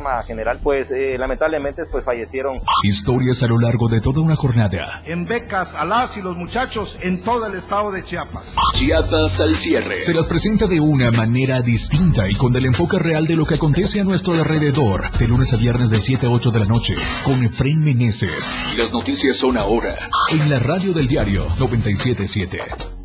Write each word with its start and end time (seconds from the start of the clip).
alarma 0.00 0.22
general, 0.24 0.58
pues 0.62 0.90
eh, 0.90 1.16
lamentablemente 1.18 1.82
pues 1.90 2.04
fallecieron. 2.04 2.60
Historias 2.82 3.42
a 3.42 3.46
lo 3.46 3.58
largo 3.58 3.88
de 3.88 4.00
toda 4.00 4.20
una 4.20 4.36
jornada. 4.36 5.02
En 5.04 5.26
becas 5.26 5.74
a 5.74 5.84
las 5.84 6.16
y 6.16 6.22
los 6.22 6.36
muchachos 6.36 6.98
en 7.02 7.22
todo 7.22 7.46
el 7.46 7.54
estado 7.54 7.90
de 7.92 8.04
Chiapas. 8.04 8.52
Chiapas 8.78 9.38
al 9.38 9.58
cierre. 9.60 10.00
Se 10.00 10.14
las 10.14 10.26
presenta 10.26 10.66
de 10.66 10.80
una 10.80 11.10
manera 11.10 11.60
distinta 11.62 12.28
y 12.28 12.34
con 12.34 12.54
el 12.56 12.66
enfoque 12.66 12.98
real 12.98 13.26
de 13.26 13.36
lo 13.36 13.44
que 13.46 13.54
acontece 13.54 14.00
a 14.00 14.04
nuestro 14.04 14.34
alrededor. 14.34 15.10
De 15.18 15.28
lunes 15.28 15.52
a 15.52 15.56
viernes 15.56 15.90
de 15.90 16.00
7 16.00 16.26
a 16.26 16.30
8 16.30 16.50
de 16.50 16.58
la 16.60 16.66
noche 16.66 16.94
con 17.24 17.42
Efraín 17.44 17.82
Meneses. 17.82 18.50
Y 18.72 18.76
las 18.76 18.92
noticias 18.92 19.36
son 19.40 19.58
ahora. 19.58 19.96
En 20.30 20.48
la 20.48 20.58
radio 20.58 20.92
del 20.92 21.08
diario 21.08 21.46
977. 21.58 22.99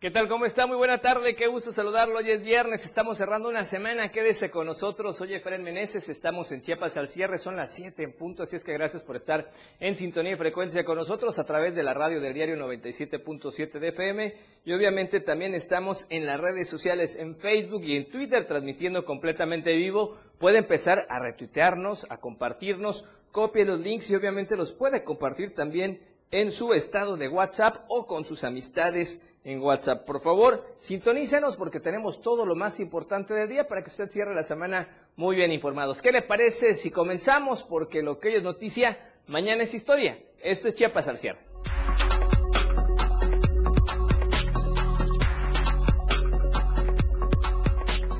¿Qué 0.00 0.12
tal? 0.12 0.28
¿Cómo 0.28 0.44
está? 0.44 0.68
Muy 0.68 0.76
buena 0.76 0.98
tarde, 0.98 1.34
qué 1.34 1.48
gusto 1.48 1.72
saludarlo. 1.72 2.18
Hoy 2.18 2.30
es 2.30 2.40
viernes, 2.40 2.84
estamos 2.84 3.18
cerrando 3.18 3.48
una 3.48 3.64
semana. 3.64 4.12
Quédese 4.12 4.48
con 4.48 4.64
nosotros. 4.64 5.16
Soy 5.16 5.34
Efraín 5.34 5.64
Meneses, 5.64 6.08
estamos 6.08 6.52
en 6.52 6.60
Chiapas 6.60 6.96
al 6.96 7.08
cierre, 7.08 7.36
son 7.36 7.56
las 7.56 7.74
7 7.74 8.04
en 8.04 8.12
punto, 8.12 8.44
así 8.44 8.54
es 8.54 8.62
que 8.62 8.74
gracias 8.74 9.02
por 9.02 9.16
estar 9.16 9.50
en 9.80 9.96
sintonía 9.96 10.34
y 10.34 10.36
frecuencia 10.36 10.84
con 10.84 10.98
nosotros 10.98 11.40
a 11.40 11.44
través 11.44 11.74
de 11.74 11.82
la 11.82 11.94
radio 11.94 12.20
del 12.20 12.32
diario 12.32 12.54
97.7 12.54 13.80
de 13.80 13.88
FM. 13.88 14.34
Y 14.66 14.72
obviamente 14.72 15.18
también 15.18 15.52
estamos 15.54 16.06
en 16.10 16.26
las 16.26 16.40
redes 16.40 16.68
sociales, 16.68 17.16
en 17.16 17.34
Facebook 17.34 17.82
y 17.82 17.96
en 17.96 18.08
Twitter, 18.08 18.46
transmitiendo 18.46 19.04
completamente 19.04 19.74
vivo. 19.74 20.16
Puede 20.38 20.58
empezar 20.58 21.06
a 21.08 21.18
retuitearnos, 21.18 22.06
a 22.08 22.18
compartirnos, 22.18 23.04
copie 23.32 23.64
los 23.64 23.80
links 23.80 24.10
y 24.10 24.14
obviamente 24.14 24.56
los 24.56 24.74
puede 24.74 25.02
compartir 25.02 25.56
también 25.56 26.00
en 26.30 26.52
su 26.52 26.74
estado 26.74 27.16
de 27.16 27.28
WhatsApp 27.28 27.84
o 27.88 28.06
con 28.06 28.24
sus 28.24 28.44
amistades 28.44 29.22
en 29.48 29.62
WhatsApp. 29.62 30.04
Por 30.04 30.20
favor, 30.20 30.74
sintonícenos 30.76 31.56
porque 31.56 31.80
tenemos 31.80 32.20
todo 32.20 32.44
lo 32.44 32.54
más 32.54 32.80
importante 32.80 33.32
del 33.32 33.48
día 33.48 33.66
para 33.66 33.82
que 33.82 33.88
usted 33.88 34.10
cierre 34.10 34.34
la 34.34 34.42
semana 34.42 34.88
muy 35.16 35.36
bien 35.36 35.50
informados. 35.52 36.02
¿Qué 36.02 36.12
le 36.12 36.20
parece 36.20 36.74
si 36.74 36.90
comenzamos? 36.90 37.62
Porque 37.62 38.02
lo 38.02 38.18
que 38.18 38.28
hoy 38.28 38.34
es 38.34 38.42
noticia, 38.42 38.98
mañana 39.26 39.62
es 39.62 39.72
historia. 39.72 40.18
Esto 40.42 40.68
es 40.68 40.74
Chiapas 40.74 41.08
al 41.08 41.16
cierre. 41.16 41.38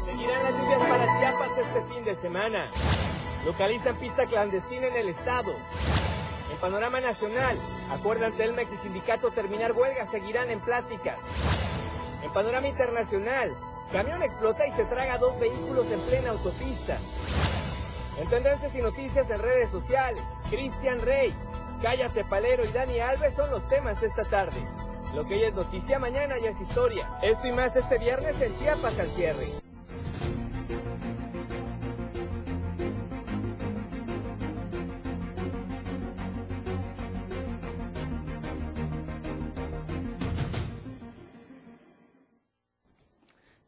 Seguirán 0.06 0.42
las 0.44 0.55
lluvias 0.55 0.88
para 0.88 1.20
Chiapas 1.20 1.50
este 1.58 1.94
fin 1.94 2.05
de 2.05 2.22
semana. 2.22 2.70
Localizan 3.44 4.00
pista 4.00 4.27
clandestina 4.27 4.86
en 4.86 4.97
el 4.97 5.08
estado. 5.10 5.53
En 6.50 6.56
panorama 6.58 7.00
nacional, 7.00 7.56
acuerdan 7.91 8.32
Telmex 8.32 8.72
y 8.72 8.78
sindicato 8.78 9.30
terminar 9.30 9.72
huelga, 9.72 10.10
seguirán 10.10 10.50
en 10.50 10.60
pláticas. 10.60 11.18
En 12.22 12.32
panorama 12.32 12.68
internacional, 12.68 13.54
camión 13.92 14.22
explota 14.22 14.66
y 14.66 14.72
se 14.72 14.84
traga 14.84 15.19
dos 15.19 15.38
vehículos 15.38 15.86
en 15.91 16.00
plena 16.00 16.30
autopista. 16.30 16.96
En 18.19 18.28
tendencias 18.28 18.74
y 18.74 18.82
noticias 18.82 19.30
en 19.30 19.38
redes 19.38 19.70
sociales, 19.70 20.22
Cristian 20.50 21.00
Rey, 21.00 21.34
Cállate 21.82 22.24
Palero 22.24 22.64
y 22.64 22.72
Dani 22.72 22.98
Alves 22.98 23.34
son 23.34 23.50
los 23.50 23.66
temas 23.69 24.02
esta 24.02 24.24
tarde. 24.24 24.60
Lo 25.14 25.24
que 25.24 25.34
hoy 25.34 25.44
es 25.44 25.54
noticia, 25.54 25.98
mañana 25.98 26.36
ya 26.38 26.50
es 26.50 26.60
historia. 26.60 27.08
Esto 27.22 27.46
y 27.46 27.52
más 27.52 27.74
este 27.76 27.98
viernes 27.98 28.41
en 28.41 28.58
Chiapas 28.58 28.98
al 28.98 29.06
cierre. 29.06 29.46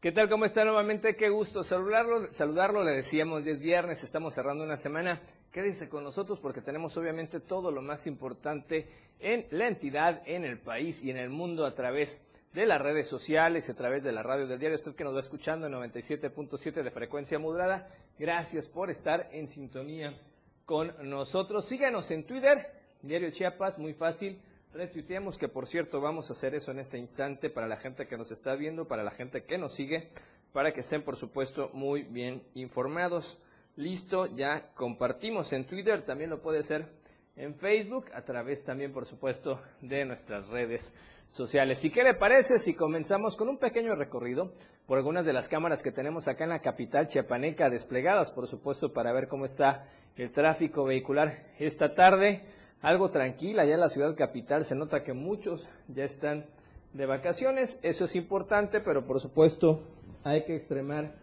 ¿Qué 0.00 0.12
tal? 0.12 0.30
¿Cómo 0.30 0.46
está 0.46 0.64
nuevamente? 0.64 1.14
Qué 1.14 1.28
gusto 1.28 1.62
saludarlo. 1.62 2.32
Saludarlo, 2.32 2.82
le 2.82 2.92
decíamos, 2.92 3.46
es 3.46 3.60
viernes, 3.60 4.02
estamos 4.02 4.32
cerrando 4.32 4.64
una 4.64 4.78
semana. 4.78 5.20
Quédese 5.52 5.90
con 5.90 6.04
nosotros 6.04 6.40
porque 6.40 6.62
tenemos 6.62 6.96
obviamente 6.96 7.38
todo 7.38 7.70
lo 7.70 7.82
más 7.82 8.06
importante 8.06 8.88
en 9.18 9.46
la 9.50 9.68
entidad, 9.68 10.22
en 10.24 10.46
el 10.46 10.58
país 10.58 11.04
y 11.04 11.10
en 11.10 11.18
el 11.18 11.28
mundo 11.28 11.66
a 11.66 11.74
través 11.74 12.22
de 12.54 12.64
las 12.64 12.80
redes 12.80 13.08
sociales, 13.08 13.68
a 13.68 13.74
través 13.74 14.02
de 14.02 14.12
la 14.12 14.22
radio 14.22 14.46
del 14.46 14.58
diario. 14.58 14.76
Usted 14.76 14.94
que 14.94 15.04
nos 15.04 15.14
va 15.14 15.20
escuchando 15.20 15.66
en 15.66 15.74
97.7 15.74 16.82
de 16.82 16.90
frecuencia 16.90 17.38
modulada, 17.38 17.86
gracias 18.18 18.68
por 18.68 18.88
estar 18.88 19.28
en 19.32 19.48
sintonía 19.48 20.18
con 20.64 20.94
nosotros. 21.10 21.66
Síganos 21.66 22.10
en 22.10 22.24
Twitter, 22.24 22.72
Diario 23.02 23.30
Chiapas, 23.30 23.78
muy 23.78 23.92
fácil 23.92 24.40
Retuiteamos 24.72 25.36
que 25.36 25.48
por 25.48 25.66
cierto 25.66 26.00
vamos 26.00 26.30
a 26.30 26.32
hacer 26.32 26.54
eso 26.54 26.70
en 26.70 26.78
este 26.78 26.96
instante 26.96 27.50
para 27.50 27.66
la 27.66 27.76
gente 27.76 28.06
que 28.06 28.16
nos 28.16 28.30
está 28.30 28.54
viendo, 28.54 28.86
para 28.86 29.02
la 29.02 29.10
gente 29.10 29.42
que 29.42 29.58
nos 29.58 29.74
sigue, 29.74 30.10
para 30.52 30.72
que 30.72 30.80
estén 30.80 31.02
por 31.02 31.16
supuesto 31.16 31.70
muy 31.72 32.04
bien 32.04 32.44
informados. 32.54 33.40
Listo, 33.74 34.26
ya 34.26 34.72
compartimos 34.74 35.52
en 35.52 35.66
Twitter, 35.66 36.04
también 36.04 36.30
lo 36.30 36.40
puede 36.40 36.60
hacer 36.60 36.86
en 37.34 37.56
Facebook, 37.56 38.10
a 38.14 38.22
través 38.22 38.62
también 38.62 38.92
por 38.92 39.06
supuesto 39.06 39.60
de 39.80 40.04
nuestras 40.04 40.46
redes 40.48 40.94
sociales. 41.28 41.84
¿Y 41.84 41.90
qué 41.90 42.04
le 42.04 42.14
parece 42.14 42.60
si 42.60 42.74
comenzamos 42.74 43.36
con 43.36 43.48
un 43.48 43.58
pequeño 43.58 43.96
recorrido 43.96 44.54
por 44.86 44.98
algunas 44.98 45.26
de 45.26 45.32
las 45.32 45.48
cámaras 45.48 45.82
que 45.82 45.90
tenemos 45.90 46.28
acá 46.28 46.44
en 46.44 46.50
la 46.50 46.60
capital 46.60 47.08
chiapaneca 47.08 47.70
desplegadas, 47.70 48.30
por 48.30 48.46
supuesto, 48.46 48.92
para 48.92 49.12
ver 49.12 49.26
cómo 49.26 49.46
está 49.46 49.88
el 50.16 50.30
tráfico 50.30 50.84
vehicular 50.84 51.32
esta 51.58 51.92
tarde? 51.92 52.59
Algo 52.82 53.10
tranquila 53.10 53.64
ya 53.64 53.74
en 53.74 53.80
la 53.80 53.88
ciudad 53.88 54.14
capital. 54.16 54.64
Se 54.64 54.74
nota 54.74 55.02
que 55.02 55.12
muchos 55.12 55.68
ya 55.88 56.04
están 56.04 56.46
de 56.92 57.06
vacaciones. 57.06 57.78
Eso 57.82 58.04
es 58.04 58.16
importante, 58.16 58.80
pero 58.80 59.06
por 59.06 59.20
supuesto 59.20 59.82
hay 60.24 60.44
que 60.44 60.54
extremar 60.54 61.14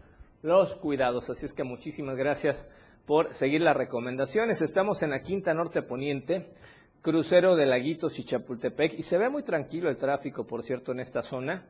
los 0.42 0.76
cuidados. 0.76 1.30
Así 1.30 1.46
es 1.46 1.52
que 1.52 1.64
muchísimas 1.64 2.16
gracias 2.16 2.70
por 3.06 3.32
seguir 3.32 3.62
las 3.62 3.76
recomendaciones. 3.76 4.62
Estamos 4.62 5.02
en 5.02 5.10
la 5.10 5.22
Quinta 5.22 5.54
Norte 5.54 5.82
Poniente, 5.82 6.52
crucero 7.02 7.56
de 7.56 7.66
Laguitos 7.66 8.18
y 8.18 8.24
Chapultepec, 8.24 8.98
y 8.98 9.02
se 9.02 9.18
ve 9.18 9.30
muy 9.30 9.42
tranquilo 9.42 9.88
el 9.88 9.96
tráfico, 9.96 10.46
por 10.46 10.62
cierto, 10.62 10.92
en 10.92 11.00
esta 11.00 11.22
zona 11.22 11.66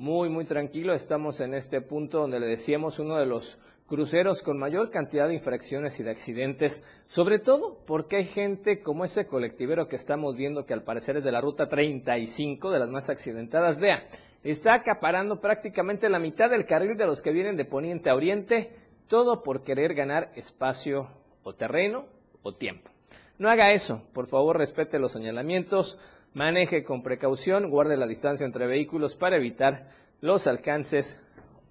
muy, 0.00 0.30
muy 0.30 0.46
tranquilo. 0.46 0.94
Estamos 0.94 1.40
en 1.40 1.52
este 1.52 1.82
punto 1.82 2.20
donde 2.20 2.40
le 2.40 2.46
decíamos 2.46 2.98
uno 3.00 3.18
de 3.18 3.26
los 3.26 3.58
cruceros 3.86 4.42
con 4.42 4.58
mayor 4.58 4.88
cantidad 4.88 5.28
de 5.28 5.34
infracciones 5.34 6.00
y 6.00 6.02
de 6.02 6.10
accidentes, 6.10 6.82
sobre 7.04 7.38
todo 7.38 7.76
porque 7.86 8.16
hay 8.16 8.24
gente 8.24 8.80
como 8.80 9.04
ese 9.04 9.26
colectivero 9.26 9.88
que 9.88 9.96
estamos 9.96 10.36
viendo 10.36 10.64
que 10.64 10.72
al 10.72 10.84
parecer 10.84 11.18
es 11.18 11.24
de 11.24 11.32
la 11.32 11.42
ruta 11.42 11.68
35, 11.68 12.70
de 12.70 12.78
las 12.78 12.88
más 12.88 13.10
accidentadas. 13.10 13.78
Vea, 13.78 14.06
está 14.42 14.72
acaparando 14.72 15.38
prácticamente 15.38 16.08
la 16.08 16.18
mitad 16.18 16.48
del 16.48 16.64
carril 16.64 16.96
de 16.96 17.04
los 17.04 17.20
que 17.20 17.32
vienen 17.32 17.56
de 17.56 17.66
poniente 17.66 18.08
a 18.08 18.14
oriente, 18.14 18.74
todo 19.06 19.42
por 19.42 19.62
querer 19.64 19.92
ganar 19.92 20.32
espacio 20.34 21.10
o 21.42 21.52
terreno 21.52 22.06
o 22.40 22.54
tiempo. 22.54 22.90
No 23.36 23.50
haga 23.50 23.72
eso, 23.72 24.02
por 24.14 24.26
favor 24.26 24.56
respete 24.56 24.98
los 24.98 25.12
señalamientos, 25.12 25.98
maneje 26.34 26.84
con 26.84 27.02
precaución, 27.02 27.70
guarde 27.70 27.96
la 27.96 28.06
distancia 28.06 28.46
entre 28.46 28.66
vehículos 28.66 29.16
para 29.16 29.36
evitar 29.36 29.88
los 30.20 30.46
alcances 30.46 31.20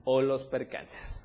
o 0.04 0.22
los 0.22 0.46
percances. 0.46 1.24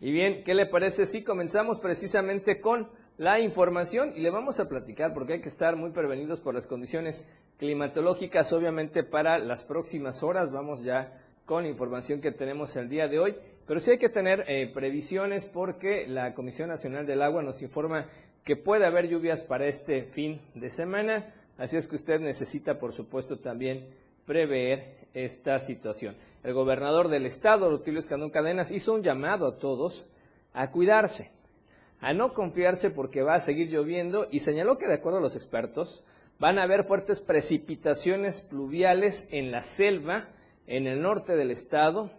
Y 0.00 0.12
bien, 0.12 0.44
¿qué 0.44 0.54
le 0.54 0.66
parece 0.66 1.06
si 1.06 1.24
comenzamos 1.24 1.80
precisamente 1.80 2.60
con 2.60 2.88
la 3.16 3.40
información 3.40 4.12
y 4.14 4.20
le 4.20 4.30
vamos 4.30 4.60
a 4.60 4.68
platicar 4.68 5.12
porque 5.12 5.34
hay 5.34 5.40
que 5.40 5.48
estar 5.48 5.74
muy 5.74 5.90
prevenidos 5.90 6.40
por 6.40 6.54
las 6.54 6.68
condiciones 6.68 7.26
climatológicas, 7.58 8.52
obviamente 8.52 9.02
para 9.02 9.38
las 9.38 9.64
próximas 9.64 10.22
horas, 10.22 10.52
vamos 10.52 10.84
ya 10.84 11.12
con 11.44 11.64
la 11.64 11.68
información 11.68 12.20
que 12.20 12.30
tenemos 12.30 12.76
el 12.76 12.88
día 12.88 13.08
de 13.08 13.18
hoy, 13.18 13.34
pero 13.66 13.80
sí 13.80 13.90
hay 13.90 13.98
que 13.98 14.08
tener 14.08 14.44
eh, 14.46 14.70
previsiones 14.72 15.46
porque 15.46 16.06
la 16.06 16.32
Comisión 16.32 16.68
Nacional 16.68 17.06
del 17.06 17.22
Agua 17.22 17.42
nos 17.42 17.60
informa 17.60 18.06
que 18.44 18.54
puede 18.54 18.86
haber 18.86 19.08
lluvias 19.08 19.42
para 19.42 19.66
este 19.66 20.04
fin 20.04 20.40
de 20.54 20.70
semana, 20.70 21.34
Así 21.58 21.76
es 21.76 21.88
que 21.88 21.96
usted 21.96 22.20
necesita, 22.20 22.78
por 22.78 22.92
supuesto, 22.92 23.38
también 23.38 23.86
prever 24.24 24.96
esta 25.12 25.58
situación. 25.58 26.16
El 26.44 26.54
gobernador 26.54 27.08
del 27.08 27.26
estado, 27.26 27.68
Rutilio 27.68 27.98
Escandón 27.98 28.30
Cadenas, 28.30 28.70
hizo 28.70 28.94
un 28.94 29.02
llamado 29.02 29.46
a 29.48 29.58
todos 29.58 30.06
a 30.54 30.70
cuidarse, 30.70 31.32
a 32.00 32.14
no 32.14 32.32
confiarse 32.32 32.90
porque 32.90 33.22
va 33.22 33.34
a 33.34 33.40
seguir 33.40 33.70
lloviendo 33.70 34.28
y 34.30 34.40
señaló 34.40 34.78
que, 34.78 34.86
de 34.86 34.94
acuerdo 34.94 35.18
a 35.18 35.22
los 35.22 35.34
expertos, 35.34 36.04
van 36.38 36.60
a 36.60 36.62
haber 36.62 36.84
fuertes 36.84 37.20
precipitaciones 37.20 38.40
pluviales 38.42 39.26
en 39.30 39.50
la 39.50 39.64
selva, 39.64 40.28
en 40.68 40.86
el 40.86 41.02
norte 41.02 41.34
del 41.34 41.50
estado, 41.50 42.10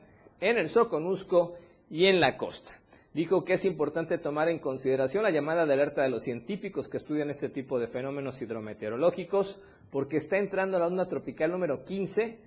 en 0.41 0.57
el 0.57 0.69
Soconusco 0.69 1.55
y 1.89 2.07
en 2.07 2.19
la 2.19 2.35
costa 2.35 2.78
dijo 3.13 3.43
que 3.43 3.53
es 3.53 3.65
importante 3.65 4.17
tomar 4.17 4.49
en 4.49 4.59
consideración 4.59 5.23
la 5.23 5.31
llamada 5.31 5.65
de 5.65 5.73
alerta 5.73 6.03
de 6.03 6.09
los 6.09 6.23
científicos 6.23 6.89
que 6.89 6.97
estudian 6.97 7.29
este 7.29 7.49
tipo 7.49 7.79
de 7.79 7.87
fenómenos 7.87 8.41
hidrometeorológicos, 8.41 9.59
porque 9.89 10.17
está 10.17 10.37
entrando 10.37 10.77
la 10.77 10.87
onda 10.87 11.07
tropical 11.07 11.51
número 11.51 11.83
15 11.83 12.37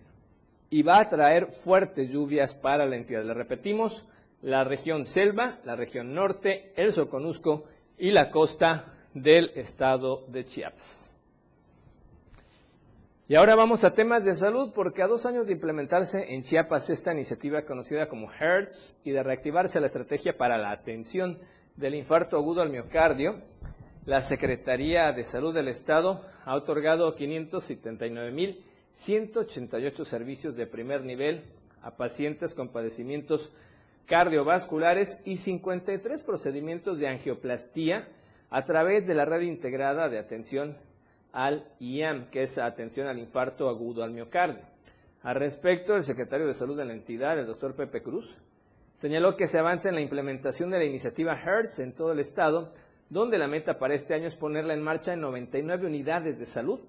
y 0.71 0.83
va 0.83 1.01
a 1.01 1.09
traer 1.09 1.51
fuertes 1.51 2.13
lluvias 2.13 2.55
para 2.55 2.87
la 2.87 2.97
entidad. 2.97 3.25
Le 3.25 3.35
repetimos, 3.35 4.07
la 4.43 4.65
región 4.65 5.05
selva, 5.05 5.61
la 5.65 5.77
región 5.77 6.15
norte, 6.15 6.73
el 6.77 6.93
Soconusco 6.93 7.65
y 7.99 8.11
la 8.11 8.31
costa 8.31 8.93
del 9.15 9.51
estado 9.55 10.25
de 10.29 10.45
Chiapas. 10.45 11.12
Y 13.33 13.35
ahora 13.35 13.55
vamos 13.55 13.83
a 13.83 13.95
temas 13.95 14.25
de 14.25 14.35
salud, 14.35 14.73
porque 14.75 15.03
a 15.03 15.07
dos 15.07 15.25
años 15.25 15.47
de 15.47 15.55
implementarse 15.55 16.35
en 16.35 16.43
Chiapas 16.43 16.91
esta 16.91 17.15
iniciativa 17.15 17.63
conocida 17.63 18.07
como 18.07 18.31
HERTZ 18.31 18.97
y 19.05 19.13
de 19.13 19.23
reactivarse 19.23 19.81
la 19.81 19.87
estrategia 19.87 20.37
para 20.37 20.59
la 20.59 20.71
atención 20.71 21.39
del 21.75 21.95
infarto 21.95 22.37
agudo 22.37 22.61
al 22.61 22.69
miocardio, 22.69 23.37
la 24.05 24.21
Secretaría 24.21 25.11
de 25.13 25.25
Salud 25.25 25.55
del 25.55 25.69
Estado 25.69 26.21
ha 26.45 26.55
otorgado 26.55 27.17
579.188 27.17 30.05
servicios 30.05 30.55
de 30.55 30.67
primer 30.67 31.03
nivel 31.03 31.43
a 31.81 31.97
pacientes 31.97 32.55
con 32.55 32.69
padecimientos 32.69 33.55
cardiovasculares 34.05 35.23
y 35.25 35.39
53 35.39 36.23
procedimientos 36.23 36.99
de 36.99 37.09
angioplastía 37.09 38.11
a 38.51 38.63
través 38.65 39.07
de 39.07 39.15
la 39.15 39.25
red 39.25 39.41
integrada 39.41 40.11
de 40.11 40.19
atención 40.19 40.77
al 41.33 41.67
IAM, 41.81 42.31
que 42.31 42.43
es 42.43 42.59
atención 42.59 43.07
al 43.07 43.19
infarto 43.19 43.69
agudo 43.69 44.03
al 44.03 44.13
miocardio. 44.13 44.63
Al 45.23 45.37
respecto, 45.37 45.95
el 45.95 46.03
secretario 46.03 46.47
de 46.47 46.55
Salud 46.55 46.77
de 46.77 46.85
la 46.85 46.93
entidad, 46.93 47.39
el 47.39 47.47
doctor 47.47 47.75
Pepe 47.75 48.03
Cruz, 48.03 48.39
señaló 48.95 49.37
que 49.37 49.47
se 49.47 49.59
avanza 49.59 49.89
en 49.89 49.95
la 49.95 50.01
implementación 50.01 50.71
de 50.71 50.79
la 50.79 50.85
iniciativa 50.85 51.35
HERTZ 51.35 51.79
en 51.79 51.93
todo 51.95 52.13
el 52.13 52.19
estado, 52.19 52.73
donde 53.09 53.39
la 53.39 53.47
meta 53.47 53.79
para 53.79 53.95
este 53.95 54.15
año 54.15 54.27
es 54.27 54.37
ponerla 54.37 54.75
en 54.75 54.83
marcha 54.83 55.13
en 55.13 55.21
99 55.21 55.87
unidades 55.87 56.39
de 56.39 56.47
salud 56.47 56.81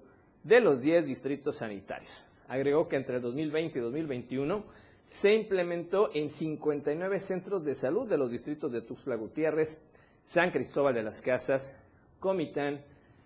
de 0.42 0.60
los 0.60 0.82
10 0.82 1.06
distritos 1.06 1.56
sanitarios. 1.56 2.24
Agregó 2.48 2.88
que 2.88 2.96
entre 2.96 3.20
2020 3.20 3.78
y 3.78 3.82
2021 3.82 4.64
se 5.06 5.34
implementó 5.34 6.10
en 6.14 6.30
59 6.30 7.18
centros 7.20 7.64
de 7.64 7.74
salud 7.74 8.08
de 8.08 8.18
los 8.18 8.30
distritos 8.30 8.72
de 8.72 8.82
Tuxtla 8.82 9.16
Gutiérrez, 9.16 9.80
San 10.22 10.50
Cristóbal 10.50 10.94
de 10.94 11.02
las 11.02 11.22
Casas, 11.22 11.76
Comitán, 12.18 12.80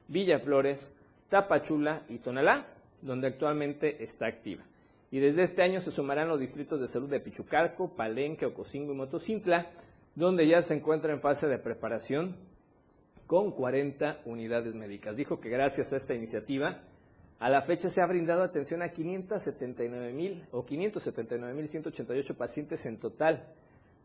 Villaflores, 0.08 0.97
Tapachula 1.28 2.04
y 2.08 2.18
Tonalá, 2.18 2.66
donde 3.02 3.28
actualmente 3.28 4.02
está 4.02 4.26
activa. 4.26 4.64
Y 5.10 5.20
desde 5.20 5.42
este 5.42 5.62
año 5.62 5.80
se 5.80 5.90
sumarán 5.90 6.28
los 6.28 6.40
distritos 6.40 6.80
de 6.80 6.88
salud 6.88 7.08
de 7.08 7.20
Pichucalco, 7.20 7.94
Palenque, 7.94 8.46
Ocosingo 8.46 8.92
y 8.92 8.96
Motocintla, 8.96 9.70
donde 10.14 10.46
ya 10.46 10.60
se 10.62 10.74
encuentra 10.74 11.12
en 11.12 11.20
fase 11.20 11.46
de 11.46 11.58
preparación 11.58 12.36
con 13.26 13.52
40 13.52 14.22
unidades 14.24 14.74
médicas. 14.74 15.16
Dijo 15.16 15.40
que 15.40 15.48
gracias 15.48 15.92
a 15.92 15.96
esta 15.96 16.14
iniciativa, 16.14 16.82
a 17.38 17.48
la 17.48 17.62
fecha 17.62 17.88
se 17.88 18.02
ha 18.02 18.06
brindado 18.06 18.42
atención 18.42 18.82
a 18.82 18.90
579 18.90 20.12
mil 20.12 20.44
o 20.50 20.64
579 20.64 21.54
mil 21.54 21.68
188 21.68 22.36
pacientes 22.36 22.84
en 22.84 22.98
total, 22.98 23.46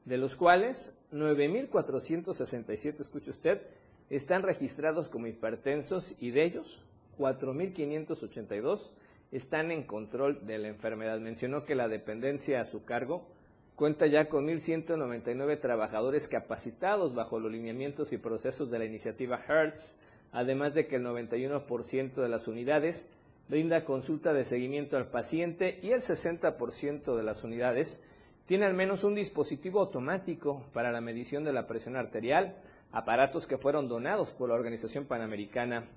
de 0.06 0.18
los 0.18 0.36
cuales 0.36 0.98
9.467, 1.12 3.00
escuche 3.00 3.32
usted, 3.32 3.62
están 4.10 4.44
registrados 4.44 5.10
como 5.10 5.28
hipertensos 5.28 6.16
y 6.20 6.32
de 6.32 6.44
ellos 6.44 6.84
4.582 7.18 8.92
están 9.32 9.72
en 9.72 9.84
control 9.84 10.46
de 10.46 10.60
la 10.60 10.68
enfermedad. 10.68 11.20
Mencionó 11.20 11.66
que 11.66 11.76
la 11.76 11.88
dependencia 11.88 12.62
a 12.62 12.66
su 12.66 12.86
cargo 12.86 13.28
cuenta 13.76 14.06
ya 14.06 14.30
con 14.30 14.48
1.199 14.48 15.60
trabajadores 15.60 16.28
capacitados 16.28 17.16
bajo 17.16 17.40
los 17.40 17.52
lineamientos 17.52 18.14
y 18.14 18.18
procesos 18.18 18.70
de 18.70 18.80
la 18.80 18.86
iniciativa 18.86 19.42
HERTZ, 19.48 19.98
además 20.32 20.76
de 20.76 20.88
que 20.88 20.98
el 20.98 21.04
91% 21.04 22.14
de 22.14 22.30
las 22.30 22.48
unidades 22.48 23.10
brinda 23.50 23.84
consulta 23.86 24.34
de 24.34 24.46
seguimiento 24.46 24.98
al 24.98 25.10
paciente 25.10 25.80
y 25.82 25.92
el 25.92 26.02
60% 26.02 27.16
de 27.16 27.24
las 27.24 27.44
unidades 27.44 28.02
tiene 28.46 28.66
al 28.66 28.74
menos 28.74 29.04
un 29.04 29.16
dispositivo 29.16 29.80
automático 29.80 30.64
para 30.74 30.92
la 30.92 31.02
medición 31.02 31.44
de 31.44 31.54
la 31.54 31.66
presión 31.66 31.96
arterial, 31.96 32.56
aparatos 32.92 33.48
que 33.48 33.58
fueron 33.58 33.88
donados 33.88 34.34
por 34.34 34.50
la 34.50 34.56
Organización 34.56 35.06
Panamericana 35.06 35.88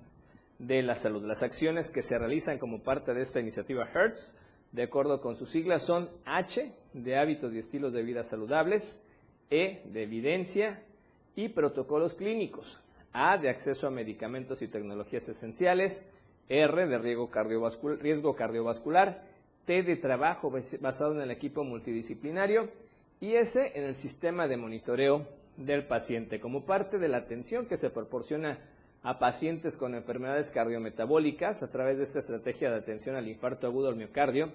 de 0.59 0.81
la 0.81 0.95
Salud. 0.95 1.23
Las 1.23 1.43
acciones 1.43 1.91
que 1.91 2.01
se 2.01 2.17
realizan 2.17 2.57
como 2.57 2.81
parte 2.83 3.13
de 3.13 3.21
esta 3.21 3.39
iniciativa 3.39 3.87
HERTZ, 3.93 4.33
de 4.71 4.83
acuerdo 4.83 5.21
con 5.21 5.35
sus 5.35 5.49
siglas, 5.49 5.83
son 5.83 6.09
H, 6.25 6.71
de 6.93 7.17
hábitos 7.17 7.53
y 7.53 7.59
estilos 7.59 7.93
de 7.93 8.03
vida 8.03 8.23
saludables, 8.23 9.01
E, 9.49 9.81
de 9.85 10.03
evidencia 10.03 10.83
y 11.35 11.49
protocolos 11.49 12.15
clínicos, 12.15 12.81
A, 13.13 13.37
de 13.37 13.49
acceso 13.49 13.87
a 13.87 13.91
medicamentos 13.91 14.61
y 14.61 14.67
tecnologías 14.67 15.29
esenciales, 15.29 16.07
R, 16.49 16.87
de 16.87 16.97
riesgo 16.97 17.29
cardiovascular, 17.29 17.99
riesgo 17.99 18.35
cardiovascular. 18.35 19.23
T, 19.67 19.83
de 19.83 19.97
trabajo 19.97 20.49
basado 20.79 21.13
en 21.13 21.19
el 21.19 21.29
equipo 21.29 21.65
multidisciplinario. 21.65 22.69
Y 23.19 23.33
S, 23.33 23.73
en 23.75 23.83
el 23.83 23.95
sistema 23.95 24.47
de 24.47 24.55
monitoreo 24.55 25.25
del 25.57 25.85
paciente, 25.85 26.39
como 26.39 26.65
parte 26.65 26.99
de 26.99 27.09
la 27.09 27.17
atención 27.17 27.65
que 27.65 27.75
se 27.75 27.89
proporciona 27.89 28.59
a 29.03 29.19
pacientes 29.19 29.77
con 29.77 29.95
enfermedades 29.95 30.51
cardiometabólicas 30.51 31.63
a 31.63 31.69
través 31.69 31.97
de 31.97 32.03
esta 32.03 32.19
estrategia 32.19 32.69
de 32.69 32.77
atención 32.77 33.15
al 33.15 33.27
infarto 33.27 33.67
agudo 33.67 33.89
al 33.89 33.95
miocardio. 33.95 34.51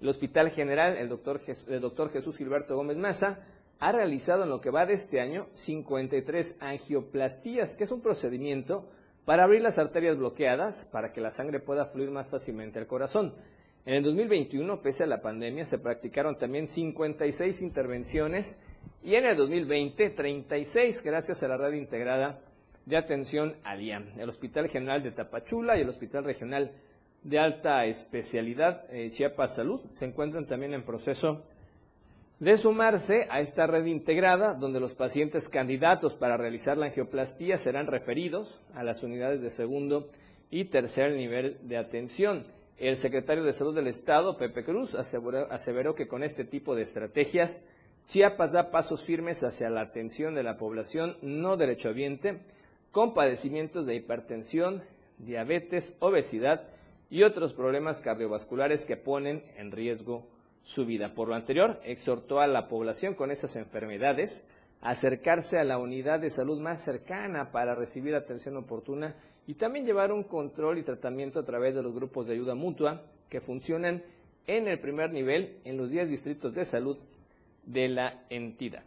El 0.00 0.08
Hospital 0.08 0.50
General, 0.50 0.96
el 0.96 1.08
doctor, 1.08 1.40
el 1.68 1.80
doctor 1.80 2.10
Jesús 2.10 2.38
Gilberto 2.38 2.76
Gómez 2.76 2.96
Maza, 2.96 3.40
ha 3.80 3.92
realizado 3.92 4.42
en 4.42 4.50
lo 4.50 4.60
que 4.60 4.70
va 4.70 4.86
de 4.86 4.94
este 4.94 5.20
año 5.20 5.48
53 5.54 6.56
angioplastías, 6.60 7.76
que 7.76 7.84
es 7.84 7.92
un 7.92 8.00
procedimiento 8.00 8.88
para 9.24 9.44
abrir 9.44 9.62
las 9.62 9.78
arterias 9.78 10.16
bloqueadas 10.16 10.84
para 10.86 11.12
que 11.12 11.20
la 11.20 11.30
sangre 11.30 11.60
pueda 11.60 11.84
fluir 11.84 12.10
más 12.10 12.28
fácilmente 12.28 12.78
al 12.78 12.86
corazón. 12.86 13.32
En 13.84 13.94
el 13.94 14.02
2021, 14.02 14.82
pese 14.82 15.04
a 15.04 15.06
la 15.06 15.20
pandemia, 15.20 15.64
se 15.64 15.78
practicaron 15.78 16.36
también 16.36 16.68
56 16.68 17.62
intervenciones 17.62 18.60
y 19.02 19.14
en 19.14 19.26
el 19.26 19.36
2020, 19.36 20.10
36 20.10 21.02
gracias 21.02 21.42
a 21.42 21.48
la 21.48 21.56
red 21.56 21.74
integrada 21.74 22.40
de 22.88 22.96
atención 22.96 23.54
al 23.64 23.82
IAM. 23.82 24.18
El 24.18 24.30
Hospital 24.30 24.68
General 24.68 25.02
de 25.02 25.10
Tapachula 25.10 25.76
y 25.76 25.82
el 25.82 25.88
Hospital 25.90 26.24
Regional 26.24 26.72
de 27.22 27.38
Alta 27.38 27.84
Especialidad 27.84 28.86
eh, 28.90 29.10
Chiapas 29.10 29.56
Salud 29.56 29.80
se 29.90 30.06
encuentran 30.06 30.46
también 30.46 30.72
en 30.72 30.84
proceso 30.84 31.44
de 32.38 32.56
sumarse 32.56 33.26
a 33.28 33.40
esta 33.40 33.66
red 33.66 33.84
integrada 33.84 34.54
donde 34.54 34.80
los 34.80 34.94
pacientes 34.94 35.50
candidatos 35.50 36.14
para 36.14 36.38
realizar 36.38 36.78
la 36.78 36.86
angioplastía 36.86 37.58
serán 37.58 37.88
referidos 37.88 38.62
a 38.74 38.82
las 38.82 39.02
unidades 39.02 39.42
de 39.42 39.50
segundo 39.50 40.08
y 40.50 40.66
tercer 40.66 41.12
nivel 41.12 41.58
de 41.64 41.76
atención. 41.76 42.44
El 42.78 42.96
secretario 42.96 43.42
de 43.42 43.52
Salud 43.52 43.74
del 43.74 43.88
Estado, 43.88 44.36
Pepe 44.36 44.64
Cruz, 44.64 44.94
aseveró 44.94 45.94
que 45.94 46.08
con 46.08 46.22
este 46.22 46.44
tipo 46.44 46.74
de 46.74 46.82
estrategias 46.82 47.62
Chiapas 48.06 48.52
da 48.52 48.70
pasos 48.70 49.04
firmes 49.04 49.42
hacia 49.44 49.68
la 49.68 49.82
atención 49.82 50.34
de 50.34 50.44
la 50.44 50.56
población 50.56 51.18
no 51.20 51.58
derechohabiente 51.58 52.40
con 52.98 53.14
padecimientos 53.14 53.86
de 53.86 53.94
hipertensión, 53.94 54.82
diabetes, 55.18 55.94
obesidad 56.00 56.66
y 57.08 57.22
otros 57.22 57.54
problemas 57.54 58.00
cardiovasculares 58.00 58.86
que 58.86 58.96
ponen 58.96 59.44
en 59.56 59.70
riesgo 59.70 60.26
su 60.62 60.84
vida. 60.84 61.14
Por 61.14 61.28
lo 61.28 61.36
anterior, 61.36 61.80
exhortó 61.84 62.40
a 62.40 62.48
la 62.48 62.66
población 62.66 63.14
con 63.14 63.30
esas 63.30 63.54
enfermedades 63.54 64.48
a 64.80 64.90
acercarse 64.90 65.60
a 65.60 65.64
la 65.64 65.78
unidad 65.78 66.18
de 66.18 66.28
salud 66.28 66.58
más 66.58 66.82
cercana 66.82 67.52
para 67.52 67.76
recibir 67.76 68.16
atención 68.16 68.56
oportuna 68.56 69.14
y 69.46 69.54
también 69.54 69.86
llevar 69.86 70.10
un 70.10 70.24
control 70.24 70.78
y 70.78 70.82
tratamiento 70.82 71.38
a 71.38 71.44
través 71.44 71.76
de 71.76 71.84
los 71.84 71.94
grupos 71.94 72.26
de 72.26 72.34
ayuda 72.34 72.56
mutua 72.56 73.00
que 73.28 73.40
funcionan 73.40 74.02
en 74.48 74.66
el 74.66 74.80
primer 74.80 75.12
nivel 75.12 75.60
en 75.64 75.76
los 75.76 75.92
10 75.92 76.10
distritos 76.10 76.52
de 76.52 76.64
salud 76.64 76.98
de 77.64 77.90
la 77.90 78.24
entidad. 78.28 78.82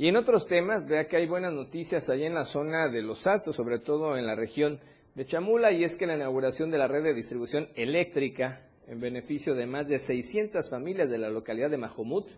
Y 0.00 0.08
en 0.08 0.16
otros 0.16 0.46
temas, 0.46 0.88
vea 0.88 1.06
que 1.06 1.18
hay 1.18 1.26
buenas 1.26 1.52
noticias 1.52 2.08
allá 2.08 2.26
en 2.26 2.32
la 2.32 2.46
zona 2.46 2.88
de 2.88 3.02
Los 3.02 3.26
Altos, 3.26 3.54
sobre 3.54 3.80
todo 3.80 4.16
en 4.16 4.26
la 4.26 4.34
región 4.34 4.80
de 5.14 5.26
Chamula, 5.26 5.72
y 5.72 5.84
es 5.84 5.94
que 5.94 6.06
la 6.06 6.16
inauguración 6.16 6.70
de 6.70 6.78
la 6.78 6.86
red 6.86 7.04
de 7.04 7.12
distribución 7.12 7.68
eléctrica 7.74 8.66
en 8.86 8.98
beneficio 8.98 9.54
de 9.54 9.66
más 9.66 9.88
de 9.88 9.98
600 9.98 10.70
familias 10.70 11.10
de 11.10 11.18
la 11.18 11.28
localidad 11.28 11.68
de 11.68 11.76
Majomut, 11.76 12.30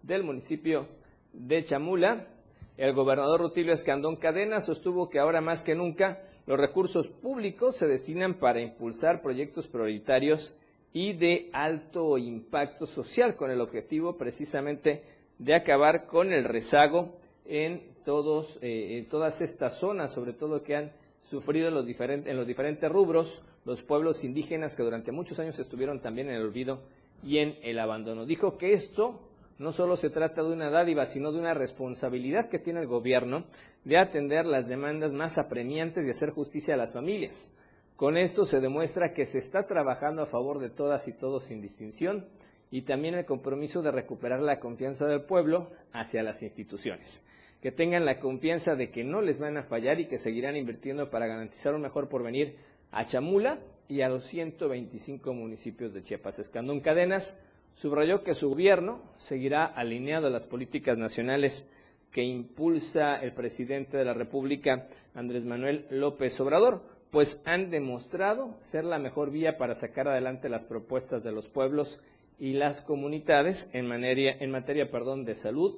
del 0.00 0.22
municipio 0.22 0.86
de 1.32 1.64
Chamula, 1.64 2.28
el 2.76 2.92
gobernador 2.92 3.40
Rutilio 3.40 3.72
Escandón 3.72 4.14
Cadena 4.14 4.60
sostuvo 4.60 5.08
que 5.08 5.18
ahora 5.18 5.40
más 5.40 5.64
que 5.64 5.74
nunca 5.74 6.22
los 6.46 6.56
recursos 6.56 7.08
públicos 7.08 7.74
se 7.74 7.88
destinan 7.88 8.34
para 8.34 8.60
impulsar 8.60 9.22
proyectos 9.22 9.66
prioritarios 9.66 10.54
y 10.92 11.14
de 11.14 11.50
alto 11.52 12.16
impacto 12.16 12.86
social, 12.86 13.34
con 13.34 13.50
el 13.50 13.60
objetivo 13.60 14.16
precisamente 14.16 14.90
de 14.90 15.17
acabar 15.54 16.06
con 16.06 16.32
el 16.32 16.44
rezago 16.44 17.16
en, 17.44 17.82
todos, 18.04 18.58
eh, 18.62 18.98
en 18.98 19.08
todas 19.08 19.40
estas 19.40 19.78
zonas, 19.78 20.12
sobre 20.12 20.32
todo 20.32 20.62
que 20.62 20.76
han 20.76 20.92
sufrido 21.20 21.68
en 21.68 21.74
los, 21.74 21.86
diferentes, 21.86 22.30
en 22.30 22.36
los 22.36 22.46
diferentes 22.46 22.90
rubros 22.90 23.42
los 23.64 23.82
pueblos 23.82 24.24
indígenas 24.24 24.76
que 24.76 24.82
durante 24.82 25.12
muchos 25.12 25.38
años 25.40 25.58
estuvieron 25.58 26.00
también 26.00 26.28
en 26.28 26.36
el 26.36 26.42
olvido 26.42 26.80
y 27.22 27.38
en 27.38 27.58
el 27.62 27.78
abandono. 27.78 28.24
Dijo 28.24 28.56
que 28.56 28.72
esto 28.72 29.20
no 29.58 29.72
solo 29.72 29.96
se 29.96 30.10
trata 30.10 30.42
de 30.42 30.52
una 30.52 30.70
dádiva, 30.70 31.04
sino 31.04 31.32
de 31.32 31.38
una 31.38 31.52
responsabilidad 31.52 32.48
que 32.48 32.58
tiene 32.58 32.80
el 32.80 32.86
gobierno 32.86 33.44
de 33.84 33.98
atender 33.98 34.46
las 34.46 34.68
demandas 34.68 35.12
más 35.12 35.36
apremiantes 35.36 36.06
y 36.06 36.10
hacer 36.10 36.30
justicia 36.30 36.74
a 36.74 36.78
las 36.78 36.94
familias. 36.94 37.52
Con 37.96 38.16
esto 38.16 38.44
se 38.44 38.60
demuestra 38.60 39.12
que 39.12 39.26
se 39.26 39.38
está 39.38 39.66
trabajando 39.66 40.22
a 40.22 40.26
favor 40.26 40.60
de 40.60 40.70
todas 40.70 41.08
y 41.08 41.12
todos 41.12 41.44
sin 41.44 41.60
distinción 41.60 42.24
y 42.70 42.82
también 42.82 43.14
el 43.14 43.24
compromiso 43.24 43.82
de 43.82 43.90
recuperar 43.90 44.42
la 44.42 44.60
confianza 44.60 45.06
del 45.06 45.22
pueblo 45.22 45.70
hacia 45.92 46.22
las 46.22 46.42
instituciones. 46.42 47.24
Que 47.62 47.72
tengan 47.72 48.04
la 48.04 48.18
confianza 48.20 48.76
de 48.76 48.90
que 48.90 49.04
no 49.04 49.20
les 49.20 49.38
van 49.38 49.56
a 49.56 49.62
fallar 49.62 50.00
y 50.00 50.06
que 50.06 50.18
seguirán 50.18 50.56
invirtiendo 50.56 51.10
para 51.10 51.26
garantizar 51.26 51.74
un 51.74 51.82
mejor 51.82 52.08
porvenir 52.08 52.56
a 52.92 53.04
Chamula 53.04 53.58
y 53.88 54.02
a 54.02 54.08
los 54.08 54.24
125 54.24 55.32
municipios 55.32 55.94
de 55.94 56.02
Chiapas. 56.02 56.38
Escandón 56.38 56.80
Cadenas 56.80 57.36
subrayó 57.74 58.22
que 58.22 58.34
su 58.34 58.50
gobierno 58.50 59.02
seguirá 59.16 59.64
alineado 59.64 60.26
a 60.26 60.30
las 60.30 60.46
políticas 60.46 60.98
nacionales 60.98 61.68
que 62.10 62.22
impulsa 62.22 63.16
el 63.16 63.32
presidente 63.32 63.96
de 63.96 64.04
la 64.04 64.14
República, 64.14 64.86
Andrés 65.14 65.44
Manuel 65.44 65.86
López 65.90 66.40
Obrador, 66.40 66.82
pues 67.10 67.42
han 67.44 67.70
demostrado 67.70 68.56
ser 68.60 68.84
la 68.84 68.98
mejor 68.98 69.30
vía 69.30 69.56
para 69.56 69.74
sacar 69.74 70.08
adelante 70.08 70.48
las 70.48 70.64
propuestas 70.64 71.22
de 71.22 71.32
los 71.32 71.48
pueblos 71.48 72.00
y 72.38 72.52
las 72.52 72.82
comunidades 72.82 73.70
en 73.72 73.86
materia, 73.86 74.36
en 74.38 74.50
materia 74.50 74.90
perdón, 74.90 75.24
de 75.24 75.34
salud 75.34 75.76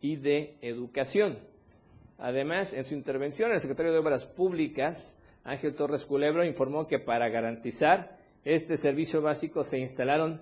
y 0.00 0.16
de 0.16 0.56
educación. 0.60 1.38
Además, 2.18 2.74
en 2.74 2.84
su 2.84 2.94
intervención, 2.94 3.52
el 3.52 3.60
secretario 3.60 3.92
de 3.92 3.98
Obras 3.98 4.26
Públicas, 4.26 5.16
Ángel 5.44 5.74
Torres 5.74 6.04
Culebro, 6.04 6.44
informó 6.44 6.86
que 6.86 6.98
para 6.98 7.28
garantizar 7.28 8.18
este 8.44 8.76
servicio 8.76 9.22
básico 9.22 9.64
se 9.64 9.78
instalaron 9.78 10.40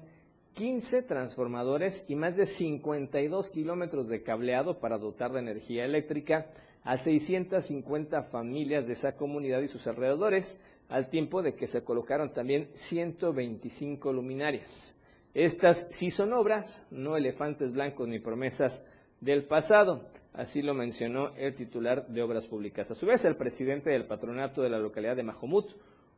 15 0.54 1.02
transformadores 1.02 2.04
y 2.08 2.16
más 2.16 2.36
de 2.36 2.46
52 2.46 3.50
kilómetros 3.50 4.08
de 4.08 4.22
cableado 4.24 4.80
para 4.80 4.98
dotar 4.98 5.32
de 5.32 5.38
energía 5.38 5.84
eléctrica 5.84 6.50
a 6.82 6.96
650 6.96 8.22
familias 8.22 8.86
de 8.86 8.94
esa 8.94 9.14
comunidad 9.14 9.60
y 9.60 9.68
sus 9.68 9.86
alrededores, 9.86 10.60
al 10.88 11.10
tiempo 11.10 11.42
de 11.42 11.54
que 11.54 11.66
se 11.66 11.84
colocaron 11.84 12.32
también 12.32 12.70
125 12.72 14.12
luminarias. 14.12 14.97
Estas 15.34 15.86
sí 15.90 16.10
son 16.10 16.32
obras, 16.32 16.86
no 16.90 17.16
elefantes 17.16 17.72
blancos 17.72 18.08
ni 18.08 18.18
promesas 18.18 18.84
del 19.20 19.44
pasado, 19.44 20.08
así 20.32 20.62
lo 20.62 20.74
mencionó 20.74 21.34
el 21.36 21.54
titular 21.54 22.06
de 22.08 22.22
Obras 22.22 22.46
Públicas. 22.46 22.90
A 22.90 22.94
su 22.94 23.06
vez, 23.06 23.24
el 23.24 23.36
presidente 23.36 23.90
del 23.90 24.06
patronato 24.06 24.62
de 24.62 24.70
la 24.70 24.78
localidad 24.78 25.16
de 25.16 25.22
Majomut, 25.22 25.70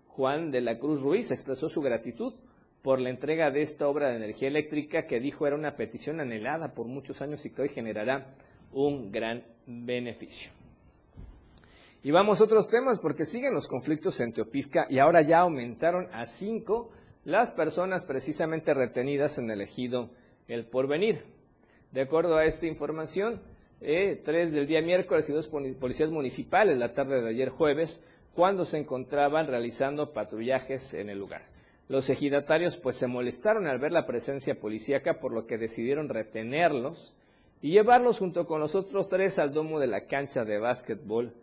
Juan 0.09 0.51
de 0.51 0.61
la 0.61 0.79
Cruz 0.79 1.03
Ruiz, 1.03 1.31
expresó 1.31 1.69
su 1.69 1.81
gratitud 1.81 2.35
por 2.83 3.01
la 3.01 3.11
entrega 3.11 3.51
de 3.51 3.63
esta 3.63 3.89
obra 3.89 4.09
de 4.09 4.17
energía 4.17 4.49
eléctrica 4.49 5.07
que 5.07 5.21
dijo 5.21 5.47
era 5.47 5.57
una 5.57 5.77
petición 5.77 6.21
anhelada 6.21 6.73
por 6.73 6.87
muchos 6.87 7.21
años 7.21 7.45
y 7.45 7.51
que 7.51 7.63
hoy 7.63 7.69
generará 7.69 8.35
un 8.73 9.11
gran 9.11 9.45
beneficio. 9.67 10.53
Y 12.03 12.11
vamos 12.11 12.41
a 12.41 12.45
otros 12.45 12.69
temas 12.69 12.99
porque 12.99 13.27
siguen 13.27 13.53
los 13.53 13.69
conflictos 13.69 14.19
en 14.21 14.33
Teopisca 14.33 14.87
y 14.89 14.99
ahora 14.99 15.21
ya 15.21 15.41
aumentaron 15.41 16.09
a 16.15 16.27
cinco 16.27 16.91
las 17.25 17.53
personas 17.53 18.05
precisamente 18.05 18.75
retenidas 18.75 19.39
en 19.39 19.51
el 19.51 19.61
ejido 19.61 20.11
El 20.49 20.65
Porvenir. 20.65 21.23
De 21.93 22.03
acuerdo 22.03 22.37
a 22.37 22.45
esta 22.45 22.67
información, 22.67 23.41
eh, 23.81 24.21
tres 24.25 24.53
del 24.53 24.67
día 24.67 24.83
miércoles 24.83 25.29
y 25.29 25.33
dos 25.33 25.49
policías 25.49 26.11
municipales 26.11 26.79
la 26.79 26.93
tarde 26.93 27.23
de 27.23 27.29
ayer 27.31 27.49
jueves, 27.49 28.03
cuando 28.35 28.65
se 28.65 28.79
encontraban 28.79 29.47
realizando 29.49 30.13
patrullajes 30.13 30.95
en 30.95 31.11
el 31.11 31.19
lugar. 31.19 31.43
Los 31.89 32.09
ejidatarios 32.09 32.77
pues 32.77 32.97
se 32.97 33.09
molestaron 33.09 33.67
al 33.67 33.81
ver 33.81 33.93
la 33.93 34.07
presencia 34.07 34.59
policíaca, 34.59 35.19
por 35.19 35.33
lo 35.33 35.47
que 35.47 35.59
decidieron 35.59 36.09
retenerlos 36.09 37.17
y 37.61 37.73
llevarlos 37.73 38.21
junto 38.21 38.47
con 38.47 38.61
los 38.61 38.75
otros 38.77 39.09
tres 39.09 39.39
al 39.39 39.53
domo 39.53 39.81
de 39.81 39.89
la 39.89 40.07
cancha 40.07 40.45
de 40.45 40.59
básquetbol 40.59 41.35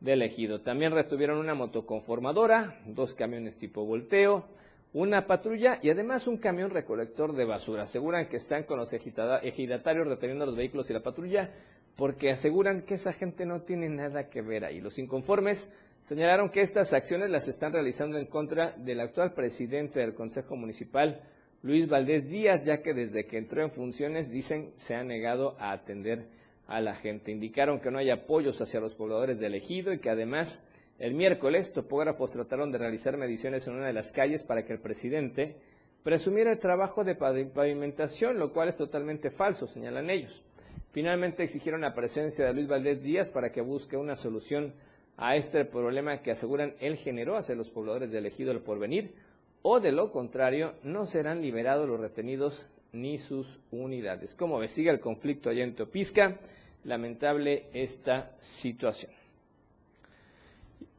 del 0.00 0.22
ejido. 0.22 0.60
También 0.60 0.92
retuvieron 0.92 1.38
una 1.38 1.54
motoconformadora, 1.54 2.80
dos 2.86 3.14
camiones 3.14 3.56
tipo 3.56 3.84
volteo, 3.84 4.46
una 4.92 5.26
patrulla 5.26 5.78
y 5.82 5.90
además 5.90 6.26
un 6.26 6.38
camión 6.38 6.70
recolector 6.70 7.34
de 7.34 7.44
basura. 7.44 7.82
Aseguran 7.82 8.28
que 8.28 8.36
están 8.36 8.64
con 8.64 8.78
los 8.78 8.92
ejidatarios 8.92 10.06
reteniendo 10.06 10.46
los 10.46 10.56
vehículos 10.56 10.88
y 10.90 10.94
la 10.94 11.02
patrulla 11.02 11.50
porque 11.96 12.30
aseguran 12.30 12.82
que 12.82 12.94
esa 12.94 13.12
gente 13.12 13.46
no 13.46 13.62
tiene 13.62 13.88
nada 13.88 14.28
que 14.28 14.42
ver 14.42 14.64
ahí. 14.64 14.80
Los 14.80 14.98
inconformes 14.98 15.72
señalaron 16.02 16.50
que 16.50 16.60
estas 16.60 16.92
acciones 16.92 17.30
las 17.30 17.48
están 17.48 17.72
realizando 17.72 18.18
en 18.18 18.26
contra 18.26 18.72
del 18.72 19.00
actual 19.00 19.32
presidente 19.32 20.00
del 20.00 20.14
Consejo 20.14 20.56
Municipal, 20.56 21.20
Luis 21.62 21.88
Valdés 21.88 22.28
Díaz, 22.28 22.66
ya 22.66 22.82
que 22.82 22.94
desde 22.94 23.26
que 23.26 23.38
entró 23.38 23.62
en 23.62 23.70
funciones, 23.70 24.30
dicen, 24.30 24.72
se 24.76 24.94
ha 24.94 25.02
negado 25.02 25.56
a 25.58 25.72
atender 25.72 26.28
a 26.66 26.80
la 26.80 26.94
gente. 26.94 27.32
Indicaron 27.32 27.80
que 27.80 27.90
no 27.90 27.98
hay 27.98 28.10
apoyos 28.10 28.60
hacia 28.60 28.80
los 28.80 28.94
pobladores 28.94 29.40
del 29.40 29.54
ejido 29.54 29.92
y 29.92 29.98
que 29.98 30.10
además 30.10 30.64
el 30.98 31.14
miércoles 31.14 31.72
topógrafos 31.72 32.32
trataron 32.32 32.70
de 32.70 32.78
realizar 32.78 33.16
mediciones 33.16 33.66
en 33.66 33.74
una 33.74 33.86
de 33.86 33.92
las 33.92 34.12
calles 34.12 34.44
para 34.44 34.64
que 34.64 34.72
el 34.72 34.80
presidente 34.80 35.56
presumiera 36.02 36.52
el 36.52 36.58
trabajo 36.58 37.04
de 37.04 37.14
pavimentación, 37.16 38.38
lo 38.38 38.52
cual 38.52 38.68
es 38.68 38.78
totalmente 38.78 39.30
falso, 39.30 39.66
señalan 39.66 40.08
ellos. 40.08 40.44
Finalmente 40.92 41.42
exigieron 41.42 41.82
la 41.82 41.92
presencia 41.92 42.46
de 42.46 42.54
Luis 42.54 42.68
Valdés 42.68 43.02
Díaz 43.02 43.30
para 43.30 43.52
que 43.52 43.60
busque 43.60 43.96
una 43.96 44.16
solución 44.16 44.72
a 45.18 45.36
este 45.36 45.64
problema 45.64 46.22
que 46.22 46.30
aseguran 46.30 46.74
él 46.80 46.96
generó 46.96 47.36
hacia 47.36 47.54
los 47.54 47.70
pobladores 47.70 48.10
del 48.10 48.26
ejido 48.26 48.52
del 48.52 48.62
porvenir, 48.62 49.14
o 49.62 49.80
de 49.80 49.92
lo 49.92 50.12
contrario, 50.12 50.74
no 50.84 51.06
serán 51.06 51.42
liberados 51.42 51.88
los 51.88 52.00
retenidos 52.00 52.66
ni 52.92 53.18
sus 53.18 53.60
unidades. 53.70 54.34
Como 54.34 54.58
ve, 54.58 54.68
sigue 54.68 54.90
el 54.90 55.00
conflicto 55.00 55.50
allá 55.50 55.64
en 55.64 55.74
Topisca, 55.74 56.38
lamentable 56.84 57.66
esta 57.72 58.32
situación. 58.38 59.15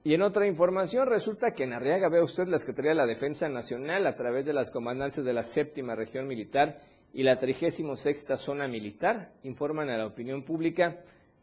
Y 0.08 0.14
en 0.14 0.22
otra 0.22 0.48
información, 0.48 1.06
resulta 1.06 1.52
que 1.52 1.66
en 1.66 1.74
Arriaga 1.74 2.08
ve 2.08 2.24
usted 2.24 2.48
la 2.48 2.60
Secretaría 2.60 2.92
de 2.92 2.96
la 2.96 3.06
Defensa 3.06 3.50
Nacional 3.50 4.08
a 4.08 4.16
través 4.16 4.46
de 4.46 4.54
las 4.54 4.72
comandancias 4.72 5.26
de 5.26 5.34
la 5.34 5.44
séptima 5.44 5.96
región 5.96 6.28
militar 6.28 6.78
y 7.14 7.24
la 7.24 7.36
36 7.36 8.26
zona 8.38 8.70
militar. 8.70 9.34
Informan 9.44 9.90
a 9.90 9.98
la 9.98 10.08
opinión 10.08 10.44
pública 10.46 11.02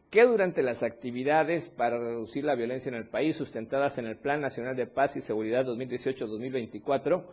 que 0.09 0.23
durante 0.23 0.63
las 0.63 0.81
actividades 0.81 1.69
para 1.69 1.99
reducir 1.99 2.43
la 2.43 2.55
violencia 2.55 2.89
en 2.89 2.95
el 2.95 3.07
país 3.07 3.35
sustentadas 3.35 3.99
en 3.99 4.07
el 4.07 4.17
Plan 4.17 4.41
Nacional 4.41 4.75
de 4.75 4.87
Paz 4.87 5.15
y 5.15 5.21
Seguridad 5.21 5.63
2018-2024, 5.67 7.23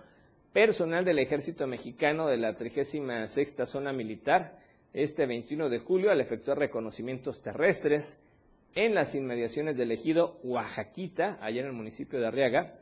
personal 0.52 1.02
del 1.02 1.18
Ejército 1.18 1.66
Mexicano 1.66 2.26
de 2.26 2.36
la 2.36 2.52
36 2.52 3.54
Zona 3.64 3.94
Militar 3.94 4.58
este 4.92 5.24
21 5.24 5.70
de 5.70 5.78
julio 5.78 6.10
al 6.10 6.20
efectuar 6.20 6.58
reconocimientos 6.58 7.40
terrestres 7.40 8.20
en 8.74 8.94
las 8.94 9.14
inmediaciones 9.14 9.76
del 9.76 9.92
ejido 9.92 10.40
Oaxaquita, 10.42 11.38
allá 11.40 11.60
en 11.60 11.66
el 11.66 11.72
municipio 11.72 12.20
de 12.20 12.26
Arriaga, 12.26 12.74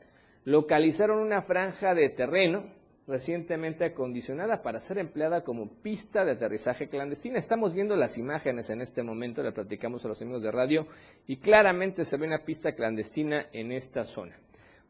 localizaron 0.45 1.19
una 1.19 1.41
franja 1.41 1.93
de 1.93 2.09
terreno 2.09 2.63
recientemente 3.07 3.83
acondicionada 3.85 4.61
para 4.61 4.79
ser 4.79 4.97
empleada 4.97 5.43
como 5.43 5.67
pista 5.81 6.23
de 6.23 6.31
aterrizaje 6.31 6.87
clandestina. 6.87 7.37
Estamos 7.37 7.73
viendo 7.73 7.95
las 7.95 8.17
imágenes 8.17 8.69
en 8.69 8.81
este 8.81 9.03
momento, 9.03 9.43
le 9.43 9.51
platicamos 9.51 10.05
a 10.05 10.07
los 10.07 10.21
amigos 10.21 10.41
de 10.43 10.51
radio, 10.51 10.87
y 11.27 11.37
claramente 11.37 12.05
se 12.05 12.17
ve 12.17 12.27
una 12.27 12.45
pista 12.45 12.73
clandestina 12.73 13.47
en 13.51 13.71
esta 13.71 14.05
zona. 14.05 14.37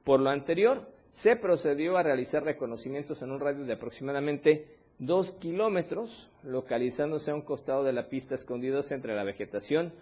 Por 0.04 0.20
lo 0.20 0.30
anterior, 0.30 0.88
se 1.10 1.36
procedió 1.36 1.98
a 1.98 2.04
realizar 2.04 2.44
reconocimientos 2.44 3.22
en 3.22 3.32
un 3.32 3.40
radio 3.40 3.66
de 3.66 3.74
aproximadamente 3.74 4.68
dos 5.00 5.32
kilómetros, 5.32 6.32
localizándose 6.44 7.32
a 7.32 7.36
un 7.36 7.42
costado 7.42 7.84
de 7.84 7.94
la 7.94 8.08
pista 8.08 8.36
escondidos 8.36 8.92
entre 8.92 9.16
la 9.16 9.24
vegetación, 9.24 9.94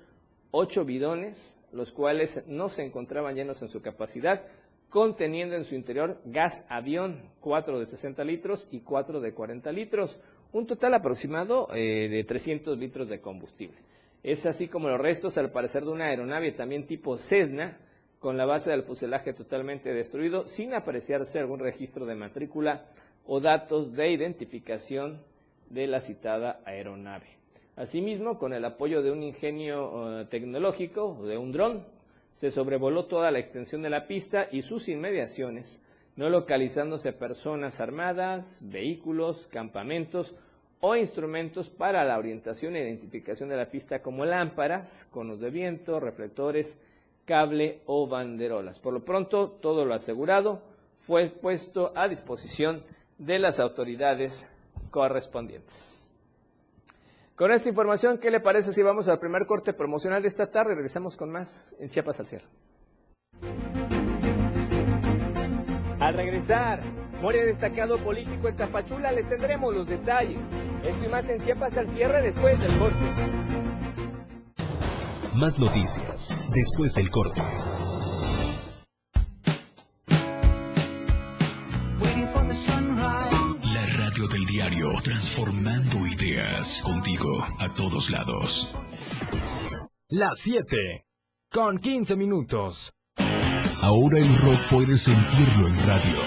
ocho 0.51 0.85
bidones, 0.85 1.59
los 1.71 1.91
cuales 1.91 2.43
no 2.47 2.69
se 2.69 2.83
encontraban 2.83 3.35
llenos 3.35 3.61
en 3.61 3.67
su 3.67 3.81
capacidad, 3.81 4.43
conteniendo 4.89 5.55
en 5.55 5.65
su 5.65 5.75
interior 5.75 6.19
gas 6.25 6.65
avión, 6.67 7.21
cuatro 7.39 7.79
de 7.79 7.85
60 7.85 8.23
litros 8.23 8.67
y 8.71 8.79
cuatro 8.79 9.19
de 9.19 9.33
40 9.33 9.71
litros, 9.71 10.19
un 10.51 10.65
total 10.65 10.95
aproximado 10.95 11.69
eh, 11.73 12.09
de 12.09 12.23
300 12.23 12.77
litros 12.77 13.07
de 13.09 13.21
combustible. 13.21 13.77
Es 14.23 14.45
así 14.45 14.67
como 14.67 14.89
los 14.89 14.99
restos, 14.99 15.37
al 15.37 15.51
parecer, 15.51 15.85
de 15.85 15.91
una 15.91 16.05
aeronave 16.05 16.51
también 16.51 16.85
tipo 16.85 17.17
Cessna, 17.17 17.77
con 18.19 18.35
la 18.35 18.45
base 18.45 18.71
del 18.71 18.83
fuselaje 18.83 19.33
totalmente 19.33 19.93
destruido, 19.93 20.45
sin 20.45 20.73
apreciarse 20.73 21.39
algún 21.39 21.59
registro 21.59 22.05
de 22.05 22.15
matrícula 22.15 22.85
o 23.25 23.39
datos 23.39 23.93
de 23.93 24.11
identificación 24.11 25.21
de 25.69 25.87
la 25.87 26.01
citada 26.01 26.61
aeronave. 26.65 27.38
Asimismo, 27.79 28.37
con 28.37 28.51
el 28.51 28.65
apoyo 28.65 29.01
de 29.01 29.09
un 29.09 29.23
ingenio 29.23 30.19
eh, 30.19 30.25
tecnológico, 30.25 31.17
de 31.25 31.37
un 31.37 31.53
dron, 31.53 31.85
se 32.33 32.51
sobrevoló 32.51 33.05
toda 33.05 33.31
la 33.31 33.39
extensión 33.39 33.81
de 33.81 33.89
la 33.89 34.05
pista 34.05 34.49
y 34.51 34.63
sus 34.63 34.89
inmediaciones, 34.89 35.81
no 36.17 36.29
localizándose 36.29 37.13
personas 37.13 37.79
armadas, 37.79 38.59
vehículos, 38.63 39.47
campamentos 39.47 40.35
o 40.81 40.97
instrumentos 40.97 41.69
para 41.69 42.03
la 42.03 42.17
orientación 42.17 42.75
e 42.75 42.81
identificación 42.81 43.47
de 43.47 43.55
la 43.55 43.71
pista 43.71 44.01
como 44.01 44.25
lámparas, 44.25 45.07
conos 45.09 45.39
de 45.39 45.49
viento, 45.49 46.01
reflectores, 46.01 46.81
cable 47.23 47.79
o 47.85 48.05
banderolas. 48.05 48.77
Por 48.79 48.91
lo 48.91 49.05
pronto, 49.05 49.51
todo 49.61 49.85
lo 49.85 49.93
asegurado 49.93 50.61
fue 50.97 51.27
puesto 51.27 51.93
a 51.95 52.09
disposición 52.09 52.83
de 53.17 53.39
las 53.39 53.61
autoridades 53.61 54.49
correspondientes. 54.91 56.08
Con 57.39 57.53
esta 57.53 57.69
información, 57.69 58.17
¿qué 58.17 58.31
le 58.31 58.41
parece 58.41 58.73
si 58.73 58.83
vamos 58.83 59.07
al 59.07 59.17
primer 59.17 59.45
corte 59.45 59.71
promocional 59.71 60.21
de 60.21 60.27
esta 60.27 60.51
tarde? 60.51 60.75
Regresamos 60.75 61.15
con 61.15 61.31
más 61.31 61.73
en 61.79 61.87
Chiapas 61.87 62.19
al 62.19 62.25
cierre. 62.25 62.45
Al 66.01 66.15
regresar, 66.15 66.81
muere 67.21 67.45
destacado 67.45 67.97
político 67.99 68.49
en 68.49 68.57
Tapachula, 68.57 69.13
le 69.13 69.23
tendremos 69.23 69.73
los 69.73 69.87
detalles. 69.87 70.37
Esto 70.83 71.05
y 71.05 71.07
más 71.07 71.29
en 71.29 71.41
Chiapas 71.45 71.77
al 71.77 71.87
cierre 71.95 72.21
después 72.23 72.59
del 72.59 72.77
corte. 72.77 73.05
Más 75.33 75.57
noticias 75.59 76.35
después 76.53 76.93
del 76.93 77.09
corte. 77.09 77.41
Transformando 85.01 86.05
ideas 86.07 86.81
contigo 86.83 87.45
a 87.59 87.73
todos 87.73 88.09
lados. 88.09 88.73
Las 90.09 90.39
7 90.39 91.05
con 91.51 91.77
15 91.77 92.15
minutos. 92.15 92.91
Ahora 93.81 94.19
el 94.19 94.37
rock 94.37 94.59
puedes 94.69 95.01
sentirlo 95.01 95.67
en 95.67 95.87
radio. 95.87 96.19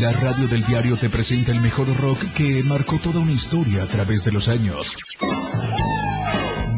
La 0.00 0.12
radio 0.12 0.48
del 0.48 0.64
diario 0.64 0.96
te 0.96 1.10
presenta 1.10 1.52
el 1.52 1.60
mejor 1.60 1.94
rock 1.96 2.24
que 2.36 2.62
marcó 2.62 2.98
toda 2.98 3.20
una 3.20 3.32
historia 3.32 3.82
a 3.82 3.86
través 3.86 4.24
de 4.24 4.32
los 4.32 4.48
años. 4.48 4.96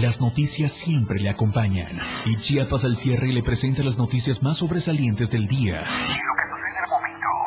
las 0.00 0.20
noticias 0.20 0.72
siempre 0.72 1.20
le 1.20 1.28
acompañan. 1.28 1.98
Y 2.26 2.36
Chiapas 2.36 2.84
al 2.84 2.96
cierre 2.96 3.32
le 3.32 3.42
presenta 3.42 3.82
las 3.82 3.98
noticias 3.98 4.42
más 4.42 4.58
sobresalientes 4.58 5.30
del 5.30 5.46
día. 5.46 5.84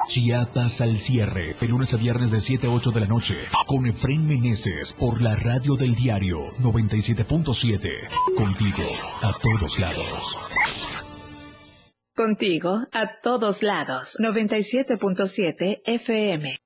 Chiapas 0.08 0.82
al 0.82 0.98
cierre, 0.98 1.56
de 1.60 1.68
lunes 1.68 1.94
a 1.94 1.98
viernes 1.98 2.30
de 2.32 2.40
7 2.40 2.68
a 2.68 2.70
8 2.70 2.92
de 2.92 3.00
la 3.00 3.08
noche, 3.08 3.36
con 3.66 3.88
Efren 3.88 4.26
Meneses 4.26 4.94
por 4.94 5.22
la 5.22 5.36
radio 5.36 5.76
del 5.76 5.96
diario 5.96 6.40
97.7. 6.60 7.90
Contigo, 8.36 8.84
a 9.22 9.34
todos 9.42 9.80
lados. 9.80 10.38
Contigo, 12.16 12.88
a 12.94 13.20
todos 13.22 13.64
lados, 13.64 14.18
97.7 14.22 15.82
FM. 15.86 16.58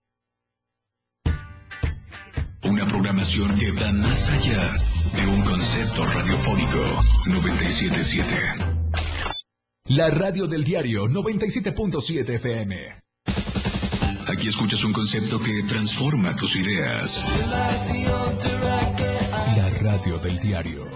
Una 2.62 2.86
programación 2.86 3.58
que 3.58 3.72
va 3.72 3.92
más 3.94 4.30
allá 4.30 4.76
de 5.16 5.28
un 5.28 5.42
concepto 5.44 6.06
radiofónico 6.06 6.84
977. 7.28 8.34
La 9.86 10.10
radio 10.10 10.48
del 10.48 10.64
diario 10.64 11.06
97.7 11.06 12.36
FM. 12.36 13.00
Aquí 14.28 14.48
escuchas 14.48 14.84
un 14.84 14.94
concepto 14.94 15.40
que 15.40 15.64
transforma 15.64 16.36
tus 16.36 16.56
ideas. 16.56 17.26
La 19.56 19.70
radio 19.82 20.20
del 20.20 20.40
diario. 20.40 20.88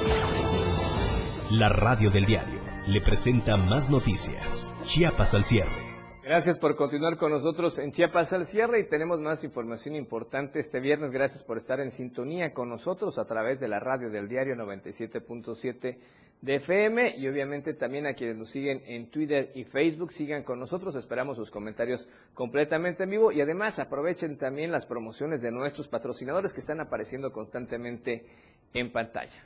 La 1.49 1.69
radio 1.69 2.11
del 2.11 2.25
diario 2.25 2.61
le 2.87 3.01
presenta 3.01 3.57
más 3.57 3.89
noticias. 3.89 4.71
Chiapas 4.85 5.33
al 5.33 5.45
cierre. 5.45 5.92
Gracias 6.23 6.57
por 6.57 6.77
continuar 6.77 7.17
con 7.17 7.31
nosotros 7.31 7.79
en 7.79 7.91
Chiapas 7.91 8.31
al 8.31 8.45
cierre 8.45 8.79
y 8.79 8.88
tenemos 8.88 9.19
más 9.19 9.43
información 9.43 9.93
importante 9.97 10.57
este 10.57 10.79
viernes. 10.79 11.12
Gracias 11.12 11.43
por 11.43 11.57
estar 11.57 11.81
en 11.81 11.91
sintonía 11.91 12.53
con 12.53 12.69
nosotros 12.69 13.19
a 13.19 13.25
través 13.25 13.59
de 13.59 13.67
la 13.67 13.81
radio 13.81 14.09
del 14.09 14.29
diario 14.29 14.55
97.7 14.55 15.97
de 16.39 16.55
FM 16.55 17.17
y 17.17 17.27
obviamente 17.27 17.73
también 17.73 18.07
a 18.07 18.13
quienes 18.13 18.38
nos 18.38 18.49
siguen 18.49 18.81
en 18.86 19.12
Twitter 19.12 19.51
y 19.53 19.65
Facebook. 19.65 20.13
Sigan 20.13 20.43
con 20.43 20.62
nosotros, 20.62 20.95
esperamos 20.95 21.36
sus 21.36 21.51
comentarios 21.51 22.07
completamente 22.33 23.03
en 23.03 23.09
vivo 23.09 23.33
y 23.33 23.41
además 23.41 23.79
aprovechen 23.79 24.38
también 24.38 24.71
las 24.71 24.86
promociones 24.86 25.41
de 25.41 25.51
nuestros 25.51 25.89
patrocinadores 25.89 26.53
que 26.53 26.62
están 26.62 26.79
apareciendo 26.79 27.33
constantemente 27.33 28.25
en 28.73 28.93
pantalla. 28.93 29.43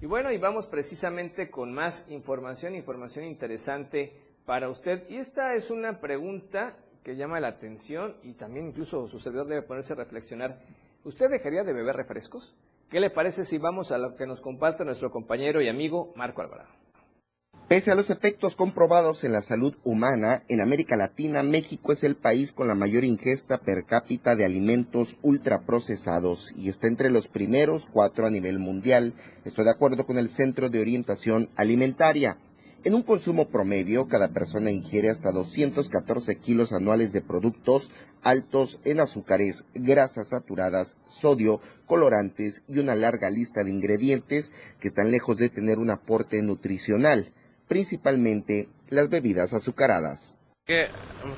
Y 0.00 0.06
bueno, 0.06 0.32
y 0.32 0.38
vamos 0.38 0.66
precisamente 0.66 1.48
con 1.48 1.72
más 1.72 2.10
información, 2.10 2.74
información 2.74 3.24
interesante 3.24 4.25
para 4.46 4.70
usted. 4.70 5.02
Y 5.10 5.16
esta 5.16 5.54
es 5.54 5.70
una 5.70 6.00
pregunta 6.00 6.76
que 7.02 7.16
llama 7.16 7.40
la 7.40 7.48
atención 7.48 8.16
y 8.22 8.32
también 8.32 8.68
incluso 8.68 9.06
su 9.06 9.18
servidor 9.18 9.48
debe 9.48 9.62
ponerse 9.62 9.92
a 9.92 9.96
reflexionar. 9.96 10.60
¿Usted 11.04 11.28
dejaría 11.28 11.62
de 11.62 11.72
beber 11.72 11.96
refrescos? 11.96 12.56
¿Qué 12.88 13.00
le 13.00 13.10
parece 13.10 13.44
si 13.44 13.58
vamos 13.58 13.92
a 13.92 13.98
lo 13.98 14.16
que 14.16 14.26
nos 14.26 14.40
comparte 14.40 14.84
nuestro 14.84 15.10
compañero 15.10 15.60
y 15.60 15.68
amigo 15.68 16.12
Marco 16.16 16.40
Alvarado? 16.40 16.70
Pese 17.68 17.90
a 17.90 17.96
los 17.96 18.10
efectos 18.10 18.54
comprobados 18.54 19.24
en 19.24 19.32
la 19.32 19.42
salud 19.42 19.74
humana, 19.82 20.44
en 20.46 20.60
América 20.60 20.96
Latina, 20.96 21.42
México 21.42 21.90
es 21.90 22.04
el 22.04 22.14
país 22.14 22.52
con 22.52 22.68
la 22.68 22.76
mayor 22.76 23.02
ingesta 23.02 23.58
per 23.58 23.84
cápita 23.84 24.36
de 24.36 24.44
alimentos 24.44 25.16
ultraprocesados 25.22 26.52
y 26.56 26.68
está 26.68 26.86
entre 26.86 27.10
los 27.10 27.26
primeros 27.26 27.86
cuatro 27.86 28.24
a 28.24 28.30
nivel 28.30 28.60
mundial. 28.60 29.14
Estoy 29.44 29.64
de 29.64 29.72
acuerdo 29.72 30.06
con 30.06 30.16
el 30.16 30.28
Centro 30.28 30.70
de 30.70 30.80
Orientación 30.80 31.50
Alimentaria. 31.56 32.38
En 32.84 32.94
un 32.94 33.02
consumo 33.02 33.48
promedio, 33.48 34.06
cada 34.06 34.28
persona 34.28 34.70
ingiere 34.70 35.08
hasta 35.08 35.32
214 35.32 36.36
kilos 36.38 36.72
anuales 36.72 37.12
de 37.12 37.20
productos 37.20 37.90
altos 38.22 38.80
en 38.84 39.00
azúcares, 39.00 39.64
grasas 39.74 40.30
saturadas, 40.30 40.96
sodio, 41.08 41.60
colorantes 41.86 42.64
y 42.68 42.78
una 42.78 42.94
larga 42.94 43.30
lista 43.30 43.64
de 43.64 43.70
ingredientes 43.70 44.52
que 44.80 44.88
están 44.88 45.10
lejos 45.10 45.36
de 45.36 45.48
tener 45.48 45.78
un 45.78 45.90
aporte 45.90 46.40
nutricional, 46.42 47.32
principalmente 47.66 48.68
las 48.88 49.08
bebidas 49.08 49.52
azucaradas. 49.52 50.38
Que, 50.64 50.86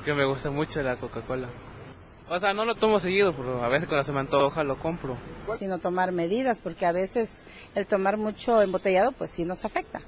que 0.05 0.13
me 0.13 0.25
gusta 0.25 0.51
mucho 0.51 0.81
la 0.81 0.99
Coca-Cola. 0.99 1.49
O 2.29 2.39
sea, 2.39 2.53
no 2.53 2.63
lo 2.63 2.75
tomo 2.75 2.99
seguido, 2.99 3.35
pero 3.35 3.63
a 3.63 3.69
veces 3.69 3.87
cuando 3.87 4.03
se 4.03 4.11
me 4.11 4.19
antoja 4.19 4.63
lo 4.63 4.77
compro. 4.77 5.17
Sino 5.57 5.79
tomar 5.79 6.11
medidas, 6.11 6.59
porque 6.59 6.85
a 6.85 6.91
veces 6.91 7.43
el 7.73 7.87
tomar 7.87 8.17
mucho 8.17 8.61
embotellado, 8.61 9.13
pues 9.13 9.31
sí 9.31 9.45
nos 9.45 9.65
afecta 9.65 10.01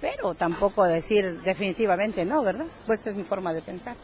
pero 0.00 0.34
tampoco 0.34 0.84
decir 0.84 1.40
definitivamente 1.42 2.24
no, 2.24 2.42
¿verdad? 2.42 2.66
Pues 2.86 3.06
es 3.06 3.14
mi 3.14 3.24
forma 3.24 3.52
de 3.52 3.62
pensar. 3.62 3.96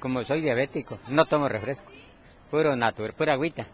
Como 0.00 0.22
soy 0.24 0.40
diabético, 0.40 0.98
no 1.08 1.26
tomo 1.26 1.48
refresco, 1.48 1.90
puro 2.50 2.74
natural, 2.76 3.12
pura 3.14 3.34
agüita. 3.34 3.66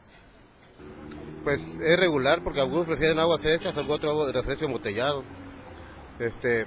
Pues 1.45 1.77
es 1.81 1.99
regular 1.99 2.43
porque 2.43 2.61
algunos 2.61 2.87
prefieren 2.87 3.19
agua 3.19 3.39
fresca, 3.39 3.71
otros 3.71 4.11
agua 4.11 4.27
de 4.27 4.33
refresco 4.33 4.65
embotellado. 4.65 5.23
Este, 6.19 6.67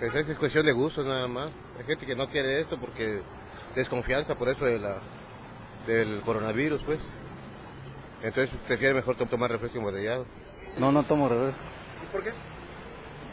pues 0.00 0.14
es 0.14 0.38
cuestión 0.38 0.64
de 0.64 0.72
gusto 0.72 1.04
nada 1.04 1.28
más. 1.28 1.50
Hay 1.78 1.84
gente 1.84 2.06
que 2.06 2.16
no 2.16 2.28
quiere 2.28 2.60
esto 2.60 2.78
porque 2.78 3.20
desconfianza 3.74 4.34
por 4.34 4.48
eso 4.48 4.64
de 4.64 4.78
la, 4.78 4.98
del 5.86 6.20
coronavirus, 6.22 6.82
pues. 6.84 7.00
Entonces 8.22 8.52
prefiere 8.66 8.94
mejor 8.94 9.16
tomar 9.16 9.50
refresco 9.50 9.78
embotellado. 9.78 10.26
No, 10.78 10.90
no 10.90 11.04
tomo 11.04 11.28
refresco. 11.28 11.60
¿Y 12.02 12.06
por 12.12 12.24
qué? 12.24 12.30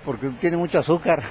Porque 0.06 0.30
tiene 0.40 0.58
mucho 0.58 0.80
azúcar. 0.80 1.24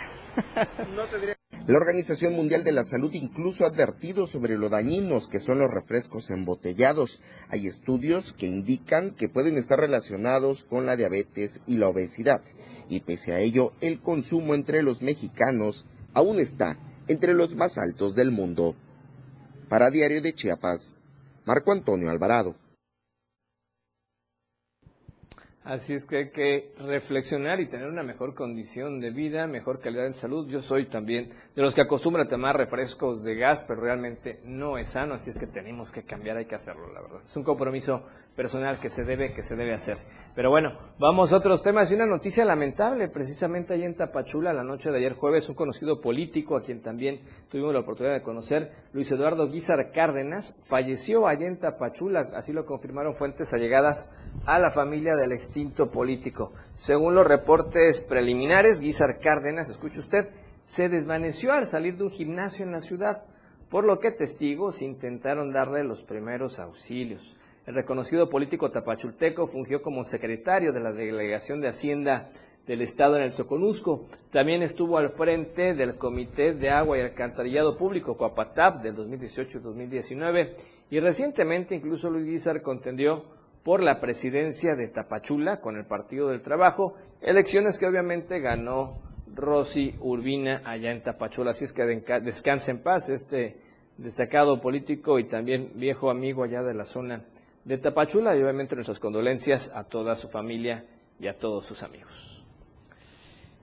La 1.67 1.79
Organización 1.79 2.35
Mundial 2.35 2.63
de 2.63 2.73
la 2.73 2.85
Salud 2.85 3.11
incluso 3.15 3.65
ha 3.65 3.69
advertido 3.69 4.27
sobre 4.27 4.59
lo 4.59 4.69
dañinos 4.69 5.29
que 5.29 5.39
son 5.39 5.61
los 5.61 5.71
refrescos 5.71 6.29
embotellados. 6.31 7.23
Hay 7.49 7.67
estudios 7.67 8.35
que 8.35 8.47
indican 8.47 9.13
que 9.13 9.31
pueden 9.31 9.57
estar 9.57 9.79
relacionados 9.79 10.65
con 10.65 10.85
la 10.85 10.97
diabetes 10.97 11.61
y 11.67 11.79
la 11.79 11.89
obesidad. 11.89 12.43
y 12.87 13.01
pese 13.01 13.33
a 13.33 13.41
ello 13.41 13.73
el 13.81 14.01
consumo 14.01 14.55
entre 14.55 14.83
los 14.83 15.01
mexicanos 15.01 15.87
aún 16.13 16.39
está 16.39 16.77
entre 17.09 17.33
los 17.33 17.55
más 17.55 17.79
altos 17.79 18.15
del 18.15 18.31
mundo. 18.31 18.77
Para 19.71 19.91
Diario 19.91 20.21
de 20.21 20.35
Chiapas, 20.35 21.01
Marco 21.47 21.73
Antonio 21.73 22.11
Alvarado. 22.11 22.57
Así 25.65 25.95
es 25.95 26.05
que 26.05 26.19
hay 26.19 26.29
que 26.29 26.75
reflexionar 26.79 27.59
y 27.59 27.67
tener 27.67 27.89
una 27.89 28.03
mejor 28.03 28.35
condición 28.35 29.01
de 29.01 29.11
vida, 29.11 29.47
mejor 29.47 29.81
calidad 29.81 30.05
de 30.05 30.13
salud. 30.13 30.47
Yo 30.47 30.61
soy 30.61 30.91
también 30.91 31.31
de 31.57 31.63
los 31.63 31.75
que 31.75 31.81
acostumbran 31.81 32.27
a 32.27 32.29
tomar 32.29 32.55
refrescos 32.55 33.25
de 33.25 33.35
gas, 33.35 33.65
pero 33.67 33.81
realmente 33.81 34.41
no 34.45 34.77
es 34.77 34.89
sano, 34.89 35.15
así 35.15 35.31
es 35.31 35.39
que 35.39 35.47
tenemos 35.47 35.91
que 35.91 36.03
cambiar, 36.03 36.37
hay 36.37 36.45
que 36.45 36.55
hacerlo, 36.55 36.93
la 36.93 37.01
verdad. 37.01 37.21
Es 37.25 37.35
un 37.39 37.45
compromiso 37.45 38.03
personal 38.37 38.79
que 38.79 38.91
se 38.91 39.05
debe, 39.05 39.33
que 39.33 39.43
se 39.43 39.57
debe 39.57 39.73
hacer. 39.73 39.97
Pero 40.35 40.51
bueno, 40.51 40.77
vamos 40.99 41.33
a 41.33 41.39
otros 41.39 41.63
temas 41.63 41.91
y 41.91 41.95
una 41.95 42.05
noticia 42.05 42.45
lamentable, 42.45 43.09
precisamente 43.09 43.73
allá 43.73 43.87
en 43.87 43.95
Tapachula, 43.95 44.53
la 44.53 44.65
noche 44.65 44.91
de 44.91 44.99
ayer 44.99 45.15
jueves, 45.15 45.49
un 45.49 45.55
conocido 45.55 45.99
político 45.99 46.59
a 46.59 46.63
quien 46.63 46.83
también 46.83 47.23
tuvimos 47.51 47.73
la 47.73 47.81
oportunidad 47.81 48.17
de 48.17 48.23
conocer, 48.23 48.71
Luis 48.93 49.11
Eduardo 49.13 49.49
Guizar 49.49 49.91
Cárdenas, 49.93 50.59
falleció 50.69 51.27
allá 51.27 51.47
en 51.47 51.59
Tapachula, 51.59 52.33
así 52.35 52.53
lo 52.53 52.67
confirmaron 52.67 53.15
fuentes 53.15 53.55
allegadas 53.55 54.11
a 54.47 54.59
la 54.59 54.71
familia 54.71 55.17
del 55.17 55.33
extinto 55.33 55.91
político. 55.91 56.53
Según 56.75 57.15
los 57.15 57.27
reportes 57.27 58.01
preliminares, 58.01 58.81
Guizar 58.81 59.19
Cárdenas, 59.19 59.71
escuche 59.71 60.01
usted, 60.01 60.29
se 60.65 60.89
desvaneció 60.89 61.53
al 61.53 61.67
salir 61.67 61.97
de 61.97 62.05
un 62.05 62.11
gimnasio 62.11 62.65
en 62.65 62.73
la 62.73 62.81
ciudad, 62.81 63.25
por 63.71 63.85
lo 63.85 63.99
que 63.99 64.11
testigos 64.11 64.83
intentaron 64.83 65.51
darle 65.51 65.85
los 65.85 66.03
primeros 66.03 66.59
auxilios. 66.59 67.37
El 67.67 67.75
reconocido 67.75 68.29
político 68.29 68.71
tapachulteco 68.71 69.47
fungió 69.47 69.81
como 69.81 70.05
secretario 70.05 70.73
de 70.73 70.81
la 70.81 70.93
Delegación 70.93 71.61
de 71.61 71.69
Hacienda 71.69 72.29
del 72.67 72.83
Estado 72.83 73.17
en 73.17 73.23
el 73.23 73.33
Soconusco. 73.33 74.07
También 74.31 74.63
estuvo 74.63 74.99
al 74.99 75.09
frente 75.09 75.75
del 75.75 75.97
Comité 75.97 76.53
de 76.53 76.71
Agua 76.71 76.99
y 76.99 77.01
Alcantarillado 77.01 77.77
Público, 77.77 78.17
Coapatap, 78.17 78.83
del 78.83 78.95
2018 78.95 79.59
y 79.59 79.61
2019. 79.63 80.55
Y 80.91 81.01
recientemente 81.01 81.75
incluso 81.75 82.11
Luis 82.11 82.27
Guizar 82.27 82.61
contendió 82.61 83.25
por 83.65 83.83
la 83.83 83.99
presidencia 83.99 84.77
de 84.77 84.89
Tapachula 84.89 85.61
con 85.61 85.77
el 85.77 85.87
Partido 85.87 86.29
del 86.29 86.43
Trabajo, 86.43 86.95
elecciones 87.23 87.79
que 87.79 87.87
obviamente 87.87 88.39
ganó 88.39 88.99
Rosy 89.35 89.95
Urbina 90.01 90.63
allá 90.65 90.93
en 90.93 91.03
Tapachula. 91.03 91.53
Así 91.53 91.65
es 91.65 91.73
que 91.73 91.83
descanse 91.85 92.71
en 92.71 92.83
paz 92.83 93.09
este 93.09 93.57
destacado 93.97 94.61
político 94.61 95.19
y 95.19 95.25
también 95.25 95.73
viejo 95.77 96.11
amigo 96.11 96.45
allá 96.45 96.63
de 96.63 96.75
la 96.75 96.85
zona 96.85 97.25
de 97.65 97.79
Tapachula 97.79 98.37
y 98.37 98.43
obviamente 98.43 98.75
nuestras 98.75 99.01
condolencias 99.01 99.73
a 99.75 99.85
toda 99.85 100.15
su 100.15 100.29
familia 100.29 100.85
y 101.19 101.27
a 101.27 101.39
todos 101.39 101.65
sus 101.65 101.83
amigos. 101.83 102.45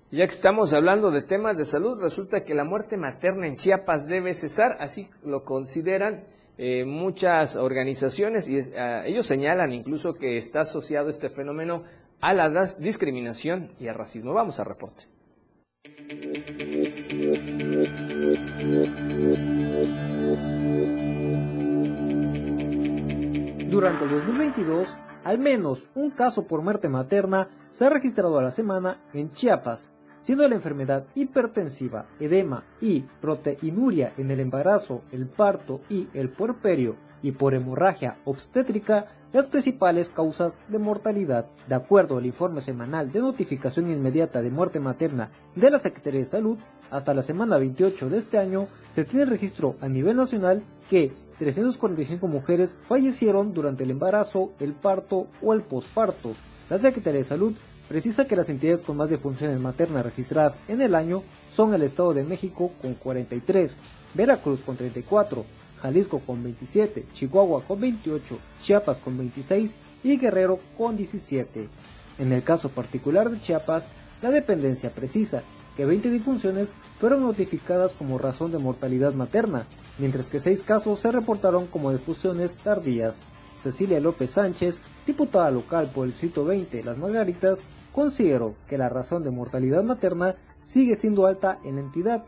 Ya 0.09 0.25
que 0.25 0.31
estamos 0.31 0.73
hablando 0.73 1.11
de 1.11 1.21
temas 1.21 1.57
de 1.57 1.63
salud, 1.63 2.01
resulta 2.01 2.43
que 2.43 2.55
la 2.55 2.65
muerte 2.65 2.97
materna 2.97 3.47
en 3.47 3.55
Chiapas 3.55 4.07
debe 4.07 4.33
cesar, 4.33 4.77
así 4.79 5.07
lo 5.23 5.45
consideran 5.45 6.25
eh, 6.57 6.85
muchas 6.85 7.55
organizaciones 7.55 8.47
y 8.49 8.57
eh, 8.57 9.03
ellos 9.05 9.25
señalan 9.25 9.73
incluso 9.73 10.13
que 10.13 10.37
está 10.37 10.61
asociado 10.61 11.09
este 11.09 11.29
fenómeno 11.29 11.83
a 12.19 12.33
la 12.33 12.49
discriminación 12.77 13.71
y 13.79 13.87
al 13.87 13.95
racismo. 13.95 14.33
Vamos 14.33 14.59
al 14.59 14.67
reporte. 14.67 15.03
Durante 23.69 24.03
el 24.03 24.11
2022, 24.11 24.87
al 25.23 25.39
menos 25.39 25.87
un 25.95 26.11
caso 26.11 26.45
por 26.45 26.61
muerte 26.61 26.89
materna 26.89 27.49
se 27.69 27.85
ha 27.85 27.89
registrado 27.89 28.37
a 28.37 28.43
la 28.43 28.51
semana 28.51 29.01
en 29.13 29.31
Chiapas, 29.31 29.89
siendo 30.21 30.47
la 30.47 30.55
enfermedad 30.55 31.05
hipertensiva, 31.15 32.05
edema 32.19 32.63
y 32.79 33.01
proteinuria 33.19 34.13
en 34.17 34.31
el 34.31 34.39
embarazo, 34.39 35.01
el 35.11 35.27
parto 35.27 35.81
y 35.89 36.07
el 36.13 36.29
puerperio 36.29 36.95
y 37.21 37.31
por 37.31 37.53
hemorragia 37.53 38.17
obstétrica 38.25 39.07
las 39.33 39.47
principales 39.47 40.09
causas 40.09 40.59
de 40.67 40.79
mortalidad. 40.79 41.47
De 41.67 41.75
acuerdo 41.75 42.17
al 42.17 42.25
informe 42.25 42.61
semanal 42.61 43.11
de 43.11 43.21
notificación 43.21 43.91
inmediata 43.91 44.41
de 44.41 44.49
muerte 44.49 44.79
materna 44.79 45.31
de 45.55 45.69
la 45.69 45.79
Secretaría 45.79 46.19
de 46.19 46.25
Salud, 46.25 46.57
hasta 46.89 47.13
la 47.13 47.21
semana 47.21 47.57
28 47.57 48.09
de 48.09 48.17
este 48.17 48.37
año 48.37 48.67
se 48.89 49.05
tiene 49.05 49.25
registro 49.25 49.75
a 49.79 49.87
nivel 49.87 50.17
nacional 50.17 50.63
que 50.89 51.13
345 51.39 52.27
mujeres 52.27 52.77
fallecieron 52.83 53.53
durante 53.53 53.85
el 53.85 53.91
embarazo, 53.91 54.51
el 54.59 54.73
parto 54.73 55.27
o 55.41 55.53
el 55.53 55.61
posparto. 55.61 56.33
La 56.69 56.77
Secretaría 56.77 57.19
de 57.19 57.23
Salud 57.23 57.55
precisa 57.91 58.25
que 58.25 58.37
las 58.37 58.47
entidades 58.47 58.83
con 58.83 58.95
más 58.95 59.09
defunciones 59.09 59.59
maternas 59.59 60.05
registradas 60.05 60.57
en 60.69 60.79
el 60.79 60.95
año 60.95 61.23
son 61.49 61.73
el 61.73 61.81
Estado 61.81 62.13
de 62.13 62.23
México 62.23 62.71
con 62.81 62.93
43, 62.93 63.75
Veracruz 64.13 64.61
con 64.61 64.77
34, 64.77 65.43
Jalisco 65.81 66.21
con 66.21 66.41
27, 66.41 67.07
Chihuahua 67.11 67.65
con 67.65 67.81
28, 67.81 68.39
Chiapas 68.61 68.97
con 68.99 69.17
26 69.17 69.75
y 70.05 70.17
Guerrero 70.17 70.61
con 70.77 70.95
17. 70.95 71.67
En 72.17 72.31
el 72.31 72.43
caso 72.43 72.69
particular 72.69 73.29
de 73.29 73.41
Chiapas, 73.41 73.89
la 74.21 74.31
dependencia 74.31 74.91
precisa 74.91 75.43
que 75.75 75.83
20 75.83 76.11
difunciones 76.11 76.73
fueron 76.97 77.23
notificadas 77.23 77.91
como 77.91 78.17
razón 78.17 78.53
de 78.53 78.59
mortalidad 78.59 79.13
materna, 79.15 79.67
mientras 79.97 80.29
que 80.29 80.39
6 80.39 80.63
casos 80.63 81.01
se 81.01 81.11
reportaron 81.11 81.67
como 81.67 81.91
difusiones 81.91 82.55
tardías. 82.55 83.21
Cecilia 83.57 83.99
López 83.99 84.31
Sánchez, 84.31 84.81
diputada 85.05 85.51
local 85.51 85.91
por 85.93 86.07
el 86.07 86.13
sitio 86.13 86.45
20 86.45 86.83
Las 86.83 86.97
Margaritas, 86.97 87.61
consideró 87.91 88.55
que 88.67 88.77
la 88.77 88.89
razón 88.89 89.23
de 89.23 89.31
mortalidad 89.31 89.83
materna 89.83 90.35
sigue 90.63 90.95
siendo 90.95 91.25
alta 91.25 91.59
en 91.63 91.75
la 91.75 91.81
entidad, 91.81 92.25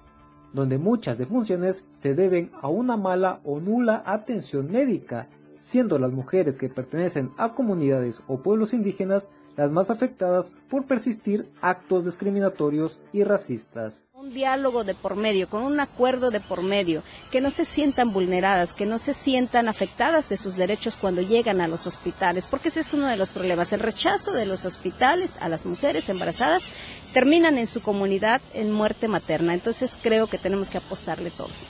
donde 0.53 0.77
muchas 0.77 1.17
defunciones 1.17 1.83
se 1.95 2.13
deben 2.13 2.51
a 2.61 2.67
una 2.67 2.97
mala 2.97 3.39
o 3.43 3.59
nula 3.59 4.03
atención 4.05 4.71
médica, 4.71 5.29
siendo 5.57 5.97
las 5.97 6.11
mujeres 6.11 6.57
que 6.57 6.69
pertenecen 6.69 7.31
a 7.37 7.53
comunidades 7.53 8.21
o 8.27 8.41
pueblos 8.41 8.73
indígenas 8.73 9.29
las 9.55 9.71
más 9.71 9.89
afectadas 9.89 10.51
por 10.69 10.85
persistir 10.85 11.47
actos 11.61 12.05
discriminatorios 12.05 13.01
y 13.11 13.23
racistas. 13.23 14.03
Un 14.13 14.33
diálogo 14.33 14.83
de 14.83 14.95
por 14.95 15.15
medio, 15.15 15.49
con 15.49 15.63
un 15.63 15.79
acuerdo 15.79 16.31
de 16.31 16.39
por 16.39 16.63
medio, 16.63 17.03
que 17.29 17.41
no 17.41 17.51
se 17.51 17.65
sientan 17.65 18.11
vulneradas, 18.13 18.73
que 18.73 18.85
no 18.85 18.97
se 18.97 19.13
sientan 19.13 19.67
afectadas 19.67 20.29
de 20.29 20.37
sus 20.37 20.55
derechos 20.55 20.95
cuando 20.95 21.21
llegan 21.21 21.61
a 21.61 21.67
los 21.67 21.85
hospitales, 21.87 22.47
porque 22.47 22.69
ese 22.69 22.79
es 22.79 22.93
uno 22.93 23.07
de 23.07 23.17
los 23.17 23.31
problemas. 23.31 23.73
El 23.73 23.81
rechazo 23.81 24.31
de 24.31 24.45
los 24.45 24.65
hospitales 24.65 25.37
a 25.39 25.49
las 25.49 25.65
mujeres 25.65 26.07
embarazadas 26.09 26.69
terminan 27.13 27.57
en 27.57 27.67
su 27.67 27.81
comunidad 27.81 28.41
en 28.53 28.71
muerte 28.71 29.07
materna. 29.07 29.53
Entonces 29.53 29.99
creo 30.01 30.27
que 30.27 30.37
tenemos 30.37 30.69
que 30.69 30.77
apostarle 30.77 31.31
todos. 31.31 31.69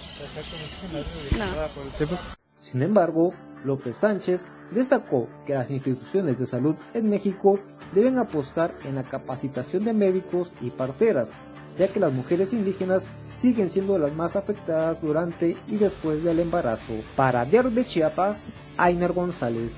Sin 2.59 2.81
embargo, 2.81 3.33
López 3.63 3.97
Sánchez 3.97 4.47
destacó 4.71 5.27
que 5.45 5.53
las 5.53 5.71
instituciones 5.71 6.39
de 6.39 6.45
salud 6.45 6.75
en 6.93 7.09
México 7.09 7.59
deben 7.93 8.17
apostar 8.17 8.75
en 8.85 8.95
la 8.95 9.03
capacitación 9.03 9.83
de 9.85 9.93
médicos 9.93 10.53
y 10.61 10.69
parteras, 10.71 11.31
ya 11.77 11.87
que 11.87 11.99
las 11.99 12.13
mujeres 12.13 12.53
indígenas 12.53 13.05
siguen 13.33 13.69
siendo 13.69 13.97
las 13.97 14.13
más 14.13 14.35
afectadas 14.35 15.01
durante 15.01 15.57
y 15.67 15.77
después 15.77 16.23
del 16.23 16.39
embarazo. 16.39 16.93
Para 17.15 17.45
Diario 17.45 17.71
de 17.71 17.85
Chiapas, 17.85 18.53
Ainer 18.77 19.13
González. 19.13 19.73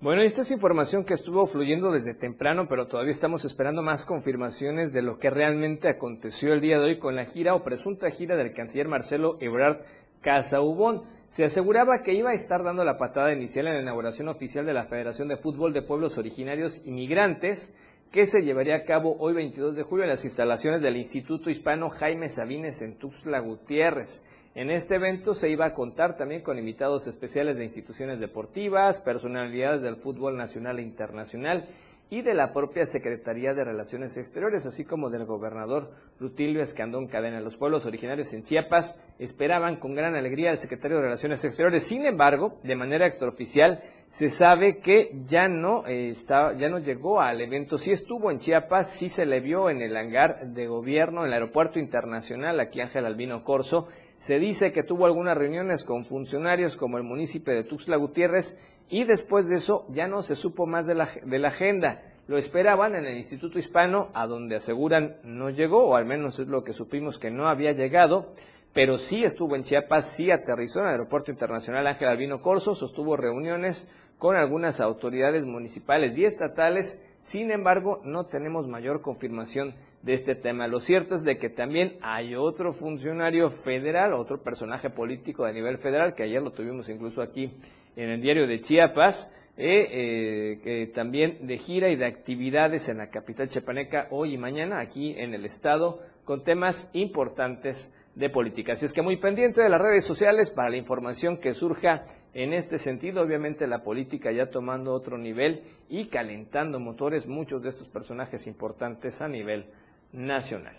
Bueno, 0.00 0.22
esta 0.22 0.42
es 0.42 0.52
información 0.52 1.02
que 1.04 1.14
estuvo 1.14 1.44
fluyendo 1.46 1.90
desde 1.90 2.14
temprano, 2.14 2.66
pero 2.68 2.86
todavía 2.86 3.10
estamos 3.10 3.44
esperando 3.44 3.82
más 3.82 4.06
confirmaciones 4.06 4.92
de 4.92 5.02
lo 5.02 5.18
que 5.18 5.28
realmente 5.28 5.88
aconteció 5.88 6.52
el 6.52 6.60
día 6.60 6.78
de 6.78 6.84
hoy 6.84 6.98
con 7.00 7.16
la 7.16 7.24
gira 7.24 7.56
o 7.56 7.64
presunta 7.64 8.08
gira 8.08 8.36
del 8.36 8.52
canciller 8.52 8.86
Marcelo 8.86 9.38
Ebrard 9.40 9.78
Casaubón. 10.20 11.00
Se 11.28 11.44
aseguraba 11.44 12.02
que 12.02 12.14
iba 12.14 12.30
a 12.30 12.34
estar 12.34 12.64
dando 12.64 12.84
la 12.84 12.96
patada 12.96 13.34
inicial 13.34 13.66
en 13.66 13.74
la 13.74 13.82
inauguración 13.82 14.28
oficial 14.28 14.64
de 14.64 14.72
la 14.72 14.84
Federación 14.84 15.28
de 15.28 15.36
Fútbol 15.36 15.74
de 15.74 15.82
Pueblos 15.82 16.16
Originarios 16.16 16.80
Inmigrantes, 16.86 17.74
que 18.10 18.24
se 18.26 18.42
llevaría 18.42 18.76
a 18.76 18.84
cabo 18.84 19.14
hoy 19.18 19.34
22 19.34 19.76
de 19.76 19.82
julio 19.82 20.04
en 20.04 20.10
las 20.10 20.24
instalaciones 20.24 20.80
del 20.80 20.96
Instituto 20.96 21.50
Hispano 21.50 21.90
Jaime 21.90 22.30
Sabines 22.30 22.80
en 22.80 22.96
Tuxtla 22.96 23.40
Gutiérrez. 23.40 24.24
En 24.54 24.70
este 24.70 24.94
evento 24.94 25.34
se 25.34 25.50
iba 25.50 25.66
a 25.66 25.74
contar 25.74 26.16
también 26.16 26.40
con 26.40 26.58
invitados 26.58 27.06
especiales 27.06 27.58
de 27.58 27.64
instituciones 27.64 28.20
deportivas, 28.20 29.02
personalidades 29.02 29.82
del 29.82 29.96
fútbol 29.96 30.34
nacional 30.38 30.78
e 30.78 30.82
internacional 30.82 31.66
y 32.10 32.22
de 32.22 32.34
la 32.34 32.52
propia 32.52 32.86
Secretaría 32.86 33.52
de 33.52 33.64
Relaciones 33.64 34.16
Exteriores, 34.16 34.64
así 34.64 34.84
como 34.84 35.10
del 35.10 35.26
gobernador 35.26 35.90
Rutilio 36.18 36.62
Escandón 36.62 37.06
Cadena. 37.06 37.40
Los 37.40 37.58
pueblos 37.58 37.86
originarios 37.86 38.32
en 38.32 38.42
Chiapas 38.42 38.96
esperaban 39.18 39.76
con 39.76 39.94
gran 39.94 40.14
alegría 40.14 40.50
al 40.50 40.58
secretario 40.58 40.96
de 40.96 41.04
Relaciones 41.04 41.44
Exteriores. 41.44 41.82
Sin 41.82 42.06
embargo, 42.06 42.58
de 42.62 42.76
manera 42.76 43.06
extraoficial, 43.06 43.80
se 44.06 44.30
sabe 44.30 44.78
que 44.78 45.10
ya 45.26 45.48
no 45.48 45.84
eh, 45.86 46.12
ya 46.28 46.68
no 46.68 46.78
llegó 46.78 47.20
al 47.20 47.40
evento. 47.42 47.76
Sí 47.76 47.92
estuvo 47.92 48.30
en 48.30 48.38
Chiapas, 48.38 48.90
sí 48.90 49.08
se 49.08 49.26
le 49.26 49.40
vio 49.40 49.68
en 49.68 49.82
el 49.82 49.96
hangar 49.96 50.48
de 50.48 50.66
gobierno, 50.66 51.20
en 51.20 51.28
el 51.28 51.34
aeropuerto 51.34 51.78
internacional, 51.78 52.58
aquí 52.60 52.80
Ángel 52.80 53.04
Albino 53.04 53.44
Corso. 53.44 53.88
Se 54.18 54.40
dice 54.40 54.72
que 54.72 54.82
tuvo 54.82 55.06
algunas 55.06 55.38
reuniones 55.38 55.84
con 55.84 56.04
funcionarios 56.04 56.76
como 56.76 56.98
el 56.98 57.04
municipio 57.04 57.54
de 57.54 57.62
Tuxtla 57.62 57.96
Gutiérrez 57.96 58.58
y 58.90 59.04
después 59.04 59.48
de 59.48 59.56
eso 59.56 59.86
ya 59.90 60.08
no 60.08 60.22
se 60.22 60.34
supo 60.34 60.66
más 60.66 60.86
de 60.86 60.96
la, 60.96 61.08
de 61.24 61.38
la 61.38 61.48
agenda. 61.48 62.02
lo 62.26 62.36
esperaban 62.36 62.94
en 62.94 63.06
el 63.06 63.16
Instituto 63.16 63.58
Hispano, 63.58 64.10
a 64.12 64.26
donde 64.26 64.56
aseguran 64.56 65.16
no 65.24 65.48
llegó, 65.48 65.88
o 65.88 65.96
al 65.96 66.04
menos 66.04 66.38
es 66.38 66.46
lo 66.46 66.62
que 66.62 66.74
supimos 66.74 67.18
que 67.18 67.30
no 67.30 67.48
había 67.48 67.72
llegado, 67.72 68.34
pero 68.78 68.96
sí 68.96 69.24
estuvo 69.24 69.56
en 69.56 69.64
Chiapas, 69.64 70.08
sí 70.08 70.30
aterrizó 70.30 70.78
en 70.78 70.84
el 70.84 70.92
Aeropuerto 70.92 71.32
Internacional 71.32 71.84
Ángel 71.88 72.06
Albino 72.06 72.40
Corso, 72.40 72.76
sostuvo 72.76 73.16
reuniones 73.16 73.88
con 74.18 74.36
algunas 74.36 74.80
autoridades 74.80 75.46
municipales 75.46 76.16
y 76.16 76.24
estatales, 76.24 77.04
sin 77.18 77.50
embargo, 77.50 78.00
no 78.04 78.26
tenemos 78.26 78.68
mayor 78.68 79.00
confirmación 79.00 79.74
de 80.02 80.12
este 80.12 80.36
tema. 80.36 80.68
Lo 80.68 80.78
cierto 80.78 81.16
es 81.16 81.24
de 81.24 81.38
que 81.38 81.50
también 81.50 81.96
hay 82.02 82.36
otro 82.36 82.70
funcionario 82.70 83.50
federal, 83.50 84.12
otro 84.12 84.44
personaje 84.44 84.90
político 84.90 85.44
de 85.44 85.54
nivel 85.54 85.78
federal, 85.78 86.14
que 86.14 86.22
ayer 86.22 86.40
lo 86.40 86.52
tuvimos 86.52 86.88
incluso 86.88 87.20
aquí 87.20 87.50
en 87.96 88.10
el 88.10 88.20
diario 88.20 88.46
de 88.46 88.60
Chiapas, 88.60 89.34
eh, 89.56 89.88
eh, 89.90 90.60
que 90.62 90.86
también 90.86 91.48
de 91.48 91.58
gira 91.58 91.88
y 91.88 91.96
de 91.96 92.06
actividades 92.06 92.88
en 92.88 92.98
la 92.98 93.10
capital 93.10 93.48
chiapaneca 93.48 94.06
hoy 94.12 94.34
y 94.34 94.38
mañana 94.38 94.78
aquí 94.78 95.16
en 95.18 95.34
el 95.34 95.44
estado 95.44 95.98
con 96.24 96.44
temas 96.44 96.90
importantes 96.92 97.92
de 98.18 98.30
política. 98.30 98.72
Así 98.72 98.84
es 98.84 98.92
que 98.92 99.00
muy 99.00 99.16
pendiente 99.16 99.62
de 99.62 99.68
las 99.68 99.80
redes 99.80 100.04
sociales 100.04 100.50
para 100.50 100.70
la 100.70 100.76
información 100.76 101.38
que 101.38 101.54
surja 101.54 102.04
en 102.34 102.52
este 102.52 102.76
sentido. 102.76 103.22
Obviamente 103.22 103.68
la 103.68 103.84
política 103.84 104.32
ya 104.32 104.50
tomando 104.50 104.92
otro 104.92 105.16
nivel 105.16 105.62
y 105.88 106.08
calentando 106.08 106.80
motores 106.80 107.28
muchos 107.28 107.62
de 107.62 107.68
estos 107.68 107.88
personajes 107.88 108.48
importantes 108.48 109.22
a 109.22 109.28
nivel 109.28 109.66
nacional. 110.10 110.74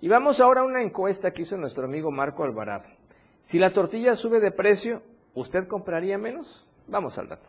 Y 0.00 0.08
vamos 0.08 0.40
ahora 0.40 0.62
a 0.62 0.64
una 0.64 0.82
encuesta 0.82 1.30
que 1.30 1.42
hizo 1.42 1.56
nuestro 1.56 1.84
amigo 1.84 2.10
Marco 2.10 2.42
Alvarado. 2.42 2.88
Si 3.42 3.60
la 3.60 3.70
tortilla 3.70 4.16
sube 4.16 4.40
de 4.40 4.50
precio, 4.50 5.02
¿usted 5.34 5.68
compraría 5.68 6.18
menos? 6.18 6.66
Vamos 6.88 7.18
al 7.18 7.28
dato. 7.28 7.48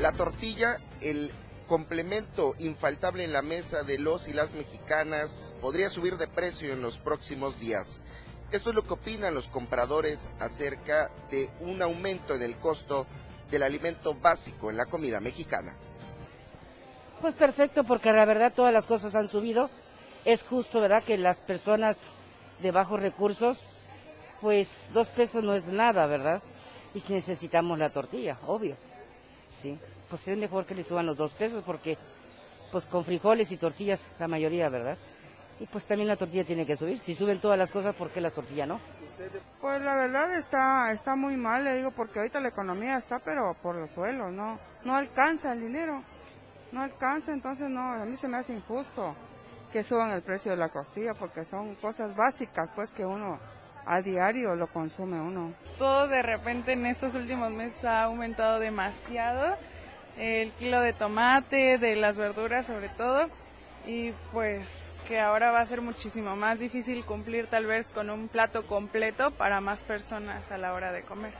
La 0.00 0.12
tortilla, 0.12 0.78
el 1.00 1.32
complemento 1.66 2.54
infaltable 2.58 3.24
en 3.24 3.32
la 3.32 3.42
mesa 3.42 3.82
de 3.82 3.98
los 3.98 4.28
y 4.28 4.32
las 4.32 4.54
mexicanas, 4.54 5.54
podría 5.60 5.90
subir 5.90 6.16
de 6.16 6.28
precio 6.28 6.72
en 6.72 6.80
los 6.80 6.98
próximos 6.98 7.58
días. 7.60 8.02
Esto 8.52 8.70
es 8.70 8.76
lo 8.76 8.86
que 8.86 8.94
opinan 8.94 9.34
los 9.34 9.48
compradores 9.48 10.30
acerca 10.38 11.10
de 11.30 11.50
un 11.60 11.82
aumento 11.82 12.34
en 12.34 12.42
el 12.42 12.56
costo 12.56 13.06
del 13.50 13.64
alimento 13.64 14.14
básico 14.14 14.70
en 14.70 14.76
la 14.76 14.86
comida 14.86 15.20
mexicana. 15.20 15.74
Pues 17.20 17.34
perfecto, 17.34 17.84
porque 17.84 18.12
la 18.12 18.24
verdad 18.24 18.52
todas 18.54 18.72
las 18.72 18.84
cosas 18.84 19.14
han 19.14 19.28
subido. 19.28 19.70
Es 20.24 20.42
justo, 20.44 20.80
¿verdad?, 20.80 21.02
que 21.02 21.16
las 21.18 21.38
personas 21.38 21.98
de 22.62 22.70
bajos 22.70 23.00
recursos, 23.00 23.60
pues 24.40 24.88
dos 24.92 25.10
pesos 25.10 25.42
no 25.42 25.54
es 25.54 25.66
nada, 25.66 26.06
¿verdad? 26.06 26.42
Y 26.94 27.02
necesitamos 27.12 27.78
la 27.78 27.90
tortilla, 27.90 28.38
obvio. 28.46 28.76
Sí, 29.52 29.78
pues 30.08 30.26
es 30.28 30.38
mejor 30.38 30.66
que 30.66 30.74
le 30.74 30.84
suban 30.84 31.06
los 31.06 31.16
dos 31.16 31.32
pesos 31.32 31.62
porque 31.64 31.98
pues 32.70 32.84
con 32.86 33.04
frijoles 33.04 33.50
y 33.52 33.56
tortillas 33.56 34.00
la 34.18 34.28
mayoría, 34.28 34.68
¿verdad? 34.68 34.96
Y 35.58 35.66
pues 35.66 35.84
también 35.84 36.08
la 36.08 36.16
tortilla 36.16 36.44
tiene 36.44 36.66
que 36.66 36.76
subir. 36.76 36.98
Si 36.98 37.14
suben 37.14 37.40
todas 37.40 37.58
las 37.58 37.70
cosas, 37.70 37.94
¿por 37.94 38.10
qué 38.10 38.20
la 38.20 38.30
tortilla 38.30 38.66
no? 38.66 38.80
Pues 39.60 39.82
la 39.82 39.96
verdad 39.96 40.36
está, 40.36 40.92
está 40.92 41.16
muy 41.16 41.36
mal, 41.36 41.64
le 41.64 41.76
digo, 41.76 41.90
porque 41.90 42.18
ahorita 42.18 42.40
la 42.40 42.48
economía 42.48 42.98
está, 42.98 43.18
pero 43.18 43.54
por 43.62 43.74
los 43.74 43.90
suelos, 43.90 44.30
no, 44.32 44.58
no 44.84 44.94
alcanza 44.94 45.54
el 45.54 45.60
dinero, 45.60 46.02
no 46.72 46.82
alcanza, 46.82 47.32
entonces 47.32 47.70
no, 47.70 47.92
a 47.92 48.04
mí 48.04 48.16
se 48.16 48.28
me 48.28 48.36
hace 48.36 48.52
injusto 48.52 49.14
que 49.72 49.82
suban 49.82 50.10
el 50.10 50.22
precio 50.22 50.50
de 50.50 50.58
la 50.58 50.68
costilla, 50.68 51.14
porque 51.14 51.44
son 51.44 51.74
cosas 51.76 52.14
básicas, 52.14 52.68
pues 52.74 52.90
que 52.90 53.06
uno 53.06 53.38
a 53.86 54.02
diario 54.02 54.54
lo 54.54 54.66
consume 54.66 55.18
uno. 55.20 55.54
Todo 55.78 56.08
de 56.08 56.22
repente 56.22 56.72
en 56.72 56.84
estos 56.86 57.14
últimos 57.14 57.50
meses 57.50 57.84
ha 57.84 58.02
aumentado 58.02 58.58
demasiado, 58.58 59.56
el 60.18 60.50
kilo 60.52 60.80
de 60.80 60.92
tomate, 60.92 61.78
de 61.78 61.96
las 61.96 62.16
verduras 62.18 62.66
sobre 62.66 62.88
todo, 62.88 63.28
y 63.86 64.12
pues 64.32 64.92
que 65.06 65.20
ahora 65.20 65.52
va 65.52 65.60
a 65.60 65.66
ser 65.66 65.82
muchísimo 65.82 66.34
más 66.34 66.58
difícil 66.58 67.04
cumplir 67.04 67.46
tal 67.46 67.66
vez 67.66 67.88
con 67.88 68.10
un 68.10 68.28
plato 68.28 68.66
completo 68.66 69.30
para 69.30 69.60
más 69.60 69.80
personas 69.80 70.50
a 70.50 70.58
la 70.58 70.72
hora 70.72 70.92
de 70.92 71.02
comer. 71.02 71.32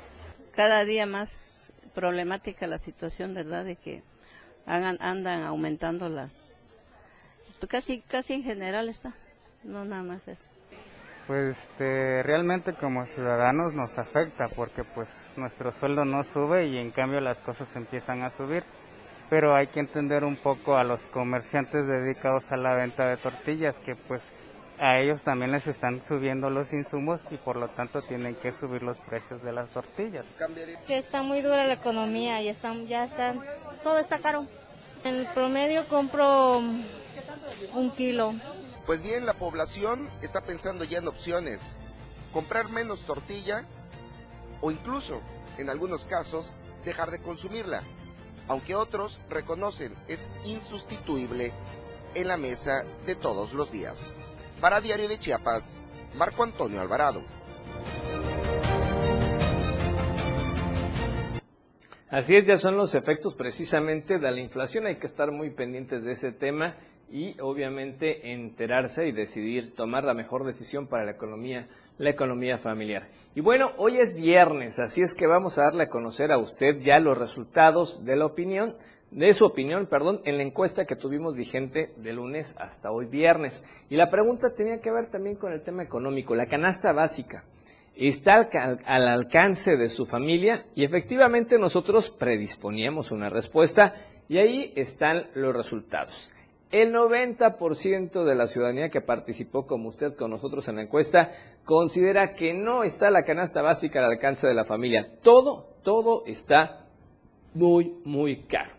Cada 0.55 0.85
día 0.85 1.07
más 1.07 1.73
problemática 1.95 2.67
la 2.67 2.79
situación, 2.79 3.35
¿verdad? 3.35 3.65
De 3.65 3.77
que 3.77 4.03
andan 4.67 5.43
aumentando 5.43 6.09
las... 6.09 6.71
Casi, 7.69 8.01
casi 8.03 8.35
en 8.35 8.43
general 8.45 8.89
está, 8.89 9.15
no 9.65 9.85
nada 9.85 10.03
más 10.03 10.29
eso. 10.29 10.49
Pues 11.27 11.57
este, 11.59 12.23
realmente 12.23 12.75
como 12.75 13.05
ciudadanos 13.07 13.75
nos 13.75 13.97
afecta 13.99 14.49
porque 14.49 14.85
pues 14.85 15.09
nuestro 15.37 15.73
sueldo 15.73 16.05
no 16.05 16.23
sube 16.25 16.67
y 16.67 16.79
en 16.79 16.93
cambio 16.93 17.21
las 17.21 17.39
cosas 17.39 17.75
empiezan 17.75 18.23
a 18.23 18.31
subir 18.31 18.62
pero 19.29 19.55
hay 19.55 19.67
que 19.69 19.81
entender 19.81 20.25
un 20.25 20.37
poco 20.37 20.77
a 20.77 20.85
los 20.85 21.01
comerciantes 21.07 21.87
dedicados 21.87 22.51
a 22.53 22.57
la 22.57 22.75
venta 22.75 23.09
de 23.09 23.17
tortillas 23.17 23.79
que 23.81 23.97
pues 23.97 24.23
a 24.79 24.99
ellos 24.99 25.23
también 25.23 25.53
les 25.53 25.67
están 25.67 26.03
subiendo 26.03 26.51
los 26.51 26.73
insumos 26.73 27.21
y 27.31 27.37
por 27.39 27.57
lo 27.57 27.69
tanto 27.69 28.03
tienen 28.03 28.35
que 28.37 28.53
subir 28.53 28.83
los 28.83 28.99
precios 28.99 29.43
de 29.43 29.53
las 29.53 29.71
tortillas. 29.71 30.27
Está 30.87 31.23
muy 31.23 31.41
dura 31.41 31.67
la 31.67 31.75
economía 31.75 32.43
y 32.43 32.49
están, 32.49 32.87
ya 32.87 33.05
están, 33.05 33.41
todo 33.83 33.99
está 33.99 34.19
caro. 34.19 34.47
En 35.03 35.15
el 35.15 35.27
promedio 35.29 35.87
compro 35.89 36.59
un 36.59 37.91
kilo. 37.97 38.35
Pues 38.87 39.03
bien, 39.03 39.27
la 39.27 39.35
población 39.35 40.09
está 40.22 40.40
pensando 40.42 40.85
ya 40.85 40.99
en 40.99 41.09
opciones. 41.09 41.77
Comprar 42.33 42.70
menos 42.70 43.01
tortilla 43.05 43.66
o 44.61 44.70
incluso, 44.70 45.20
en 45.59 45.68
algunos 45.70 46.07
casos, 46.07 46.55
dejar 46.85 47.11
de 47.11 47.20
consumirla 47.20 47.83
aunque 48.49 48.75
otros 48.75 49.20
reconocen 49.29 49.94
es 50.09 50.29
insustituible 50.44 51.53
en 52.14 52.29
la 52.29 52.37
mesa 52.37 52.85
de 53.05 53.14
todos 53.14 53.53
los 53.53 53.72
días. 53.72 54.12
Para 54.61 54.81
Diario 54.81 55.09
de 55.09 55.18
Chiapas, 55.18 55.81
Marco 56.14 56.42
Antonio 56.42 56.81
Alvarado. 56.81 57.22
Así 62.09 62.37
es, 62.37 62.46
ya 62.46 62.57
son 62.57 62.77
los 62.77 62.94
efectos 62.94 63.35
precisamente 63.35 64.18
de 64.18 64.31
la 64.31 64.40
inflación. 64.40 64.87
Hay 64.87 64.96
que 64.96 65.07
estar 65.07 65.33
muy 65.33 65.51
pendientes 65.51 66.05
de 66.05 66.12
ese 66.12 66.33
tema 66.33 66.77
y 67.11 67.38
obviamente 67.40 68.33
enterarse 68.33 69.07
y 69.07 69.12
decidir 69.12 69.75
tomar 69.75 70.05
la 70.05 70.14
mejor 70.14 70.45
decisión 70.45 70.87
para 70.87 71.05
la 71.05 71.12
economía, 71.12 71.69
la 71.99 72.11
economía 72.11 72.59
familiar. 72.59 73.09
Y 73.35 73.40
bueno, 73.40 73.73
hoy 73.77 73.99
es 73.99 74.14
viernes, 74.14 74.79
así 74.79 75.03
es 75.03 75.14
que 75.14 75.27
vamos 75.27 75.59
a 75.59 75.64
darle 75.64 75.85
a 75.85 75.88
conocer 75.88 76.33
a 76.33 76.38
usted 76.38 76.79
ya 76.81 76.99
los 76.99 77.16
resultados 77.16 78.05
de 78.05 78.16
la 78.16 78.27
opinión, 78.27 78.77
de 79.11 79.33
su 79.35 79.47
opinión, 79.47 79.87
perdón, 79.87 80.21
en 80.25 80.37
la 80.37 80.42
encuesta 80.42 80.85
que 80.85 80.97
tuvimos 80.97 81.37
vigente 81.37 81.92
de 81.97 82.12
lunes 82.12 82.57
hasta 82.59 82.90
hoy 82.90 83.07
viernes. 83.07 83.64
Y 83.88 83.97
la 83.97 84.11
pregunta 84.11 84.53
tenía 84.53 84.81
que 84.81 84.90
ver 84.90 85.07
también 85.07 85.37
con 85.37 85.53
el 85.53 85.62
tema 85.62 85.85
económico, 85.85 86.35
la 86.35 86.47
canasta 86.47 86.92
básica. 86.92 87.45
¿Está 87.95 88.49
al, 88.53 88.81
al 88.85 89.09
alcance 89.09 89.77
de 89.77 89.88
su 89.88 90.05
familia? 90.05 90.66
Y 90.75 90.85
efectivamente 90.85 91.59
nosotros 91.59 92.11
predisponíamos 92.11 93.11
una 93.11 93.31
respuesta 93.31 93.95
y 94.29 94.38
ahí 94.38 94.73
están 94.77 95.29
los 95.35 95.55
resultados. 95.55 96.36
El 96.72 96.92
90% 96.92 98.24
de 98.24 98.35
la 98.35 98.46
ciudadanía 98.46 98.88
que 98.88 99.00
participó 99.00 99.66
como 99.66 99.88
usted 99.88 100.14
con 100.14 100.31
nosotros 100.31 100.66
en 100.66 100.76
la 100.76 100.83
encuesta 100.83 101.31
considera 101.64 102.35
que 102.35 102.55
no 102.55 102.83
está 102.83 103.11
la 103.11 103.22
canasta 103.22 103.62
básica 103.62 104.00
al 104.00 104.12
alcance 104.12 104.48
de 104.48 104.55
la 104.55 104.64
familia. 104.64 105.09
Todo, 105.22 105.76
todo 105.85 106.24
está 106.26 106.87
muy, 107.55 107.94
muy 108.05 108.42
caro. 108.42 108.72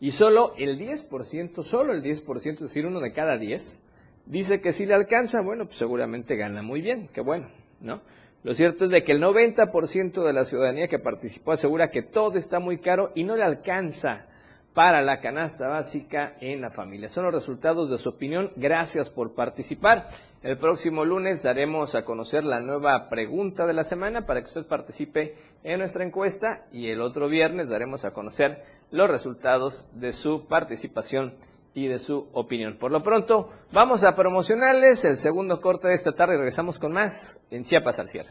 Y 0.00 0.10
solo 0.10 0.52
el 0.56 0.78
10%, 0.78 1.62
solo 1.62 1.92
el 1.92 2.02
10%, 2.02 2.52
es 2.54 2.60
decir, 2.60 2.86
uno 2.86 2.98
de 2.98 3.12
cada 3.12 3.38
10, 3.38 3.78
dice 4.26 4.60
que 4.60 4.72
si 4.72 4.84
le 4.84 4.94
alcanza, 4.94 5.40
bueno, 5.40 5.66
pues 5.66 5.78
seguramente 5.78 6.36
gana 6.36 6.62
muy 6.62 6.80
bien, 6.80 7.08
qué 7.12 7.20
bueno, 7.20 7.50
¿no? 7.80 8.00
Lo 8.44 8.54
cierto 8.54 8.84
es 8.84 8.90
de 8.90 9.02
que 9.02 9.12
el 9.12 9.22
90% 9.22 10.24
de 10.24 10.32
la 10.32 10.44
ciudadanía 10.44 10.88
que 10.88 10.98
participó 10.98 11.52
asegura 11.52 11.90
que 11.90 12.02
todo 12.02 12.38
está 12.38 12.60
muy 12.60 12.78
caro 12.78 13.10
y 13.14 13.24
no 13.24 13.36
le 13.36 13.42
alcanza 13.42 14.28
para 14.74 15.02
la 15.02 15.20
canasta 15.20 15.68
básica 15.68 16.36
en 16.40 16.60
la 16.60 16.70
familia. 16.70 17.08
Son 17.08 17.24
los 17.24 17.34
resultados 17.34 17.90
de 17.90 17.98
su 17.98 18.10
opinión. 18.10 18.52
Gracias 18.56 19.10
por 19.10 19.34
participar. 19.34 20.08
El 20.42 20.56
próximo 20.58 21.04
lunes 21.04 21.42
daremos 21.42 21.94
a 21.94 22.04
conocer 22.04 22.44
la 22.44 22.60
nueva 22.60 23.08
pregunta 23.08 23.66
de 23.66 23.72
la 23.72 23.84
semana 23.84 24.24
para 24.24 24.40
que 24.40 24.46
usted 24.46 24.66
participe 24.66 25.34
en 25.64 25.78
nuestra 25.78 26.04
encuesta 26.04 26.66
y 26.72 26.90
el 26.90 27.00
otro 27.00 27.28
viernes 27.28 27.68
daremos 27.68 28.04
a 28.04 28.12
conocer 28.12 28.62
los 28.90 29.10
resultados 29.10 29.88
de 29.94 30.12
su 30.12 30.46
participación 30.46 31.34
y 31.74 31.86
de 31.86 31.98
su 31.98 32.28
opinión. 32.32 32.76
Por 32.76 32.92
lo 32.92 33.02
pronto, 33.02 33.50
vamos 33.72 34.04
a 34.04 34.14
promocionarles 34.16 35.04
el 35.04 35.16
segundo 35.16 35.60
corte 35.60 35.88
de 35.88 35.94
esta 35.94 36.12
tarde 36.12 36.34
y 36.34 36.38
regresamos 36.38 36.78
con 36.78 36.92
más 36.92 37.40
en 37.50 37.64
Chiapas 37.64 37.98
al 37.98 38.08
cierre. 38.08 38.30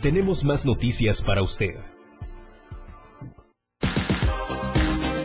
Tenemos 0.00 0.44
más 0.44 0.66
noticias 0.66 1.22
para 1.22 1.42
usted. 1.42 1.93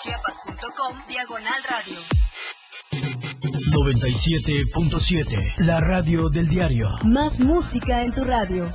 www.diariodechiapas.com 0.00 0.96
Diagonal 1.08 1.62
Radio. 1.68 1.98
97.7. 3.72 5.54
La 5.58 5.80
radio 5.80 6.28
del 6.30 6.48
diario. 6.48 6.86
Más 7.04 7.40
música 7.40 8.02
en 8.02 8.12
tu 8.12 8.24
radio. 8.24 8.70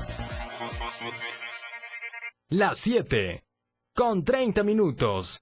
Las 2.50 2.78
7. 2.80 3.44
Con 3.96 4.24
30 4.24 4.64
minutos. 4.64 5.42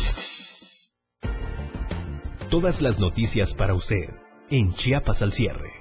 Todas 2.51 2.81
las 2.81 2.99
noticias 2.99 3.53
para 3.53 3.73
usted 3.73 4.09
en 4.49 4.73
Chiapas 4.73 5.21
al 5.21 5.31
cierre. 5.31 5.71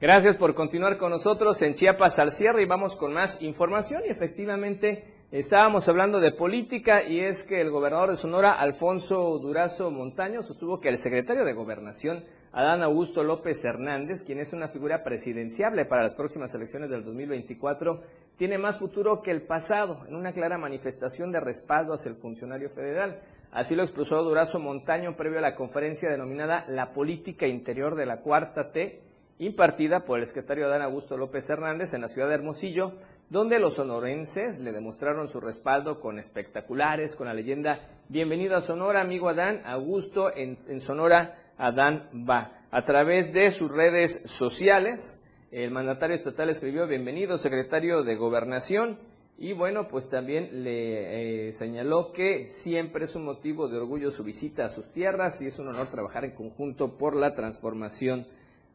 Gracias 0.00 0.38
por 0.38 0.54
continuar 0.54 0.96
con 0.96 1.10
nosotros 1.10 1.60
en 1.60 1.74
Chiapas 1.74 2.18
al 2.18 2.32
cierre 2.32 2.62
y 2.62 2.66
vamos 2.66 2.96
con 2.96 3.12
más 3.12 3.42
información 3.42 4.00
y 4.06 4.10
efectivamente 4.10 5.04
estábamos 5.30 5.86
hablando 5.90 6.20
de 6.20 6.32
política 6.32 7.02
y 7.02 7.20
es 7.20 7.44
que 7.44 7.60
el 7.60 7.70
gobernador 7.70 8.12
de 8.12 8.16
Sonora, 8.16 8.52
Alfonso 8.52 9.38
Durazo 9.40 9.90
Montaño, 9.90 10.42
sostuvo 10.42 10.80
que 10.80 10.88
el 10.88 10.96
secretario 10.96 11.44
de 11.44 11.52
Gobernación, 11.52 12.24
Adán 12.52 12.82
Augusto 12.82 13.22
López 13.22 13.62
Hernández, 13.64 14.24
quien 14.24 14.38
es 14.38 14.52
una 14.52 14.68
figura 14.68 15.04
presidenciable 15.04 15.84
para 15.84 16.02
las 16.02 16.14
próximas 16.14 16.54
elecciones 16.54 16.88
del 16.88 17.04
2024, 17.04 18.00
tiene 18.36 18.56
más 18.56 18.78
futuro 18.78 19.20
que 19.20 19.30
el 19.30 19.42
pasado, 19.42 20.04
en 20.08 20.14
una 20.14 20.32
clara 20.32 20.56
manifestación 20.56 21.30
de 21.30 21.40
respaldo 21.40 21.94
hacia 21.94 22.08
el 22.08 22.16
funcionario 22.16 22.70
federal. 22.70 23.20
Así 23.50 23.74
lo 23.74 23.82
expresó 23.82 24.22
Durazo 24.22 24.60
Montaño 24.60 25.16
previo 25.16 25.38
a 25.38 25.42
la 25.42 25.54
conferencia 25.54 26.10
denominada 26.10 26.64
La 26.68 26.92
Política 26.92 27.46
Interior 27.46 27.94
de 27.94 28.06
la 28.06 28.20
Cuarta 28.20 28.72
T, 28.72 29.02
impartida 29.38 30.04
por 30.04 30.18
el 30.18 30.26
secretario 30.26 30.66
Adán 30.66 30.82
Augusto 30.82 31.16
López 31.16 31.48
Hernández 31.48 31.94
en 31.94 32.00
la 32.00 32.08
ciudad 32.08 32.28
de 32.28 32.34
Hermosillo, 32.34 32.94
donde 33.30 33.58
los 33.58 33.74
sonorenses 33.74 34.58
le 34.58 34.72
demostraron 34.72 35.28
su 35.28 35.40
respaldo 35.40 36.00
con 36.00 36.18
espectaculares, 36.18 37.14
con 37.14 37.26
la 37.26 37.34
leyenda 37.34 37.80
Bienvenido 38.08 38.56
a 38.56 38.62
Sonora, 38.62 39.00
amigo 39.00 39.28
Adán, 39.28 39.62
Augusto 39.64 40.34
en, 40.34 40.56
en 40.66 40.80
Sonora, 40.80 41.34
Adán 41.58 42.08
va. 42.28 42.52
A 42.70 42.84
través 42.84 43.32
de 43.32 43.50
sus 43.50 43.72
redes 43.72 44.22
sociales, 44.24 45.20
el 45.50 45.70
mandatario 45.70 46.14
estatal 46.14 46.48
escribió 46.50 46.86
Bienvenido, 46.86 47.36
secretario 47.36 48.04
de 48.04 48.16
Gobernación, 48.16 48.98
y 49.36 49.52
bueno, 49.52 49.86
pues 49.86 50.08
también 50.08 50.64
le 50.64 51.48
eh, 51.48 51.52
señaló 51.52 52.12
que 52.12 52.44
siempre 52.44 53.04
es 53.04 53.14
un 53.14 53.24
motivo 53.24 53.68
de 53.68 53.76
orgullo 53.76 54.10
su 54.10 54.24
visita 54.24 54.64
a 54.64 54.68
sus 54.68 54.88
tierras 54.88 55.40
y 55.40 55.46
es 55.46 55.58
un 55.58 55.68
honor 55.68 55.86
trabajar 55.88 56.24
en 56.24 56.32
conjunto 56.32 56.98
por 56.98 57.14
la 57.14 57.34
transformación 57.34 58.26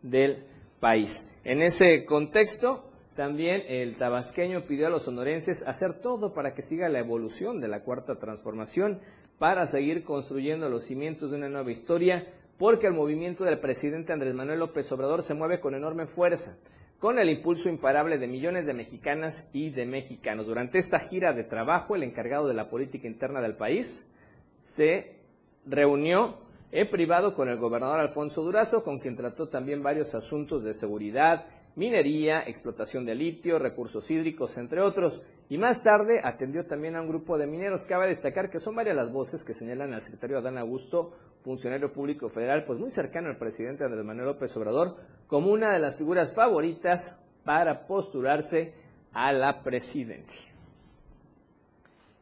del 0.02 0.38
país. 0.80 1.38
En 1.44 1.62
ese 1.62 2.06
contexto, 2.06 2.86
también 3.14 3.64
el 3.68 3.96
tabasqueño 3.96 4.66
pidió 4.66 4.88
a 4.88 4.90
los 4.90 5.04
sonorenses 5.04 5.64
hacer 5.68 6.02
todo 6.02 6.34
para 6.34 6.54
que 6.54 6.62
siga 6.62 6.90
la 6.90 7.00
evolución 7.00 7.60
de 7.60 7.68
la 7.68 7.82
cuarta 7.82 8.16
transformación, 8.16 9.00
para 9.38 9.68
seguir 9.68 10.04
construyendo 10.04 10.70
los 10.70 10.86
cimientos 10.86 11.30
de 11.30 11.38
una 11.38 11.50
nueva 11.50 11.72
historia, 11.72 12.26
porque 12.64 12.88
el 12.88 12.94
movimiento 12.94 13.44
del 13.44 13.60
presidente 13.60 14.14
Andrés 14.14 14.34
Manuel 14.34 14.60
López 14.60 14.90
Obrador 14.94 15.22
se 15.22 15.34
mueve 15.34 15.60
con 15.60 15.76
enorme 15.76 16.08
fuerza, 16.08 16.56
con 16.98 17.20
el 17.20 17.30
impulso 17.30 17.68
imparable 17.68 18.18
de 18.18 18.26
millones 18.26 18.66
de 18.66 18.74
mexicanas 18.74 19.50
y 19.52 19.70
de 19.70 19.86
mexicanos. 19.86 20.48
Durante 20.48 20.78
esta 20.78 20.98
gira 20.98 21.34
de 21.34 21.44
trabajo, 21.44 21.94
el 21.94 22.04
encargado 22.04 22.48
de 22.48 22.54
la 22.54 22.70
política 22.70 23.06
interna 23.06 23.42
del 23.42 23.58
país 23.58 24.08
se 24.50 25.18
reunió 25.66 26.38
en 26.72 26.88
privado 26.88 27.36
con 27.36 27.50
el 27.50 27.58
gobernador 27.58 28.00
Alfonso 28.00 28.44
Durazo, 28.44 28.82
con 28.82 28.98
quien 28.98 29.18
trató 29.18 29.50
también 29.50 29.84
varios 29.84 30.16
asuntos 30.16 30.64
de 30.64 30.74
seguridad, 30.74 31.46
minería, 31.76 32.42
explotación 32.42 33.06
de 33.06 33.16
litio, 33.16 33.60
recursos 33.60 34.10
hídricos, 34.12 34.58
entre 34.58 34.82
otros. 34.82 35.24
Y 35.50 35.58
más 35.58 35.84
tarde 35.84 36.22
atendió 36.24 36.66
también 36.66 36.96
a 36.96 37.02
un 37.02 37.08
grupo 37.08 37.38
de 37.38 37.48
mineros. 37.48 37.86
Cabe 37.86 38.08
destacar 38.08 38.50
que 38.50 38.60
son 38.60 38.76
varias 38.76 38.96
las 38.96 39.12
voces 39.12 39.44
que 39.44 39.54
señalan 39.54 39.94
al 39.94 40.02
secretario 40.02 40.38
Adán 40.38 40.58
Augusto, 40.58 41.12
funcionario 41.44 41.92
público 41.92 42.30
federal, 42.30 42.64
pues 42.64 42.80
muy 42.80 42.90
cercano 42.90 43.30
al 43.30 43.38
presidente 43.38 43.84
Andrés 43.84 44.06
Manuel 44.06 44.28
López 44.28 44.56
Obrador, 44.58 44.98
como 45.28 45.52
una 45.52 45.74
de 45.74 45.80
las 45.80 45.98
figuras 45.98 46.34
favoritas 46.34 47.20
para 47.44 47.86
postularse 47.86 48.74
a 49.12 49.32
la 49.32 49.62
presidencia. 49.64 50.54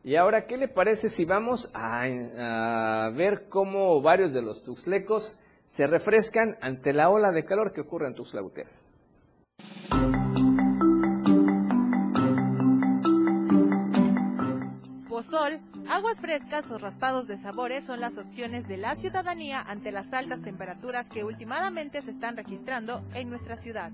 Y 0.03 0.15
ahora, 0.15 0.47
¿qué 0.47 0.57
le 0.57 0.67
parece 0.67 1.09
si 1.09 1.25
vamos 1.25 1.69
a, 1.73 3.11
ver 3.13 3.47
cómo 3.49 4.01
varios 4.01 4.33
de 4.33 4.41
los 4.41 4.63
tuxlecos 4.63 5.37
se 5.67 5.85
refrescan 5.85 6.57
ante 6.61 6.91
la 6.91 7.09
ola 7.09 7.31
de 7.31 7.45
calor 7.45 7.71
que 7.71 7.81
ocurre 7.81 8.07
en 8.07 8.15
Tuxtla 8.15 8.41
Gutiérrez? 8.41 8.90
Pozol, 15.07 15.59
aguas 15.87 16.19
frescas 16.19 16.71
o 16.71 16.77
raspados 16.77 17.27
de 17.27 17.37
sabores 17.37 17.83
son 17.83 17.99
las 17.99 18.17
opciones 18.17 18.67
de 18.67 18.77
la 18.77 18.95
ciudadanía 18.95 19.61
ante 19.61 19.91
las 19.91 20.13
altas 20.13 20.41
temperaturas 20.41 21.07
que 21.07 21.23
últimamente 21.23 22.01
se 22.01 22.11
están 22.11 22.37
registrando 22.37 23.03
en 23.13 23.29
nuestra 23.29 23.57
ciudad. 23.57 23.91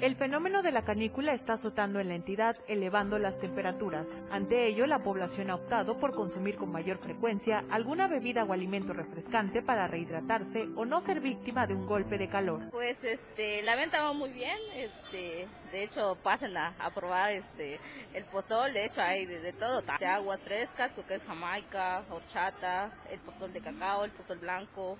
El 0.00 0.14
fenómeno 0.14 0.62
de 0.62 0.70
la 0.70 0.84
canícula 0.84 1.32
está 1.32 1.54
azotando 1.54 1.98
en 1.98 2.06
la 2.06 2.14
entidad, 2.14 2.56
elevando 2.68 3.18
las 3.18 3.36
temperaturas. 3.40 4.06
Ante 4.30 4.68
ello, 4.68 4.86
la 4.86 5.02
población 5.02 5.50
ha 5.50 5.56
optado 5.56 5.98
por 5.98 6.14
consumir 6.14 6.54
con 6.54 6.70
mayor 6.70 6.98
frecuencia 6.98 7.64
alguna 7.68 8.06
bebida 8.06 8.44
o 8.44 8.52
alimento 8.52 8.92
refrescante 8.92 9.60
para 9.60 9.88
rehidratarse 9.88 10.68
o 10.76 10.84
no 10.84 11.00
ser 11.00 11.18
víctima 11.18 11.66
de 11.66 11.74
un 11.74 11.84
golpe 11.84 12.16
de 12.16 12.28
calor. 12.28 12.70
Pues 12.70 13.02
este, 13.02 13.60
la 13.64 13.74
venta 13.74 14.00
va 14.00 14.12
muy 14.12 14.30
bien, 14.30 14.56
este, 14.76 15.48
de 15.72 15.82
hecho 15.82 16.16
pasen 16.22 16.56
a, 16.56 16.74
probar 16.94 17.32
este 17.32 17.80
el 18.14 18.24
pozol, 18.26 18.72
de 18.72 18.84
hecho 18.84 19.02
hay 19.02 19.26
de, 19.26 19.52
todo, 19.52 19.82
de 19.98 20.06
aguas 20.06 20.40
frescas, 20.42 20.96
lo 20.96 21.04
que 21.06 21.14
es 21.14 21.24
jamaica, 21.24 22.04
horchata, 22.08 22.92
el 23.10 23.18
pozol 23.18 23.52
de 23.52 23.60
cacao, 23.60 24.04
el 24.04 24.12
pozol 24.12 24.38
blanco, 24.38 24.96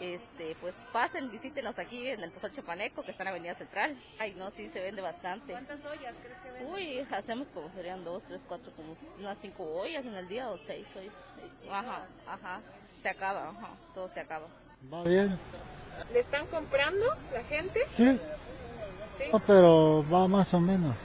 este, 0.00 0.56
pues 0.60 0.82
pasen, 0.92 1.30
visítenos 1.30 1.78
aquí 1.78 2.08
en 2.08 2.22
el 2.22 2.30
Pozol 2.30 2.52
Chapaneco, 2.52 3.02
que 3.02 3.12
está 3.12 3.22
en 3.22 3.28
Avenida 3.28 3.54
Central. 3.54 3.96
Ay, 4.18 4.34
no, 4.36 4.50
sí, 4.50 4.68
se 4.68 4.80
vende 4.80 5.02
bastante. 5.02 5.52
¿Cuántas 5.52 5.84
ollas 5.84 6.14
crees 6.22 6.38
que 6.38 6.50
venden? 6.50 6.72
Uy, 6.72 7.06
hacemos 7.10 7.48
como 7.48 7.70
serían 7.70 8.04
dos, 8.04 8.22
tres, 8.24 8.40
cuatro, 8.48 8.72
como 8.72 8.94
unas 9.18 9.38
cinco 9.38 9.64
ollas 9.64 10.04
en 10.04 10.14
el 10.14 10.28
día 10.28 10.50
o 10.50 10.56
seis, 10.56 10.86
seis. 10.92 11.12
Ajá, 11.70 12.06
ajá, 12.26 12.60
se 13.00 13.08
acaba, 13.08 13.50
ajá, 13.50 13.70
todo 13.94 14.08
se 14.08 14.20
acaba. 14.20 14.46
Va 14.92 15.02
bien. 15.04 15.38
¿Le 16.12 16.20
están 16.20 16.46
comprando 16.46 17.06
la 17.32 17.42
gente? 17.44 17.80
Sí. 17.96 18.18
¿Sí? 19.18 19.30
pero 19.46 20.04
va 20.12 20.26
más 20.26 20.52
o 20.54 20.60
menos. 20.60 20.96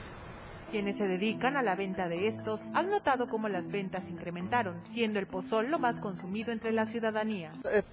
Quienes 0.72 0.97
se 0.97 1.07
dedican 1.07 1.57
a 1.57 1.63
la 1.63 1.76
venta 1.76 2.07
de 2.07 2.28
estos 2.28 2.61
han 2.76 2.91
notado 2.91 3.28
cómo 3.28 3.49
las 3.49 3.70
ventas 3.70 4.07
incrementaron, 4.07 4.80
siendo 4.93 5.17
el 5.17 5.26
pozol 5.26 5.72
lo 5.72 5.80
más 5.80 5.99
consumido 5.99 6.51
entre 6.51 6.72
la 6.72 6.86
ciudadanía. 6.86 7.51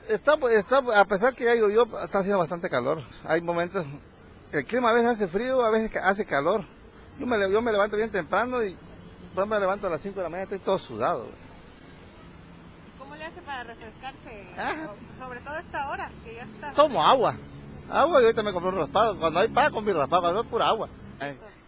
Está, 0.09 0.35
está, 0.51 0.79
a 0.95 1.05
pesar 1.07 1.35
que 1.35 1.45
ya 1.45 1.55
yo, 1.55 1.85
está 1.85 2.19
haciendo 2.19 2.39
bastante 2.39 2.69
calor. 2.69 3.03
Hay 3.25 3.41
momentos, 3.41 3.87
el 4.53 4.65
clima 4.67 4.91
a 4.91 4.93
veces 4.93 5.11
hace 5.13 5.29
frío, 5.29 5.63
a 5.63 5.71
veces 5.71 5.91
hace 6.03 6.27
calor. 6.27 6.65
Yo 7.19 7.27
me, 7.27 7.51
yo 7.51 7.63
me 7.63 7.73
levanto 7.73 7.97
bien 7.97 8.11
temprano 8.11 8.63
y 8.63 8.77
pues 9.35 9.47
me 9.47 9.59
levanto 9.59 9.87
a 9.87 9.91
las 9.91 10.03
5 10.03 10.15
de 10.15 10.23
la 10.23 10.29
mañana 10.29 10.45
estoy 10.45 10.59
todo 10.59 10.79
sudado. 10.79 11.29
¿Cómo 12.99 13.17
le 13.17 13.25
hace 13.25 13.41
para 13.41 13.65
refrescarse? 13.65 14.47
Ah. 14.59 14.91
Sobre 15.19 15.41
todo 15.41 15.57
esta 15.57 15.91
hora, 15.91 16.11
que 16.23 16.35
ya 16.35 16.43
está... 16.43 16.73
Tomo 16.75 17.03
agua. 17.03 17.37
Agua 17.89 18.21
y 18.21 18.25
ahorita 18.25 18.43
me 18.43 18.53
compro 18.53 18.71
un 18.71 18.77
raspado. 18.77 19.19
Cuando 19.19 19.41
hay 19.41 19.49
pan, 19.49 19.73
con 19.73 19.83
mi 19.83 19.93
raspado, 19.93 20.21
cuando 20.21 20.43
es 20.43 20.47
pura 20.49 20.69
agua 20.69 20.91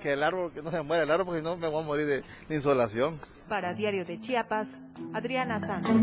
que 0.01 0.13
el 0.13 0.23
árbol, 0.23 0.53
que 0.53 0.63
no 0.63 0.71
se 0.71 0.83
muera 0.83 1.03
el 1.03 1.11
árbol, 1.11 1.27
porque 1.27 1.41
si 1.41 1.45
no 1.45 1.57
me 1.57 1.69
voy 1.69 1.83
a 1.83 1.87
morir 1.87 2.07
de, 2.07 2.55
insolación. 2.55 3.19
Para 3.49 3.75
Diario 3.75 4.05
de 4.05 4.21
Chiapas, 4.21 4.81
Adriana 5.15 5.61
Sánchez. 5.61 5.97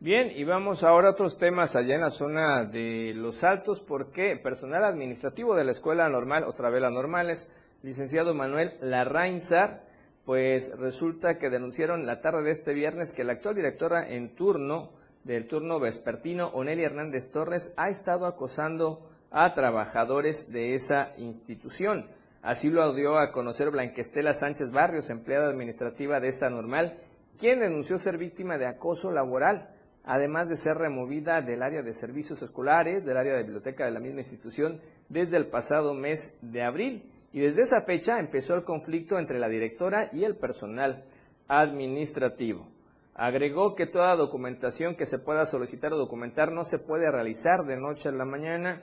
Bien, 0.00 0.30
y 0.34 0.44
vamos 0.44 0.84
ahora 0.84 1.08
a 1.08 1.10
otros 1.10 1.38
temas 1.38 1.74
allá 1.74 1.96
en 1.96 2.02
la 2.02 2.10
zona 2.10 2.64
de 2.64 3.12
Los 3.16 3.42
Altos, 3.42 3.80
porque 3.80 4.36
personal 4.36 4.84
administrativo 4.84 5.56
de 5.56 5.64
la 5.64 5.72
Escuela 5.72 6.08
Normal, 6.08 6.44
otra 6.44 6.70
vez 6.70 6.80
la 6.80 6.90
Normales, 6.90 7.50
licenciado 7.82 8.32
Manuel 8.32 8.74
Larrainzar, 8.80 9.82
pues 10.24 10.78
resulta 10.78 11.38
que 11.38 11.50
denunciaron 11.50 12.06
la 12.06 12.20
tarde 12.20 12.42
de 12.42 12.50
este 12.52 12.74
viernes 12.74 13.12
que 13.12 13.24
la 13.24 13.32
actual 13.32 13.56
directora 13.56 14.08
en 14.08 14.34
turno 14.34 14.90
del 15.24 15.46
turno 15.46 15.80
vespertino, 15.80 16.48
Onelia 16.48 16.86
Hernández 16.86 17.30
Torres, 17.30 17.74
ha 17.76 17.88
estado 17.88 18.24
acosando 18.24 19.08
a 19.30 19.52
trabajadores 19.52 20.52
de 20.52 20.74
esa 20.74 21.12
institución. 21.18 22.06
Así 22.42 22.70
lo 22.70 22.94
dio 22.94 23.18
a 23.18 23.32
conocer 23.32 23.70
Blanquestela 23.70 24.32
Sánchez 24.32 24.70
Barrios, 24.70 25.10
empleada 25.10 25.48
administrativa 25.48 26.20
de 26.20 26.28
esta 26.28 26.48
normal, 26.48 26.94
quien 27.38 27.60
denunció 27.60 27.98
ser 27.98 28.16
víctima 28.16 28.58
de 28.58 28.66
acoso 28.66 29.10
laboral, 29.10 29.68
además 30.04 30.48
de 30.48 30.56
ser 30.56 30.78
removida 30.78 31.42
del 31.42 31.62
área 31.62 31.82
de 31.82 31.92
servicios 31.92 32.42
escolares, 32.42 33.04
del 33.04 33.16
área 33.16 33.34
de 33.34 33.42
biblioteca 33.42 33.84
de 33.84 33.90
la 33.90 34.00
misma 34.00 34.20
institución, 34.20 34.80
desde 35.08 35.36
el 35.36 35.46
pasado 35.46 35.94
mes 35.94 36.34
de 36.40 36.62
abril. 36.62 37.10
Y 37.32 37.40
desde 37.40 37.62
esa 37.62 37.82
fecha 37.82 38.18
empezó 38.18 38.54
el 38.54 38.64
conflicto 38.64 39.18
entre 39.18 39.38
la 39.38 39.48
directora 39.48 40.08
y 40.12 40.24
el 40.24 40.36
personal 40.36 41.04
administrativo. 41.46 42.66
Agregó 43.14 43.74
que 43.74 43.86
toda 43.86 44.16
documentación 44.16 44.94
que 44.94 45.04
se 45.04 45.18
pueda 45.18 45.44
solicitar 45.44 45.92
o 45.92 45.98
documentar 45.98 46.52
no 46.52 46.64
se 46.64 46.78
puede 46.78 47.10
realizar 47.10 47.64
de 47.66 47.76
noche 47.76 48.08
a 48.08 48.12
la 48.12 48.24
mañana, 48.24 48.82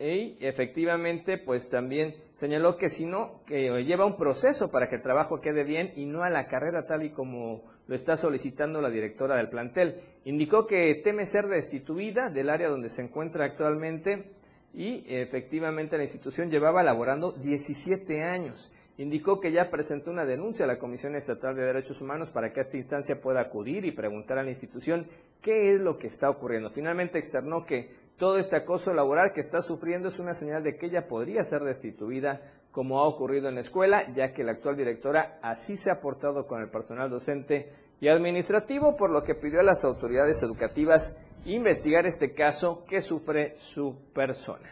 y 0.00 0.36
efectivamente, 0.40 1.38
pues 1.38 1.68
también 1.68 2.14
señaló 2.34 2.76
que 2.76 2.88
si 2.88 3.04
no, 3.04 3.42
que 3.44 3.82
lleva 3.82 4.06
un 4.06 4.16
proceso 4.16 4.70
para 4.70 4.88
que 4.88 4.96
el 4.96 5.02
trabajo 5.02 5.40
quede 5.40 5.64
bien 5.64 5.92
y 5.96 6.06
no 6.06 6.22
a 6.22 6.30
la 6.30 6.46
carrera 6.46 6.86
tal 6.86 7.02
y 7.02 7.10
como 7.10 7.64
lo 7.88 7.94
está 7.94 8.16
solicitando 8.16 8.80
la 8.80 8.90
directora 8.90 9.36
del 9.36 9.48
plantel. 9.48 9.96
Indicó 10.24 10.66
que 10.66 10.94
teme 11.02 11.26
ser 11.26 11.48
destituida 11.48 12.30
del 12.30 12.50
área 12.50 12.68
donde 12.68 12.90
se 12.90 13.02
encuentra 13.02 13.44
actualmente 13.44 14.34
y 14.72 15.02
efectivamente 15.08 15.96
la 15.96 16.04
institución 16.04 16.50
llevaba 16.50 16.82
laborando 16.84 17.32
17 17.32 18.22
años. 18.22 18.70
Indicó 18.98 19.40
que 19.40 19.50
ya 19.50 19.70
presentó 19.70 20.10
una 20.10 20.24
denuncia 20.24 20.64
a 20.64 20.68
la 20.68 20.78
Comisión 20.78 21.16
Estatal 21.16 21.56
de 21.56 21.62
Derechos 21.62 22.00
Humanos 22.02 22.30
para 22.30 22.52
que 22.52 22.60
esta 22.60 22.76
instancia 22.76 23.20
pueda 23.20 23.40
acudir 23.40 23.84
y 23.84 23.92
preguntar 23.92 24.38
a 24.38 24.42
la 24.42 24.50
institución 24.50 25.08
qué 25.40 25.72
es 25.72 25.80
lo 25.80 25.98
que 25.98 26.08
está 26.08 26.30
ocurriendo. 26.30 26.68
Finalmente 26.68 27.18
externó 27.18 27.64
que 27.64 28.07
todo 28.18 28.36
este 28.36 28.56
acoso 28.56 28.92
laboral 28.92 29.32
que 29.32 29.40
está 29.40 29.62
sufriendo 29.62 30.08
es 30.08 30.18
una 30.18 30.34
señal 30.34 30.64
de 30.64 30.74
que 30.76 30.86
ella 30.86 31.06
podría 31.06 31.44
ser 31.44 31.62
destituida, 31.62 32.40
como 32.72 32.98
ha 32.98 33.06
ocurrido 33.06 33.48
en 33.48 33.54
la 33.54 33.60
escuela, 33.60 34.10
ya 34.12 34.32
que 34.32 34.42
la 34.42 34.52
actual 34.52 34.76
directora 34.76 35.38
así 35.40 35.76
se 35.76 35.90
ha 35.90 36.00
portado 36.00 36.46
con 36.46 36.60
el 36.60 36.68
personal 36.68 37.08
docente 37.08 37.72
y 38.00 38.08
administrativo, 38.08 38.96
por 38.96 39.10
lo 39.10 39.22
que 39.22 39.36
pidió 39.36 39.60
a 39.60 39.64
las 39.64 39.84
autoridades 39.84 40.42
educativas 40.42 41.16
investigar 41.44 42.06
este 42.06 42.34
caso 42.34 42.84
que 42.88 43.00
sufre 43.00 43.54
su 43.56 43.96
persona. 44.12 44.68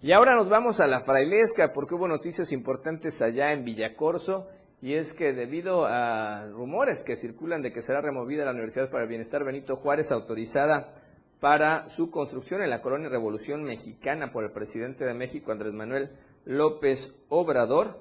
Y 0.00 0.12
ahora 0.12 0.34
nos 0.34 0.48
vamos 0.48 0.80
a 0.80 0.86
la 0.86 1.00
frailesca 1.00 1.72
porque 1.72 1.96
hubo 1.96 2.08
noticias 2.08 2.52
importantes 2.52 3.20
allá 3.20 3.52
en 3.52 3.64
Villacorso 3.64 4.48
y 4.80 4.94
es 4.94 5.12
que 5.12 5.32
debido 5.32 5.84
a 5.86 6.46
rumores 6.46 7.02
que 7.04 7.16
circulan 7.16 7.60
de 7.62 7.72
que 7.72 7.82
será 7.82 8.00
removida 8.00 8.44
la 8.44 8.52
Universidad 8.52 8.88
para 8.88 9.02
el 9.02 9.10
Bienestar 9.10 9.44
Benito 9.44 9.76
Juárez 9.76 10.10
autorizada 10.10 10.94
para 11.40 11.88
su 11.88 12.10
construcción 12.10 12.62
en 12.62 12.70
la 12.70 12.82
colonia 12.82 13.08
Revolución 13.08 13.64
Mexicana 13.64 14.30
por 14.30 14.44
el 14.44 14.52
presidente 14.52 15.06
de 15.06 15.14
México, 15.14 15.50
Andrés 15.50 15.72
Manuel 15.72 16.10
López 16.44 17.14
Obrador, 17.28 17.98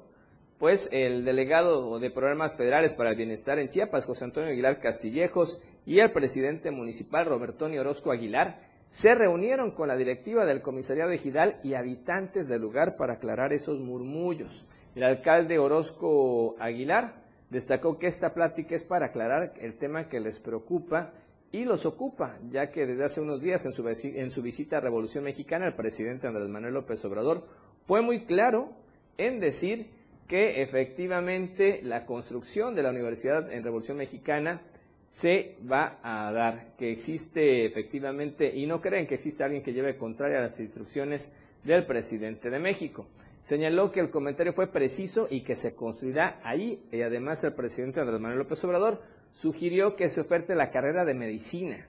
pues 0.58 0.90
el 0.92 1.24
delegado 1.24 2.00
de 2.00 2.12
programas 2.12 2.58
federales 2.58 2.96
para 2.96 3.12
el 3.12 3.16
bienestar 3.16 3.58
en 3.58 3.70
Chiapas, 3.70 4.06
José 4.06 4.26
Antonio 4.26 4.52
Aguilar 4.52 4.80
Castillejos, 4.80 5.62
y 5.86 6.00
el 6.00 6.12
presidente 6.12 6.70
municipal, 6.70 7.26
Roberto 7.26 7.66
Orozco 7.66 8.12
Aguilar, 8.12 8.60
se 8.90 9.16
reunieron 9.16 9.72
con 9.72 9.88
la 9.88 9.96
directiva 9.96 10.46
del 10.46 10.62
comisariado 10.62 11.12
ejidal 11.12 11.60
y 11.64 11.76
habitantes 11.76 12.50
del 12.50 12.62
lugar 12.62 12.98
para 12.98 13.14
aclarar 13.14 13.54
esos 13.54 13.80
murmullos. 13.80 14.66
El 14.96 15.04
alcalde 15.04 15.60
Orozco 15.60 16.56
Aguilar 16.60 17.24
destacó 17.50 17.98
que 17.98 18.08
esta 18.08 18.34
plática 18.34 18.76
es 18.76 18.84
para 18.84 19.08
aclarar 19.08 19.54
el 19.62 19.78
tema 19.78 20.10
que 20.10 20.20
les 20.20 20.40
preocupa 20.40 21.14
y 21.52 21.64
los 21.64 21.86
ocupa, 21.86 22.40
ya 22.50 22.70
que 22.70 22.86
desde 22.86 23.06
hace 23.06 23.22
unos 23.22 23.42
días 23.42 23.66
en 23.66 23.74
su, 23.74 23.88
en 23.88 24.32
su 24.32 24.42
visita 24.42 24.78
a 24.78 24.82
Revolución 24.82 25.24
Mexicana 25.24 25.68
el 25.68 25.76
presidente 25.76 26.28
Andrés 26.28 26.50
Manuel 26.50 26.74
López 26.74 27.04
Obrador 27.06 27.46
fue 27.84 28.02
muy 28.02 28.24
claro 28.24 28.72
en 29.18 29.40
decir 29.40 29.90
que 30.28 30.62
efectivamente 30.62 31.82
la 31.84 32.06
construcción 32.06 32.76
de 32.76 32.84
la 32.84 32.92
universidad 32.92 33.52
en 33.52 33.64
Revolución 33.64 33.98
Mexicana 33.98 34.62
se 35.08 35.58
va 35.70 36.00
a 36.04 36.32
dar, 36.32 36.76
que 36.78 36.92
existe 36.92 37.66
efectivamente, 37.66 38.56
y 38.56 38.68
no 38.68 38.80
creen 38.80 39.08
que 39.08 39.16
existe 39.16 39.44
alguien 39.44 39.64
que 39.64 39.74
lleve 39.74 39.98
contraria 39.98 40.38
a 40.38 40.44
las 40.44 40.60
instrucciones 40.60 41.34
del 41.64 41.86
presidente 41.88 42.52
de 42.52 42.60
México. 42.60 43.08
Señaló 43.40 43.90
que 43.90 44.02
el 44.02 44.12
comentario 44.12 44.54
fue 44.54 44.68
preciso 44.68 45.28
y 45.30 45.42
que 45.42 45.56
se 45.56 45.74
construirá 45.74 46.40
ahí, 46.44 46.84
y 46.92 47.02
además 47.02 47.44
el 47.44 47.54
presidente 47.54 48.00
Andrés 48.00 48.20
Manuel 48.20 48.40
López 48.40 48.64
Obrador 48.66 49.02
sugirió 49.34 49.96
que 49.96 50.10
se 50.10 50.22
oferte 50.22 50.56
la 50.56 50.72
carrera 50.72 51.06
de 51.06 51.14
medicina. 51.14 51.86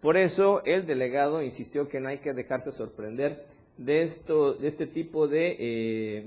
Por 0.00 0.16
eso 0.16 0.62
el 0.64 0.86
delegado 0.86 1.42
insistió 1.42 1.88
que 1.88 2.00
no 2.00 2.08
hay 2.08 2.18
que 2.18 2.32
dejarse 2.32 2.70
sorprender 2.70 3.44
de 3.76 4.02
esto, 4.02 4.54
de 4.54 4.68
este 4.68 4.86
tipo 4.86 5.28
de, 5.28 5.56
eh, 5.58 6.26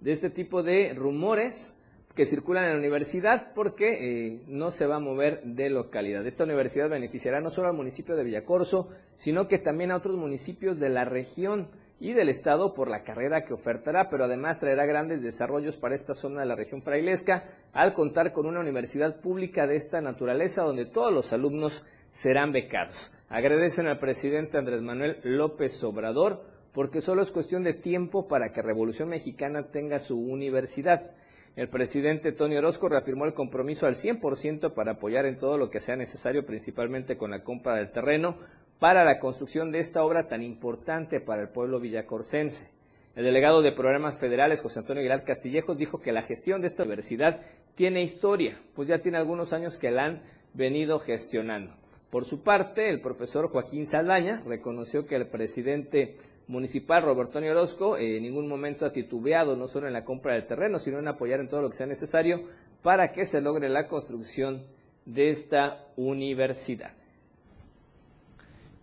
de 0.00 0.12
este 0.12 0.30
tipo 0.30 0.62
de 0.62 0.92
rumores 0.94 1.78
que 2.16 2.24
circulan 2.24 2.64
en 2.64 2.72
la 2.72 2.78
universidad 2.78 3.52
porque 3.54 3.88
eh, 4.00 4.42
no 4.48 4.70
se 4.70 4.86
va 4.86 4.96
a 4.96 5.00
mover 5.00 5.42
de 5.42 5.68
localidad. 5.68 6.26
Esta 6.26 6.44
universidad 6.44 6.88
beneficiará 6.88 7.42
no 7.42 7.50
solo 7.50 7.68
al 7.68 7.76
municipio 7.76 8.16
de 8.16 8.24
Villacorso, 8.24 8.88
sino 9.14 9.46
que 9.46 9.58
también 9.58 9.90
a 9.90 9.96
otros 9.96 10.16
municipios 10.16 10.80
de 10.80 10.88
la 10.88 11.04
región 11.04 11.68
y 12.00 12.14
del 12.14 12.30
Estado 12.30 12.72
por 12.72 12.88
la 12.88 13.02
carrera 13.02 13.44
que 13.44 13.52
ofertará, 13.52 14.08
pero 14.08 14.24
además 14.24 14.58
traerá 14.58 14.86
grandes 14.86 15.20
desarrollos 15.20 15.76
para 15.76 15.94
esta 15.94 16.14
zona 16.14 16.40
de 16.40 16.46
la 16.46 16.56
región 16.56 16.80
frailesca 16.80 17.44
al 17.74 17.92
contar 17.92 18.32
con 18.32 18.46
una 18.46 18.60
universidad 18.60 19.20
pública 19.20 19.66
de 19.66 19.76
esta 19.76 20.00
naturaleza 20.00 20.62
donde 20.62 20.86
todos 20.86 21.12
los 21.12 21.34
alumnos 21.34 21.84
serán 22.12 22.50
becados. 22.50 23.12
Agradecen 23.28 23.88
al 23.88 23.98
presidente 23.98 24.56
Andrés 24.56 24.80
Manuel 24.80 25.18
López 25.22 25.84
Obrador 25.84 26.42
porque 26.72 27.02
solo 27.02 27.20
es 27.20 27.30
cuestión 27.30 27.62
de 27.62 27.74
tiempo 27.74 28.26
para 28.26 28.52
que 28.52 28.62
Revolución 28.62 29.10
Mexicana 29.10 29.70
tenga 29.70 29.98
su 29.98 30.18
universidad. 30.18 31.10
El 31.56 31.70
presidente 31.70 32.32
Tony 32.32 32.54
Orozco 32.58 32.90
reafirmó 32.90 33.24
el 33.24 33.32
compromiso 33.32 33.86
al 33.86 33.94
100% 33.94 34.74
para 34.74 34.92
apoyar 34.92 35.24
en 35.24 35.38
todo 35.38 35.56
lo 35.56 35.70
que 35.70 35.80
sea 35.80 35.96
necesario, 35.96 36.44
principalmente 36.44 37.16
con 37.16 37.30
la 37.30 37.42
compra 37.42 37.76
del 37.76 37.90
terreno, 37.90 38.36
para 38.78 39.06
la 39.06 39.18
construcción 39.18 39.70
de 39.70 39.78
esta 39.78 40.04
obra 40.04 40.28
tan 40.28 40.42
importante 40.42 41.18
para 41.18 41.40
el 41.40 41.48
pueblo 41.48 41.80
villacorcense. 41.80 42.68
El 43.14 43.24
delegado 43.24 43.62
de 43.62 43.72
programas 43.72 44.18
federales, 44.18 44.60
José 44.60 44.80
Antonio 44.80 45.00
Aguilar 45.00 45.24
Castillejos, 45.24 45.78
dijo 45.78 45.98
que 45.98 46.12
la 46.12 46.20
gestión 46.20 46.60
de 46.60 46.66
esta 46.66 46.82
universidad 46.82 47.40
tiene 47.74 48.02
historia, 48.02 48.60
pues 48.74 48.88
ya 48.88 48.98
tiene 48.98 49.16
algunos 49.16 49.54
años 49.54 49.78
que 49.78 49.90
la 49.90 50.04
han 50.04 50.22
venido 50.52 50.98
gestionando. 50.98 51.72
Por 52.10 52.24
su 52.24 52.42
parte, 52.42 52.88
el 52.88 53.00
profesor 53.00 53.48
Joaquín 53.48 53.86
Saldaña 53.86 54.42
reconoció 54.46 55.06
que 55.06 55.16
el 55.16 55.26
presidente 55.26 56.14
municipal 56.46 57.02
Roberto 57.02 57.38
Orozco 57.38 57.98
en 57.98 58.22
ningún 58.22 58.48
momento 58.48 58.86
ha 58.86 58.92
titubeado 58.92 59.56
no 59.56 59.66
solo 59.66 59.88
en 59.88 59.92
la 59.92 60.04
compra 60.04 60.34
del 60.34 60.46
terreno, 60.46 60.78
sino 60.78 60.98
en 60.98 61.08
apoyar 61.08 61.40
en 61.40 61.48
todo 61.48 61.62
lo 61.62 61.70
que 61.70 61.76
sea 61.76 61.86
necesario 61.86 62.44
para 62.82 63.10
que 63.10 63.26
se 63.26 63.40
logre 63.40 63.68
la 63.68 63.88
construcción 63.88 64.62
de 65.04 65.30
esta 65.30 65.84
universidad. 65.96 66.92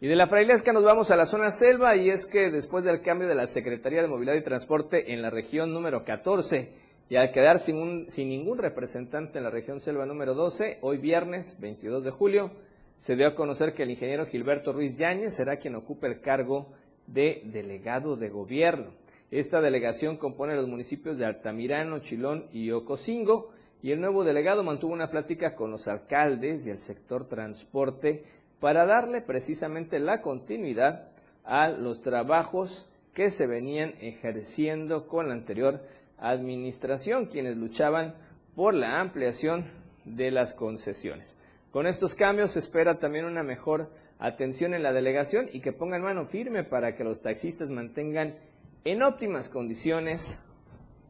Y 0.01 0.07
de 0.07 0.17
la 0.17 0.27
Frailesca 0.27 0.73
nos 0.73 0.83
vamos 0.83 1.11
a 1.11 1.15
la 1.15 1.25
zona 1.25 1.49
selva 1.49 1.95
y 1.95 2.09
es 2.09 2.25
que 2.25 2.51
después 2.51 2.83
del 2.83 3.01
cambio 3.01 3.29
de 3.29 3.35
la 3.35 3.47
Secretaría 3.47 4.01
de 4.01 4.09
Movilidad 4.09 4.35
y 4.35 4.43
Transporte 4.43 5.13
en 5.13 5.21
la 5.21 5.29
región 5.29 5.73
número 5.73 6.03
14 6.03 6.73
y 7.09 7.15
al 7.15 7.31
quedar 7.31 7.59
sin, 7.59 8.09
sin 8.09 8.27
ningún 8.27 8.57
representante 8.57 9.37
en 9.37 9.45
la 9.45 9.49
región 9.49 9.79
selva 9.79 10.05
número 10.05 10.33
12, 10.33 10.79
hoy 10.81 10.97
viernes 10.97 11.57
22 11.61 12.03
de 12.03 12.11
julio 12.11 12.51
se 12.97 13.15
dio 13.15 13.27
a 13.27 13.35
conocer 13.35 13.73
que 13.73 13.83
el 13.83 13.89
ingeniero 13.89 14.25
Gilberto 14.25 14.73
Ruiz 14.73 14.97
Yáñez 14.97 15.35
será 15.35 15.57
quien 15.57 15.75
ocupe 15.75 16.07
el 16.07 16.21
cargo 16.21 16.67
de 17.07 17.41
delegado 17.45 18.15
de 18.15 18.29
gobierno. 18.29 18.91
Esta 19.31 19.61
delegación 19.61 20.17
compone 20.17 20.55
los 20.55 20.67
municipios 20.67 21.17
de 21.17 21.25
Altamirano, 21.25 21.99
Chilón 21.99 22.45
y 22.53 22.71
Ocosingo 22.71 23.49
y 23.81 23.91
el 23.91 23.99
nuevo 23.99 24.23
delegado 24.23 24.63
mantuvo 24.63 24.93
una 24.93 25.09
plática 25.09 25.55
con 25.55 25.71
los 25.71 25.87
alcaldes 25.87 26.65
y 26.65 26.69
el 26.69 26.77
sector 26.77 27.27
transporte 27.27 28.23
para 28.59 28.85
darle 28.85 29.21
precisamente 29.21 29.99
la 29.99 30.21
continuidad 30.21 31.09
a 31.43 31.67
los 31.69 31.99
trabajos 31.99 32.87
que 33.13 33.29
se 33.29 33.45
venían 33.47 33.93
ejerciendo 33.99 35.07
con 35.07 35.27
la 35.27 35.33
anterior 35.33 35.81
administración, 36.17 37.25
quienes 37.25 37.57
luchaban 37.57 38.15
por 38.55 38.73
la 38.73 39.01
ampliación 39.01 39.65
de 40.05 40.31
las 40.31 40.53
concesiones. 40.53 41.37
Con 41.73 41.87
estos 41.87 42.13
cambios 42.13 42.51
se 42.51 42.59
espera 42.59 42.99
también 42.99 43.25
una 43.25 43.41
mejor 43.41 43.89
atención 44.19 44.75
en 44.75 44.83
la 44.83 44.93
delegación 44.93 45.49
y 45.51 45.59
que 45.59 45.73
pongan 45.73 46.03
mano 46.03 46.23
firme 46.23 46.63
para 46.63 46.95
que 46.95 47.03
los 47.03 47.23
taxistas 47.23 47.71
mantengan 47.71 48.37
en 48.83 49.01
óptimas 49.01 49.49
condiciones 49.49 50.43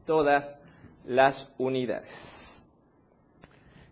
todas 0.05 0.57
las 1.03 1.51
unidades. 1.57 2.66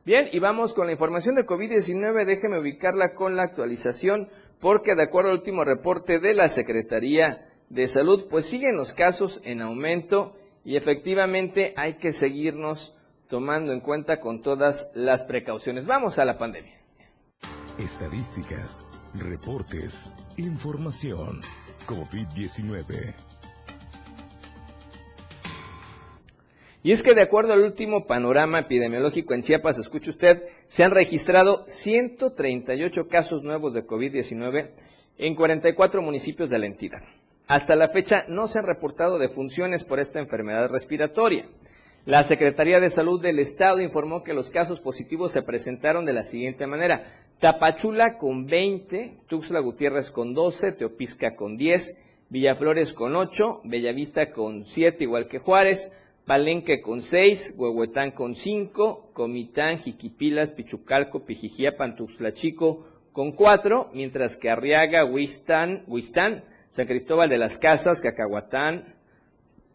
Bien, 0.06 0.30
y 0.32 0.40
vamos 0.40 0.74
con 0.74 0.86
la 0.86 0.94
información 0.94 1.36
de 1.36 1.46
COVID-19. 1.46 2.24
Déjeme 2.24 2.58
ubicarla 2.58 3.14
con 3.16 3.36
la 3.36 3.44
actualización 3.44 4.30
porque 4.62 4.96
de 4.96 5.04
acuerdo 5.04 5.32
al 5.32 5.40
último 5.40 5.66
reporte 5.66 6.20
de 6.20 6.34
la 6.34 6.48
Secretaría 6.48 7.50
de 7.68 7.86
Salud, 7.90 8.28
pues 8.30 8.46
siguen 8.46 8.78
los 8.78 8.94
casos 8.94 9.42
en 9.44 9.62
aumento 9.62 10.38
y 10.64 10.78
efectivamente 10.78 11.74
hay 11.76 11.96
que 11.96 12.14
seguirnos 12.14 12.96
tomando 13.32 13.72
en 13.72 13.80
cuenta 13.80 14.20
con 14.20 14.42
todas 14.42 14.92
las 14.94 15.24
precauciones. 15.24 15.86
Vamos 15.86 16.20
a 16.20 16.26
la 16.26 16.38
pandemia. 16.38 16.74
Estadísticas, 17.80 18.84
reportes, 19.16 20.14
información. 20.36 21.42
COVID-19. 21.88 23.16
Y 26.84 26.92
es 26.92 27.04
que 27.04 27.14
de 27.14 27.22
acuerdo 27.22 27.54
al 27.54 27.62
último 27.62 28.06
panorama 28.06 28.60
epidemiológico 28.60 29.34
en 29.34 29.44
Chiapas, 29.44 29.78
escuche 29.78 30.10
usted, 30.10 30.44
se 30.68 30.84
han 30.84 30.92
registrado 30.92 31.64
138 31.66 33.08
casos 33.08 33.44
nuevos 33.44 33.74
de 33.74 33.88
COVID-19 33.88 34.72
en 35.18 35.36
44 35.36 36.02
municipios 36.02 36.50
de 36.50 36.60
la 36.60 36.66
entidad. 36.66 37.02
Hasta 37.48 37.78
la 37.78 37.88
fecha 37.88 38.26
no 38.28 38.50
se 38.50 38.60
han 38.60 38.66
reportado 38.66 39.18
defunciones 39.18 39.86
por 39.86 40.02
esta 40.02 40.20
enfermedad 40.20 40.70
respiratoria. 40.70 41.46
La 42.06 42.24
Secretaría 42.24 42.80
de 42.80 42.90
Salud 42.90 43.22
del 43.22 43.38
Estado 43.38 43.80
informó 43.80 44.24
que 44.24 44.34
los 44.34 44.50
casos 44.50 44.82
positivos 44.82 45.32
se 45.32 45.44
presentaron 45.44 46.04
de 46.04 46.14
la 46.14 46.24
siguiente 46.24 46.66
manera. 46.66 47.04
Tapachula 47.38 48.18
con 48.18 48.48
20, 48.48 49.20
Tuxtla 49.28 49.60
Gutiérrez 49.60 50.10
con 50.10 50.34
12, 50.34 50.72
Teopisca 50.72 51.36
con 51.36 51.58
10, 51.58 51.98
Villaflores 52.30 52.94
con 52.94 53.16
8, 53.16 53.62
Bellavista 53.66 54.32
con 54.32 54.64
7, 54.64 55.04
igual 55.04 55.28
que 55.28 55.38
Juárez, 55.38 55.92
Palenque 56.26 56.82
con 56.82 57.04
6, 57.04 57.54
Huehuetán 57.60 58.10
con 58.10 58.34
5, 58.34 59.12
Comitán, 59.14 59.78
Jiquipilas, 59.78 60.54
Pichucalco, 60.54 61.24
Pijijiapan, 61.24 61.96
Tuxtla 61.96 62.32
Chico 62.32 62.84
con 63.12 63.32
4, 63.34 63.92
mientras 63.94 64.38
que 64.38 64.50
Arriaga, 64.50 65.06
Huistán, 65.06 65.84
Huistán, 65.86 66.46
San 66.68 66.88
Cristóbal 66.88 67.30
de 67.30 67.38
las 67.38 67.60
Casas, 67.60 68.02
Cacahuatán, 68.02 68.96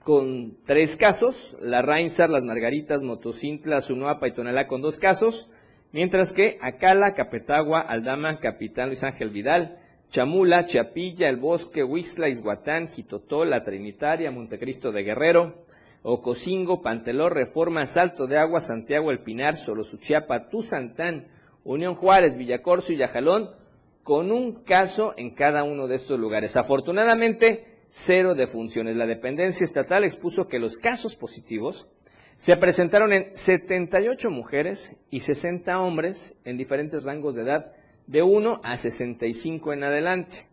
con 0.07 0.57
tres 0.65 0.97
casos, 0.97 1.57
la 1.61 1.83
Reinsar, 1.83 2.31
las 2.31 2.45
Margaritas, 2.45 3.03
Motocintla, 3.03 3.81
Sunuapa 3.81 4.29
y 4.29 4.31
Tonalá 4.31 4.69
con 4.69 4.81
dos 4.81 4.99
casos, 4.99 5.51
mientras 5.91 6.33
que 6.33 6.59
Acala, 6.61 7.13
Capetagua, 7.13 7.81
Aldama, 7.81 8.39
Capitán 8.39 8.87
Luis 8.87 9.03
Ángel 9.03 9.31
Vidal, 9.31 9.79
Chamula, 10.09 10.65
Chapilla, 10.65 11.29
El 11.29 11.39
Bosque, 11.39 11.83
Huixla, 11.83 12.29
Izhuatán, 12.29 12.87
Jitotó, 12.87 13.45
La 13.45 13.65
Trinitaria, 13.65 14.31
Montecristo 14.31 14.93
de 14.93 15.03
Guerrero, 15.03 15.65
Ocosingo, 16.05 16.83
Panteló, 16.83 17.29
Reforma, 17.29 17.85
Salto 17.85 18.29
de 18.29 18.39
Agua, 18.39 18.61
Santiago 18.61 19.11
El 19.11 19.25
Pinar, 19.25 19.57
Solosuchiapa, 19.57 20.49
Tuzantán, 20.49 21.27
Unión 21.65 21.97
Juárez, 21.97 22.37
Villacorso 22.37 22.93
y 22.93 22.99
Yajalón, 22.99 23.51
con 24.05 24.31
un 24.31 24.63
caso 24.63 25.15
en 25.17 25.31
cada 25.31 25.65
uno 25.65 25.89
de 25.89 25.97
estos 25.97 26.21
lugares. 26.21 26.57
Afortunadamente, 26.57 27.76
cero 27.89 28.35
defunciones. 28.35 28.97
La 28.97 29.07
dependencia 29.07 29.65
estatal 29.65 30.05
expuso 30.05 30.49
que 30.49 30.59
los 30.59 30.79
casos 30.79 31.17
positivos 31.17 31.89
se 32.37 32.57
presentaron 32.57 33.13
en 33.13 33.31
78 33.35 34.31
mujeres 34.31 34.99
y 35.11 35.21
60 35.21 35.81
hombres 35.81 36.35
en 36.45 36.57
diferentes 36.57 37.05
rangos 37.05 37.35
de 37.35 37.43
edad, 37.43 37.73
de 38.07 38.23
1 38.23 38.61
a 38.63 38.77
65 38.77 39.73
en 39.73 39.85
adelante. 39.85 40.47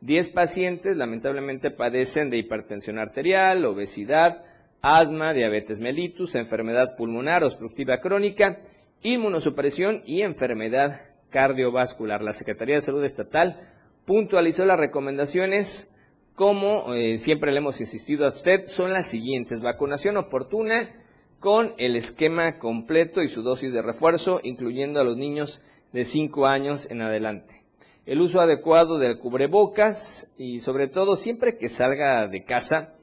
10 0.00 0.30
pacientes 0.30 0.96
lamentablemente 0.96 1.70
padecen 1.70 2.30
de 2.30 2.38
hipertensión 2.38 2.98
arterial, 2.98 3.64
obesidad, 3.64 4.44
asma, 4.82 5.32
diabetes 5.32 5.80
mellitus, 5.80 6.34
enfermedad 6.34 6.96
pulmonar 6.96 7.44
obstructiva 7.44 8.00
crónica, 8.00 8.60
inmunosupresión 9.02 10.02
y 10.06 10.22
enfermedad 10.22 11.00
cardiovascular. 11.30 12.22
La 12.22 12.32
Secretaría 12.32 12.76
de 12.76 12.82
Salud 12.82 13.04
Estatal 13.04 13.60
puntualizó 14.04 14.64
las 14.64 14.80
recomendaciones 14.80 15.94
como 16.34 16.94
eh, 16.94 17.18
siempre 17.18 17.52
le 17.52 17.58
hemos 17.58 17.80
insistido 17.80 18.24
a 18.24 18.28
usted, 18.28 18.66
son 18.66 18.92
las 18.92 19.08
siguientes. 19.08 19.60
Vacunación 19.60 20.16
oportuna 20.16 20.90
con 21.38 21.74
el 21.78 21.96
esquema 21.96 22.58
completo 22.58 23.22
y 23.22 23.28
su 23.28 23.42
dosis 23.42 23.72
de 23.72 23.82
refuerzo, 23.82 24.40
incluyendo 24.42 25.00
a 25.00 25.04
los 25.04 25.16
niños 25.16 25.62
de 25.92 26.04
5 26.04 26.46
años 26.46 26.90
en 26.90 27.02
adelante. 27.02 27.62
El 28.06 28.20
uso 28.20 28.40
adecuado 28.40 28.98
del 28.98 29.18
cubrebocas 29.18 30.32
y 30.38 30.60
sobre 30.60 30.88
todo 30.88 31.16
siempre 31.16 31.56
que 31.56 31.68
salga 31.68 32.26
de 32.26 32.44
casa 32.44 32.94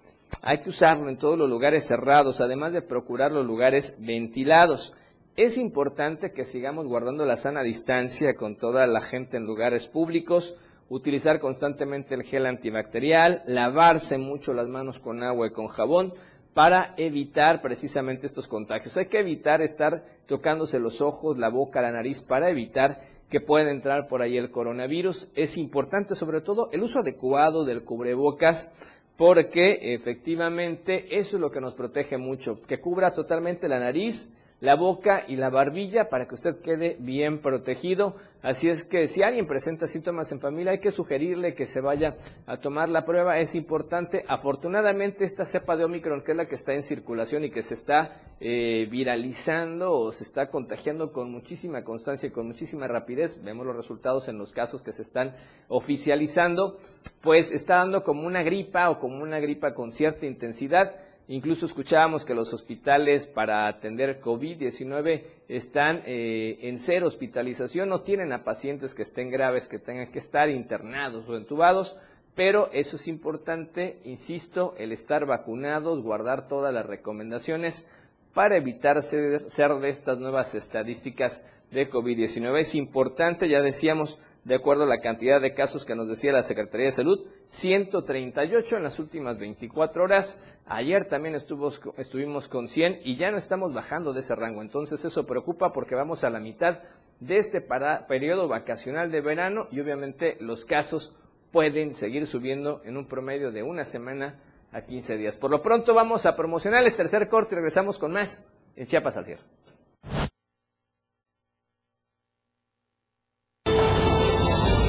hay 0.41 0.59
que 0.59 0.69
usarlo 0.69 1.09
en 1.09 1.17
todos 1.17 1.37
los 1.37 1.49
lugares 1.49 1.87
cerrados, 1.87 2.41
además 2.41 2.73
de 2.73 2.81
procurar 2.81 3.31
los 3.31 3.45
lugares 3.45 3.97
ventilados. 3.99 4.93
Es 5.35 5.57
importante 5.57 6.31
que 6.31 6.45
sigamos 6.45 6.87
guardando 6.87 7.25
la 7.25 7.37
sana 7.37 7.63
distancia 7.63 8.35
con 8.35 8.55
toda 8.55 8.87
la 8.87 9.01
gente 9.01 9.37
en 9.37 9.45
lugares 9.45 9.87
públicos, 9.87 10.55
utilizar 10.89 11.39
constantemente 11.39 12.15
el 12.15 12.23
gel 12.23 12.45
antibacterial, 12.45 13.43
lavarse 13.45 14.17
mucho 14.17 14.53
las 14.53 14.67
manos 14.67 14.99
con 14.99 15.23
agua 15.23 15.47
y 15.47 15.51
con 15.51 15.67
jabón 15.67 16.13
para 16.53 16.93
evitar 16.97 17.61
precisamente 17.61 18.25
estos 18.25 18.47
contagios. 18.47 18.97
Hay 18.97 19.05
que 19.05 19.19
evitar 19.19 19.61
estar 19.61 20.03
tocándose 20.25 20.79
los 20.79 21.01
ojos, 21.01 21.37
la 21.37 21.49
boca, 21.49 21.81
la 21.81 21.91
nariz 21.91 22.21
para 22.21 22.49
evitar 22.49 22.99
que 23.29 23.41
pueda 23.41 23.69
entrar 23.69 24.07
por 24.07 24.21
ahí 24.21 24.37
el 24.37 24.49
coronavirus. 24.49 25.27
Es 25.35 25.57
importante 25.57 26.15
sobre 26.15 26.41
todo 26.41 26.69
el 26.71 26.81
uso 26.81 26.99
adecuado 26.99 27.65
del 27.65 27.83
cubrebocas 27.83 28.71
porque 29.17 29.93
efectivamente 29.93 31.17
eso 31.17 31.37
es 31.37 31.41
lo 31.41 31.51
que 31.51 31.59
nos 31.59 31.73
protege 31.73 32.17
mucho, 32.17 32.61
que 32.61 32.79
cubra 32.79 33.13
totalmente 33.13 33.67
la 33.67 33.79
nariz, 33.79 34.31
la 34.59 34.75
boca 34.75 35.23
y 35.27 35.35
la 35.35 35.49
barbilla 35.49 36.09
para 36.09 36.27
que 36.27 36.35
usted 36.35 36.59
quede 36.61 36.97
bien 36.99 37.41
protegido. 37.41 38.15
Así 38.41 38.69
es 38.69 38.83
que 38.83 39.07
si 39.07 39.23
alguien 39.23 39.45
presenta 39.45 39.87
síntomas 39.87 40.31
en 40.31 40.39
familia 40.39 40.71
hay 40.71 40.79
que 40.79 40.91
sugerirle 40.91 41.53
que 41.53 41.65
se 41.65 41.81
vaya 41.81 42.15
a 42.45 42.57
tomar 42.57 42.89
la 42.89 43.03
prueba. 43.03 43.39
Es 43.39 43.55
importante. 43.55 44.23
Afortunadamente 44.27 45.25
esta 45.25 45.45
cepa 45.45 45.75
de 45.75 45.85
Omicron, 45.85 46.21
que 46.21 46.31
es 46.31 46.37
la 46.37 46.45
que 46.45 46.55
está 46.55 46.73
en 46.73 46.81
circulación 46.81 47.43
y 47.43 47.49
que 47.49 47.61
se 47.61 47.73
está 47.73 48.11
eh, 48.39 48.87
viralizando 48.89 49.91
o 49.91 50.11
se 50.11 50.23
está 50.23 50.49
contagiando 50.49 51.11
con 51.11 51.31
muchísima 51.31 51.83
constancia 51.83 52.27
y 52.27 52.31
con 52.31 52.47
muchísima 52.47 52.87
rapidez, 52.87 53.43
vemos 53.43 53.65
los 53.65 53.75
resultados 53.75 54.27
en 54.27 54.37
los 54.37 54.53
casos 54.53 54.81
que 54.81 54.93
se 54.93 55.01
están 55.01 55.35
oficializando, 55.67 56.77
pues 57.21 57.51
está 57.51 57.77
dando 57.77 58.03
como 58.03 58.25
una 58.25 58.43
gripa 58.43 58.89
o 58.89 58.99
como 58.99 59.21
una 59.21 59.39
gripa 59.39 59.73
con 59.73 59.91
cierta 59.91 60.25
intensidad 60.25 60.95
Incluso 61.29 61.65
escuchábamos 61.65 62.23
que 62.23 62.33
los 62.33 62.53
hospitales 62.53 63.27
para 63.27 63.67
atender 63.67 64.21
COVID-19 64.21 65.23
están 65.49 66.01
eh, 66.05 66.57
en 66.61 66.79
cero 66.79 67.07
hospitalización, 67.07 67.89
no 67.89 68.01
tienen 68.01 68.31
a 68.31 68.45
pacientes 68.45 68.95
que 68.95 69.01
estén 69.01 69.29
graves, 69.29 69.67
que 69.67 69.77
tengan 69.77 70.09
que 70.09 70.19
estar 70.19 70.49
internados 70.49 71.27
o 71.27 71.35
entubados, 71.35 71.97
pero 72.33 72.69
eso 72.71 72.95
es 72.95 73.07
importante, 73.09 73.99
insisto, 74.05 74.73
el 74.77 74.93
estar 74.93 75.25
vacunados, 75.25 76.01
guardar 76.01 76.47
todas 76.47 76.73
las 76.73 76.85
recomendaciones 76.85 77.89
para 78.37 78.55
evitar 78.55 79.01
ser, 79.01 79.41
de 79.41 79.89
estas 79.89 80.19
nuevas 80.19 80.53
estadísticas 80.53 81.43
de 81.71 81.89
COVID-19. 81.89 82.59
Es 82.59 82.75
importante, 82.75 83.49
ya 83.49 83.63
decíamos, 83.63 84.19
de 84.43 84.53
acuerdo 84.53 84.83
a 84.83 84.85
la 84.85 84.99
cantidad 84.99 85.41
de 85.41 85.55
casos 85.55 85.85
que 85.85 85.95
nos 85.95 86.07
decía 86.07 86.33
la 86.33 86.43
Secretaría 86.43 86.85
de 86.85 86.91
Salud, 86.91 87.25
138 87.47 88.77
en 88.77 88.83
las 88.83 88.99
últimas 88.99 89.39
24 89.39 90.03
horas. 90.03 90.39
Ayer 90.67 91.05
también 91.05 91.33
estuvimos 91.33 92.47
con 92.47 92.67
100 92.67 92.99
y 93.03 93.15
ya 93.15 93.31
no 93.31 93.37
estamos 93.37 93.73
bajando 93.73 94.13
de 94.13 94.19
ese 94.19 94.35
rango. 94.35 94.61
Entonces 94.61 95.03
eso 95.03 95.25
preocupa 95.25 95.73
porque 95.73 95.95
vamos 95.95 96.23
a 96.23 96.29
la 96.29 96.39
mitad 96.39 96.83
de 97.19 97.37
este 97.37 97.59
periodo 98.07 98.47
vacacional 98.47 99.09
de 99.09 99.21
verano 99.21 99.67
y 99.71 99.79
obviamente 99.79 100.37
los 100.41 100.63
casos 100.63 101.15
pueden 101.51 101.95
seguir 101.95 102.27
subiendo 102.27 102.83
en 102.85 102.97
un 102.97 103.07
promedio 103.07 103.51
de 103.51 103.63
una 103.63 103.83
semana 103.83 104.39
a 104.77 104.83
15 104.83 105.17
días. 105.17 105.37
Por 105.37 105.49
lo 105.51 105.61
pronto 105.61 105.93
vamos 105.93 106.25
a 106.25 106.35
promocionar 106.35 106.83
el 106.83 106.95
tercer 106.95 107.27
corte 107.27 107.55
y 107.55 107.55
regresamos 107.55 107.97
con 107.97 108.11
más 108.11 108.43
en 108.75 108.85
Chiapas 108.85 109.17
al 109.17 109.25
cierre. 109.25 109.43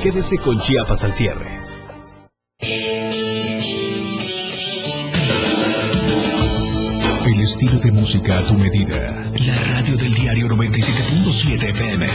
Quédese 0.02 0.38
con 0.38 0.60
Chiapas 0.60 1.04
al 1.04 1.12
cierre. 1.12 1.62
El 7.26 7.40
estilo 7.42 7.78
de 7.78 7.92
música 7.92 8.38
a 8.38 8.42
tu 8.42 8.54
medida. 8.54 9.22
La 9.46 9.74
radio 9.74 9.96
del 9.96 10.14
diario 10.14 10.46
97.7 10.48 11.70
FM. 11.70 12.06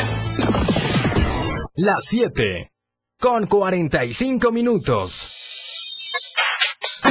Las 1.76 2.06
7. 2.06 2.72
Con 3.20 3.48
45 3.48 4.52
minutos. 4.52 5.33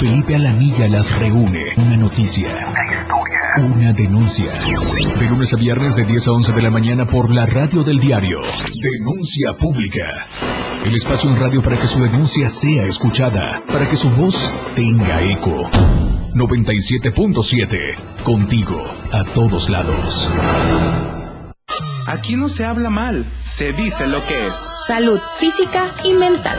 Felipe 0.00 0.34
Alamilla 0.34 0.88
las 0.88 1.16
reúne. 1.18 1.62
Una 1.76 1.98
noticia. 1.98 2.48
Una 3.58 3.92
denuncia. 3.92 4.50
De 5.18 5.28
lunes 5.28 5.52
a 5.52 5.58
viernes 5.58 5.96
de 5.96 6.06
10 6.06 6.28
a 6.28 6.32
11 6.32 6.52
de 6.52 6.62
la 6.62 6.70
mañana 6.70 7.04
por 7.04 7.30
la 7.30 7.44
radio 7.44 7.82
del 7.82 8.00
diario. 8.00 8.38
Denuncia 8.80 9.52
pública. 9.52 10.06
El 10.86 10.96
espacio 10.96 11.28
en 11.28 11.38
radio 11.38 11.62
para 11.62 11.78
que 11.78 11.86
su 11.86 12.02
denuncia 12.02 12.48
sea 12.48 12.86
escuchada. 12.86 13.62
Para 13.66 13.90
que 13.90 13.96
su 13.96 14.08
voz 14.12 14.54
tenga 14.74 15.22
eco. 15.22 15.70
97.7. 15.70 18.22
Contigo. 18.24 18.82
A 19.12 19.24
todos 19.24 19.68
lados. 19.68 20.30
Aquí 22.06 22.36
no 22.36 22.48
se 22.48 22.64
habla 22.64 22.88
mal. 22.88 23.30
Se 23.38 23.74
dice 23.74 24.06
lo 24.06 24.26
que 24.26 24.46
es. 24.46 24.54
Salud 24.86 25.20
física 25.38 25.94
y 26.04 26.14
mental 26.14 26.58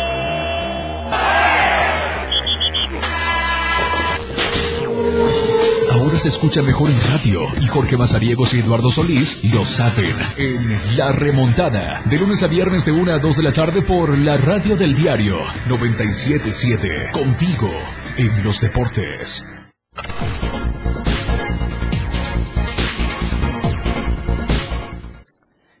Se 6.21 6.27
escucha 6.27 6.61
mejor 6.61 6.91
en 6.91 7.01
radio 7.11 7.41
y 7.59 7.65
Jorge 7.65 7.97
Mazariegos 7.97 8.53
y 8.53 8.59
Eduardo 8.59 8.91
Solís 8.91 9.43
lo 9.55 9.65
saben 9.65 10.15
en 10.37 10.95
La 10.95 11.11
Remontada. 11.11 11.99
De 12.05 12.19
lunes 12.19 12.43
a 12.43 12.47
viernes 12.47 12.85
de 12.85 12.91
1 12.91 13.13
a 13.13 13.17
2 13.17 13.37
de 13.37 13.43
la 13.43 13.51
tarde 13.51 13.81
por 13.81 14.15
la 14.19 14.37
radio 14.37 14.75
del 14.75 14.93
diario 14.95 15.37
977. 15.67 17.09
Contigo 17.11 17.69
en 18.17 18.43
los 18.43 18.61
deportes. 18.61 19.51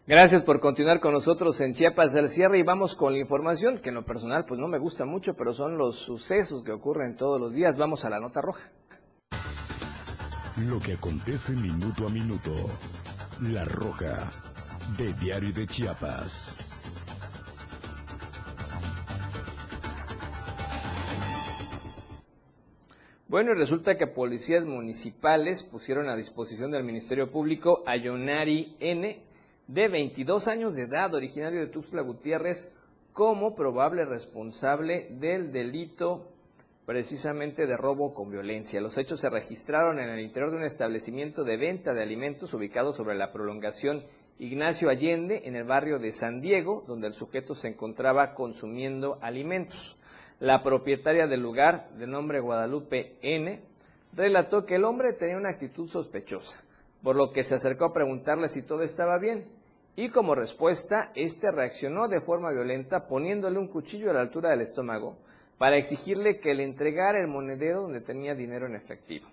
Gracias 0.07 0.43
por 0.43 0.59
continuar 0.59 0.99
con 0.99 1.13
nosotros 1.13 1.61
en 1.61 1.73
Chiapas 1.73 2.13
del 2.13 2.29
Cierre 2.29 2.57
y 2.57 2.63
vamos 2.63 2.95
con 2.95 3.13
la 3.13 3.19
información 3.19 3.77
que 3.77 3.89
en 3.89 3.95
lo 3.95 4.05
personal 4.05 4.45
pues 4.45 4.59
no 4.59 4.67
me 4.67 4.79
gusta 4.79 5.05
mucho, 5.05 5.35
pero 5.35 5.53
son 5.53 5.77
los 5.77 5.97
sucesos 5.97 6.63
que 6.63 6.71
ocurren 6.71 7.15
todos 7.15 7.39
los 7.39 7.53
días. 7.53 7.77
Vamos 7.77 8.05
a 8.05 8.09
la 8.09 8.19
nota 8.19 8.41
roja. 8.41 8.71
Lo 10.57 10.81
que 10.81 10.93
acontece 10.93 11.53
minuto 11.53 12.05
a 12.05 12.09
minuto. 12.09 12.53
La 13.41 13.63
Roja, 13.63 14.29
de 14.97 15.13
Diario 15.13 15.53
de 15.53 15.65
Chiapas. 15.65 16.53
Bueno, 23.29 23.51
y 23.51 23.55
resulta 23.55 23.97
que 23.97 24.07
policías 24.07 24.65
municipales 24.65 25.63
pusieron 25.63 26.09
a 26.09 26.17
disposición 26.17 26.69
del 26.69 26.83
Ministerio 26.83 27.31
Público 27.31 27.81
a 27.87 27.95
Yonari 27.95 28.75
N, 28.81 29.21
de 29.67 29.87
22 29.87 30.49
años 30.49 30.75
de 30.75 30.83
edad, 30.83 31.13
originario 31.13 31.61
de 31.61 31.67
Tuxtla 31.67 32.01
Gutiérrez, 32.01 32.73
como 33.13 33.55
probable 33.55 34.03
responsable 34.03 35.07
del 35.11 35.53
delito 35.53 36.27
precisamente 36.85 37.67
de 37.67 37.77
robo 37.77 38.13
con 38.13 38.29
violencia. 38.29 38.81
Los 38.81 38.97
hechos 38.97 39.19
se 39.19 39.29
registraron 39.29 39.99
en 39.99 40.09
el 40.09 40.19
interior 40.19 40.51
de 40.51 40.57
un 40.57 40.63
establecimiento 40.63 41.43
de 41.43 41.57
venta 41.57 41.93
de 41.93 42.01
alimentos 42.01 42.53
ubicado 42.53 42.91
sobre 42.91 43.15
la 43.15 43.31
prolongación 43.31 44.03
Ignacio 44.39 44.89
Allende 44.89 45.43
en 45.45 45.55
el 45.55 45.65
barrio 45.65 45.99
de 45.99 46.11
San 46.11 46.41
Diego, 46.41 46.83
donde 46.87 47.07
el 47.07 47.13
sujeto 47.13 47.53
se 47.53 47.67
encontraba 47.67 48.33
consumiendo 48.33 49.19
alimentos. 49.21 49.97
La 50.39 50.63
propietaria 50.63 51.27
del 51.27 51.41
lugar, 51.41 51.91
de 51.91 52.07
nombre 52.07 52.39
Guadalupe 52.39 53.17
N., 53.21 53.61
relató 54.13 54.65
que 54.65 54.75
el 54.75 54.83
hombre 54.83 55.13
tenía 55.13 55.37
una 55.37 55.49
actitud 55.49 55.87
sospechosa, 55.87 56.63
por 57.03 57.15
lo 57.15 57.31
que 57.31 57.43
se 57.43 57.55
acercó 57.55 57.85
a 57.85 57.93
preguntarle 57.93 58.49
si 58.49 58.63
todo 58.63 58.81
estaba 58.81 59.19
bien. 59.19 59.45
Y 59.95 60.09
como 60.09 60.33
respuesta, 60.33 61.11
este 61.13 61.51
reaccionó 61.51 62.07
de 62.07 62.21
forma 62.21 62.49
violenta 62.49 63.05
poniéndole 63.05 63.59
un 63.59 63.67
cuchillo 63.67 64.09
a 64.09 64.13
la 64.13 64.21
altura 64.21 64.49
del 64.49 64.61
estómago, 64.61 65.17
para 65.61 65.77
exigirle 65.77 66.39
que 66.39 66.55
le 66.55 66.63
entregara 66.63 67.21
el 67.21 67.27
monedero 67.27 67.83
donde 67.83 68.01
tenía 68.01 68.33
dinero 68.33 68.65
en 68.65 68.73
efectivo. 68.73 69.27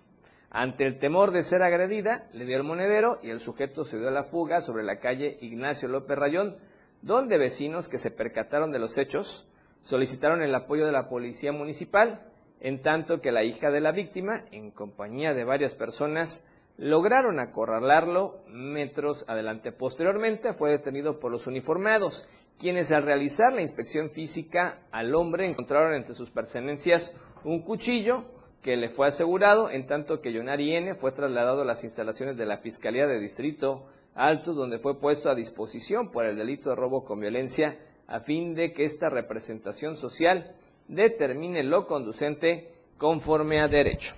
Ante 0.51 0.85
el 0.85 0.99
temor 0.99 1.31
de 1.31 1.41
ser 1.41 1.63
agredida, 1.63 2.29
le 2.33 2.45
dio 2.45 2.55
el 2.55 2.61
monedero 2.63 3.17
y 3.23 3.31
el 3.31 3.39
sujeto 3.39 3.83
se 3.83 3.97
dio 3.97 4.09
a 4.09 4.11
la 4.11 4.21
fuga 4.21 4.61
sobre 4.61 4.83
la 4.83 4.99
calle 4.99 5.39
Ignacio 5.41 5.89
López 5.89 6.15
Rayón, 6.15 6.55
donde 7.01 7.39
vecinos 7.39 7.89
que 7.89 7.97
se 7.97 8.11
percataron 8.11 8.69
de 8.69 8.77
los 8.77 8.99
hechos 8.99 9.47
solicitaron 9.81 10.43
el 10.43 10.53
apoyo 10.53 10.85
de 10.85 10.91
la 10.91 11.09
policía 11.09 11.51
municipal, 11.51 12.21
en 12.59 12.79
tanto 12.79 13.21
que 13.21 13.31
la 13.31 13.43
hija 13.43 13.71
de 13.71 13.81
la 13.81 13.91
víctima, 13.91 14.45
en 14.51 14.69
compañía 14.69 15.33
de 15.33 15.45
varias 15.45 15.73
personas, 15.73 16.45
lograron 16.79 17.39
acorralarlo 17.39 18.39
metros 18.47 19.25
adelante. 19.27 19.73
Posteriormente 19.73 20.53
fue 20.53 20.71
detenido 20.71 21.19
por 21.19 21.29
los 21.29 21.45
uniformados, 21.45 22.25
quienes 22.57 22.93
al 22.93 23.03
realizar 23.03 23.51
la 23.51 23.61
inspección 23.61 24.09
física 24.09 24.79
al 24.91 25.13
hombre 25.13 25.45
encontraron 25.45 25.93
entre 25.93 26.15
sus 26.15 26.31
pertenencias 26.31 27.13
un 27.43 27.61
cuchillo 27.63 28.25
que 28.61 28.77
le 28.77 28.87
fue 28.87 29.07
asegurado, 29.07 29.69
en 29.69 29.85
tanto 29.87 30.21
que 30.21 30.31
Yonari 30.31 30.75
N 30.75 30.95
fue 30.95 31.11
trasladado 31.11 31.61
a 31.61 31.65
las 31.65 31.83
instalaciones 31.83 32.37
de 32.37 32.45
la 32.45 32.57
Fiscalía 32.57 33.07
de 33.07 33.19
Distrito 33.19 33.85
Altos, 34.15 34.55
donde 34.55 34.77
fue 34.77 34.99
puesto 34.99 35.29
a 35.29 35.35
disposición 35.35 36.11
por 36.11 36.25
el 36.25 36.37
delito 36.37 36.69
de 36.69 36.77
robo 36.77 37.03
con 37.03 37.19
violencia, 37.19 37.77
a 38.07 38.21
fin 38.21 38.55
de 38.55 38.71
que 38.71 38.85
esta 38.85 39.09
representación 39.09 39.97
social 39.97 40.55
determine 40.87 41.63
lo 41.63 41.85
conducente 41.85 42.71
conforme 42.97 43.59
a 43.59 43.67
derecho. 43.67 44.15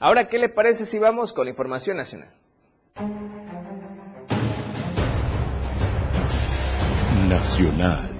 Ahora, 0.00 0.28
¿qué 0.28 0.38
le 0.38 0.48
parece 0.48 0.86
si 0.86 0.98
vamos 1.00 1.32
con 1.32 1.46
la 1.46 1.50
información 1.50 1.96
nacional? 1.96 2.30
Nacional. 7.28 8.18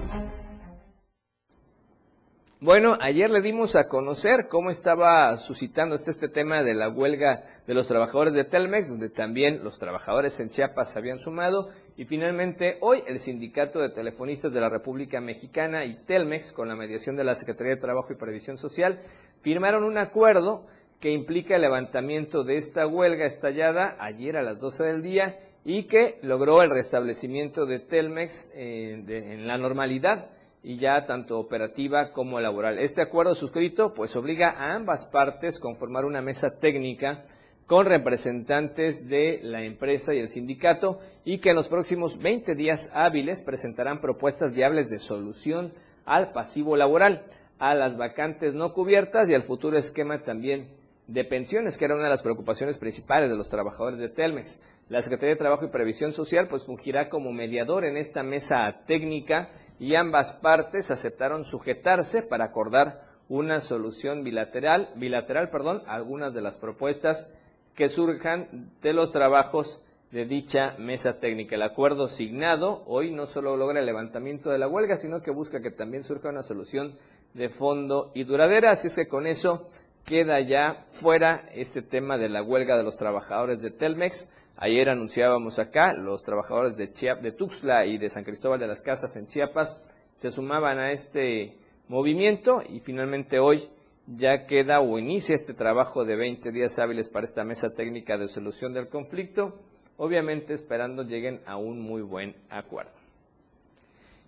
Bueno, 2.61 2.97
ayer 2.99 3.29
le 3.29 3.39
dimos 3.39 3.77
a 3.77 3.87
conocer 3.87 4.47
cómo 4.49 4.69
estaba 4.69 5.37
suscitando 5.37 5.95
este 5.95 6.27
tema 6.27 6.61
de 6.61 6.73
la 6.73 6.89
huelga 6.89 7.43
de 7.65 7.73
los 7.73 7.87
trabajadores 7.87 8.33
de 8.33 8.43
Telmex, 8.43 8.89
donde 8.89 9.07
también 9.07 9.63
los 9.63 9.79
trabajadores 9.79 10.37
en 10.41 10.49
Chiapas 10.49 10.91
se 10.91 10.99
habían 10.99 11.19
sumado. 11.19 11.69
Y 11.95 12.03
finalmente, 12.03 12.77
hoy 12.81 13.01
el 13.07 13.19
Sindicato 13.19 13.79
de 13.79 13.87
Telefonistas 13.87 14.51
de 14.51 14.59
la 14.59 14.67
República 14.67 15.21
Mexicana 15.21 15.85
y 15.85 16.03
Telmex, 16.03 16.51
con 16.51 16.67
la 16.67 16.75
mediación 16.75 17.15
de 17.15 17.23
la 17.23 17.35
Secretaría 17.35 17.75
de 17.75 17.81
Trabajo 17.81 18.11
y 18.11 18.17
Previsión 18.17 18.57
Social, 18.57 18.99
firmaron 19.41 19.85
un 19.85 19.97
acuerdo 19.97 20.67
que 20.99 21.11
implica 21.11 21.55
el 21.55 21.61
levantamiento 21.61 22.43
de 22.43 22.57
esta 22.57 22.85
huelga 22.85 23.25
estallada 23.25 23.95
ayer 23.99 24.35
a 24.35 24.43
las 24.43 24.59
12 24.59 24.83
del 24.83 25.01
día 25.01 25.37
y 25.63 25.83
que 25.83 26.19
logró 26.23 26.61
el 26.61 26.69
restablecimiento 26.69 27.65
de 27.65 27.79
Telmex 27.79 28.51
eh, 28.53 29.03
en 29.07 29.47
la 29.47 29.57
normalidad 29.57 30.29
y 30.61 30.75
ya 30.75 31.05
tanto 31.05 31.39
operativa 31.39 32.11
como 32.11 32.41
laboral. 32.41 32.79
Este 32.79 33.01
acuerdo 33.01 33.33
suscrito 33.33 33.93
pues 33.93 34.15
obliga 34.17 34.49
a 34.49 34.75
ambas 34.75 35.05
partes 35.05 35.57
a 35.57 35.61
conformar 35.61 36.03
una 36.03 36.21
mesa 36.21 36.59
técnica 36.59 37.23
con 37.65 37.85
representantes 37.85 39.07
de 39.07 39.39
la 39.41 39.63
empresa 39.63 40.13
y 40.13 40.19
el 40.19 40.27
sindicato 40.27 40.99
y 41.23 41.37
que 41.37 41.51
en 41.51 41.55
los 41.55 41.69
próximos 41.69 42.19
20 42.19 42.55
días 42.55 42.91
hábiles 42.93 43.41
presentarán 43.41 44.01
propuestas 44.01 44.53
viables 44.53 44.89
de 44.89 44.99
solución 44.99 45.71
al 46.03 46.33
pasivo 46.33 46.75
laboral, 46.75 47.25
a 47.57 47.73
las 47.73 47.95
vacantes 47.95 48.53
no 48.53 48.73
cubiertas 48.73 49.29
y 49.29 49.35
al 49.35 49.43
futuro 49.43 49.77
esquema 49.77 50.23
también 50.23 50.78
de 51.09 51.23
pensiones, 51.25 51.77
que 51.77 51.85
era 51.85 51.95
una 51.95 52.03
de 52.03 52.11
las 52.11 52.21
preocupaciones 52.21 52.77
principales 52.77 53.31
de 53.31 53.35
los 53.35 53.49
trabajadores 53.49 53.99
de 53.99 54.09
Telmex. 54.09 54.61
La 54.89 55.01
Secretaría 55.01 55.33
de 55.33 55.39
Trabajo 55.39 55.65
y 55.65 55.69
Previsión 55.69 56.13
Social 56.13 56.47
pues 56.47 56.65
fungirá 56.65 57.09
como 57.09 57.31
mediador 57.31 57.83
en 57.83 57.97
esta 57.97 58.21
mesa 58.21 58.83
técnica 58.85 59.49
y 59.79 59.95
ambas 59.95 60.33
partes 60.33 60.91
aceptaron 60.91 61.45
sujetarse 61.45 62.21
para 62.21 62.45
acordar 62.45 63.07
una 63.27 63.59
solución 63.59 64.23
bilateral, 64.23 64.89
bilateral, 64.95 65.49
perdón, 65.49 65.81
algunas 65.87 66.33
de 66.33 66.41
las 66.41 66.59
propuestas 66.59 67.27
que 67.73 67.89
surjan 67.89 68.71
de 68.81 68.93
los 68.93 69.11
trabajos 69.11 69.81
de 70.11 70.25
dicha 70.25 70.75
mesa 70.77 71.19
técnica. 71.19 71.55
El 71.55 71.63
acuerdo 71.63 72.07
signado 72.07 72.83
hoy 72.85 73.11
no 73.11 73.25
solo 73.25 73.57
logra 73.57 73.79
el 73.79 73.85
levantamiento 73.87 74.51
de 74.51 74.59
la 74.59 74.67
huelga, 74.67 74.95
sino 74.95 75.21
que 75.21 75.31
busca 75.31 75.59
que 75.59 75.71
también 75.71 76.03
surja 76.03 76.29
una 76.29 76.43
solución 76.43 76.95
de 77.33 77.49
fondo 77.49 78.11
y 78.13 78.25
duradera. 78.25 78.71
Así 78.71 78.87
es 78.87 78.95
que 78.95 79.07
con 79.07 79.27
eso 79.27 79.67
queda 80.05 80.39
ya 80.39 80.85
fuera 80.87 81.47
este 81.53 81.81
tema 81.81 82.17
de 82.17 82.29
la 82.29 82.43
huelga 82.43 82.77
de 82.77 82.83
los 82.83 82.97
trabajadores 82.97 83.61
de 83.61 83.71
Telmex. 83.71 84.29
Ayer 84.57 84.89
anunciábamos 84.89 85.59
acá, 85.59 85.93
los 85.93 86.23
trabajadores 86.23 86.77
de, 86.77 86.91
Chiap, 86.91 87.21
de 87.21 87.31
Tuxtla 87.31 87.85
y 87.85 87.97
de 87.97 88.09
San 88.09 88.23
Cristóbal 88.23 88.59
de 88.59 88.67
las 88.67 88.81
Casas 88.81 89.15
en 89.15 89.27
Chiapas 89.27 89.81
se 90.11 90.31
sumaban 90.31 90.79
a 90.79 90.91
este 90.91 91.55
movimiento 91.87 92.61
y 92.67 92.79
finalmente 92.79 93.39
hoy 93.39 93.63
ya 94.05 94.45
queda 94.45 94.81
o 94.81 94.97
inicia 94.97 95.35
este 95.35 95.53
trabajo 95.53 96.03
de 96.03 96.15
20 96.15 96.51
días 96.51 96.79
hábiles 96.79 97.09
para 97.09 97.25
esta 97.25 97.43
mesa 97.43 97.73
técnica 97.73 98.17
de 98.17 98.27
solución 98.27 98.73
del 98.73 98.89
conflicto, 98.89 99.59
obviamente 99.97 100.53
esperando 100.53 101.03
lleguen 101.03 101.41
a 101.45 101.57
un 101.57 101.79
muy 101.79 102.01
buen 102.01 102.35
acuerdo. 102.49 102.93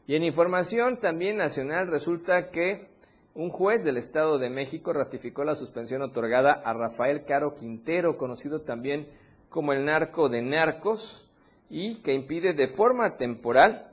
Y 0.08 0.16
en 0.16 0.24
información 0.24 0.98
también 0.98 1.38
nacional 1.38 1.88
resulta 1.88 2.50
que 2.50 2.91
un 3.34 3.50
juez 3.50 3.84
del 3.84 3.98
Estado 3.98 4.38
de 4.40 4.50
México 4.50 4.94
ratificó 4.94 5.44
la 5.44 5.56
suspensión 5.56 6.02
otorgada 6.02 6.52
a 6.52 6.74
Rafael 6.74 7.24
Caro 7.24 7.54
Quintero, 7.54 8.18
conocido 8.18 8.62
también 8.62 9.08
como 9.50 9.74
el 9.74 9.86
narco 9.86 10.30
de 10.30 10.42
narcos, 10.42 11.30
y 11.70 11.96
que 11.96 12.14
impide 12.14 12.54
de 12.54 12.68
forma 12.68 13.16
temporal 13.16 13.88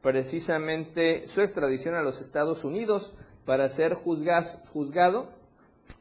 precisamente 0.00 1.26
su 1.26 1.40
extradición 1.40 1.96
a 1.96 2.02
los 2.02 2.20
Estados 2.20 2.64
Unidos 2.64 3.14
para 3.44 3.68
ser 3.68 3.94
juzgado 3.94 5.30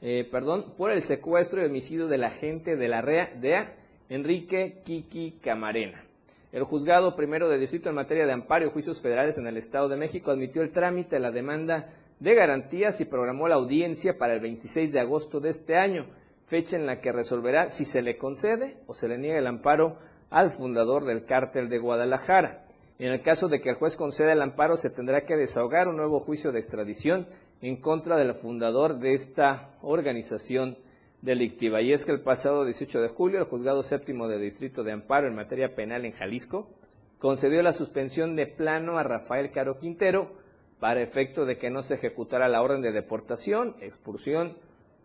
eh, 0.02 0.30
por 0.78 0.92
el 0.92 1.02
secuestro 1.02 1.62
y 1.62 1.66
homicidio 1.66 2.08
del 2.08 2.24
agente 2.24 2.76
de 2.76 2.88
la 2.88 3.02
DEA, 3.02 3.76
Enrique 4.10 4.82
Kiki 4.86 5.40
Camarena. 5.42 6.04
El 6.52 6.64
juzgado 6.64 7.16
primero 7.16 7.50
de 7.50 7.58
distrito 7.58 7.90
en 7.90 7.96
materia 7.96 8.28
de 8.28 8.34
amparo 8.34 8.68
y 8.68 8.70
juicios 8.70 9.02
federales 9.02 9.40
en 9.40 9.48
el 9.48 9.58
Estado 9.58 9.90
de 9.90 9.98
México 9.98 10.30
admitió 10.30 10.62
el 10.62 10.72
trámite 10.72 11.16
de 11.16 11.22
la 11.22 11.32
demanda 11.32 11.90
de 12.20 12.36
garantías 12.36 13.02
y 13.02 13.06
programó 13.06 13.48
la 13.48 13.56
audiencia 13.56 14.18
para 14.18 14.34
el 14.34 14.40
26 14.40 14.94
de 14.94 15.00
agosto 15.00 15.40
de 15.40 15.50
este 15.50 15.76
año, 15.76 16.06
fecha 16.46 16.78
en 16.78 16.86
la 16.86 17.00
que 17.00 17.12
resolverá 17.12 17.68
si 17.68 17.86
se 17.86 18.02
le 18.02 18.18
concede 18.18 18.78
o 18.88 18.94
se 18.94 19.08
le 19.08 19.18
niega 19.18 19.40
el 19.40 19.48
amparo 19.48 19.98
al 20.30 20.50
fundador 20.50 21.06
del 21.06 21.26
cártel 21.26 21.70
de 21.70 21.80
Guadalajara. 21.80 22.66
En 23.00 23.12
el 23.12 23.22
caso 23.22 23.48
de 23.48 23.60
que 23.60 23.70
el 23.70 23.76
juez 23.76 23.98
conceda 23.98 24.34
el 24.34 24.42
amparo, 24.42 24.78
se 24.78 24.90
tendrá 24.90 25.26
que 25.26 25.36
desahogar 25.36 25.88
un 25.88 25.98
nuevo 25.98 26.20
juicio 26.20 26.52
de 26.52 26.60
extradición 26.60 27.28
en 27.62 27.78
contra 27.78 28.18
del 28.18 28.34
fundador 28.34 29.00
de 29.00 29.14
esta 29.14 29.76
organización 29.82 30.78
delictiva. 31.22 31.82
Y 31.82 31.94
es 31.94 32.06
que 32.06 32.12
el 32.12 32.22
pasado 32.22 32.66
18 32.66 33.02
de 33.02 33.08
julio, 33.08 33.40
el 33.40 33.46
juzgado 33.46 33.82
séptimo 33.82 34.28
de 34.28 34.38
Distrito 34.38 34.84
de 34.84 34.92
Amparo 34.92 35.28
en 35.28 35.36
materia 35.36 35.74
penal 35.74 36.06
en 36.06 36.12
Jalisco 36.12 36.70
concedió 37.18 37.64
la 37.64 37.74
suspensión 37.74 38.36
de 38.36 38.48
plano 38.48 38.98
a 38.98 39.04
Rafael 39.04 39.50
Caro 39.52 39.78
Quintero 39.78 40.43
para 40.84 41.02
efecto 41.02 41.46
de 41.46 41.58
que 41.58 41.70
no 41.70 41.82
se 41.82 41.94
ejecutara 41.94 42.50
la 42.50 42.62
orden 42.62 42.82
de 42.82 42.92
deportación, 42.92 43.78
expulsión 43.80 44.58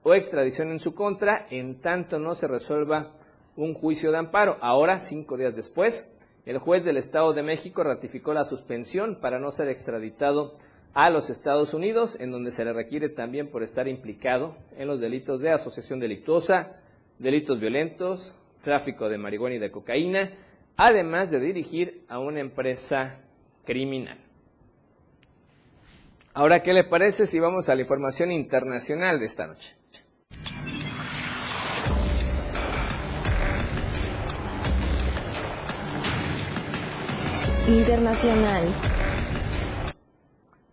o 0.03 0.13
extradición 0.13 0.73
en 0.73 0.81
su 0.81 0.93
contra, 0.93 1.47
en 1.51 1.81
tanto 1.81 2.19
no 2.19 2.35
se 2.35 2.49
resuelva 2.49 3.13
un 3.55 3.75
juicio 3.75 4.11
de 4.11 4.19
amparo. 4.19 4.57
Ahora, 4.61 4.99
cinco 4.99 5.37
días 5.37 5.55
después, 5.55 6.11
el 6.47 6.59
juez 6.59 6.85
del 6.85 6.97
Estado 6.97 7.33
de 7.33 7.45
México 7.45 7.85
ratificó 7.85 8.35
la 8.35 8.43
suspensión 8.43 9.21
para 9.21 9.39
no 9.39 9.53
ser 9.53 9.69
extraditado 9.69 10.55
a 10.95 11.11
los 11.11 11.31
Estados 11.31 11.73
Unidos, 11.75 12.19
en 12.19 12.33
donde 12.33 12.51
se 12.51 12.65
le 12.65 12.73
requiere 12.73 13.09
también 13.09 13.49
por 13.49 13.63
estar 13.63 13.87
implicado 13.87 14.57
en 14.77 14.89
los 14.89 15.01
delitos 15.01 15.41
de 15.43 15.53
asociación 15.53 16.01
delictuosa, 16.01 16.81
delitos 17.21 17.61
violentos, 17.61 18.35
tráfico 18.65 19.09
de 19.09 19.19
marihuana 19.19 19.55
y 19.55 19.61
de 19.61 19.71
cocaína, 19.71 20.33
además 20.77 21.31
de 21.31 21.39
dirigir 21.39 22.05
a 22.09 22.19
una 22.19 22.41
empresa 22.41 23.21
criminal. 23.65 24.28
Ahora, 26.35 26.63
¿qué 26.63 26.73
le 26.73 26.85
parece 26.85 27.27
si 27.27 27.41
vamos 27.41 27.69
a 27.69 27.75
la 27.75 27.81
información 27.81 28.31
internacional 28.31 29.19
de 29.19 29.27
esta 29.27 29.47
noche? 29.47 29.75
Internacional. 37.67 38.75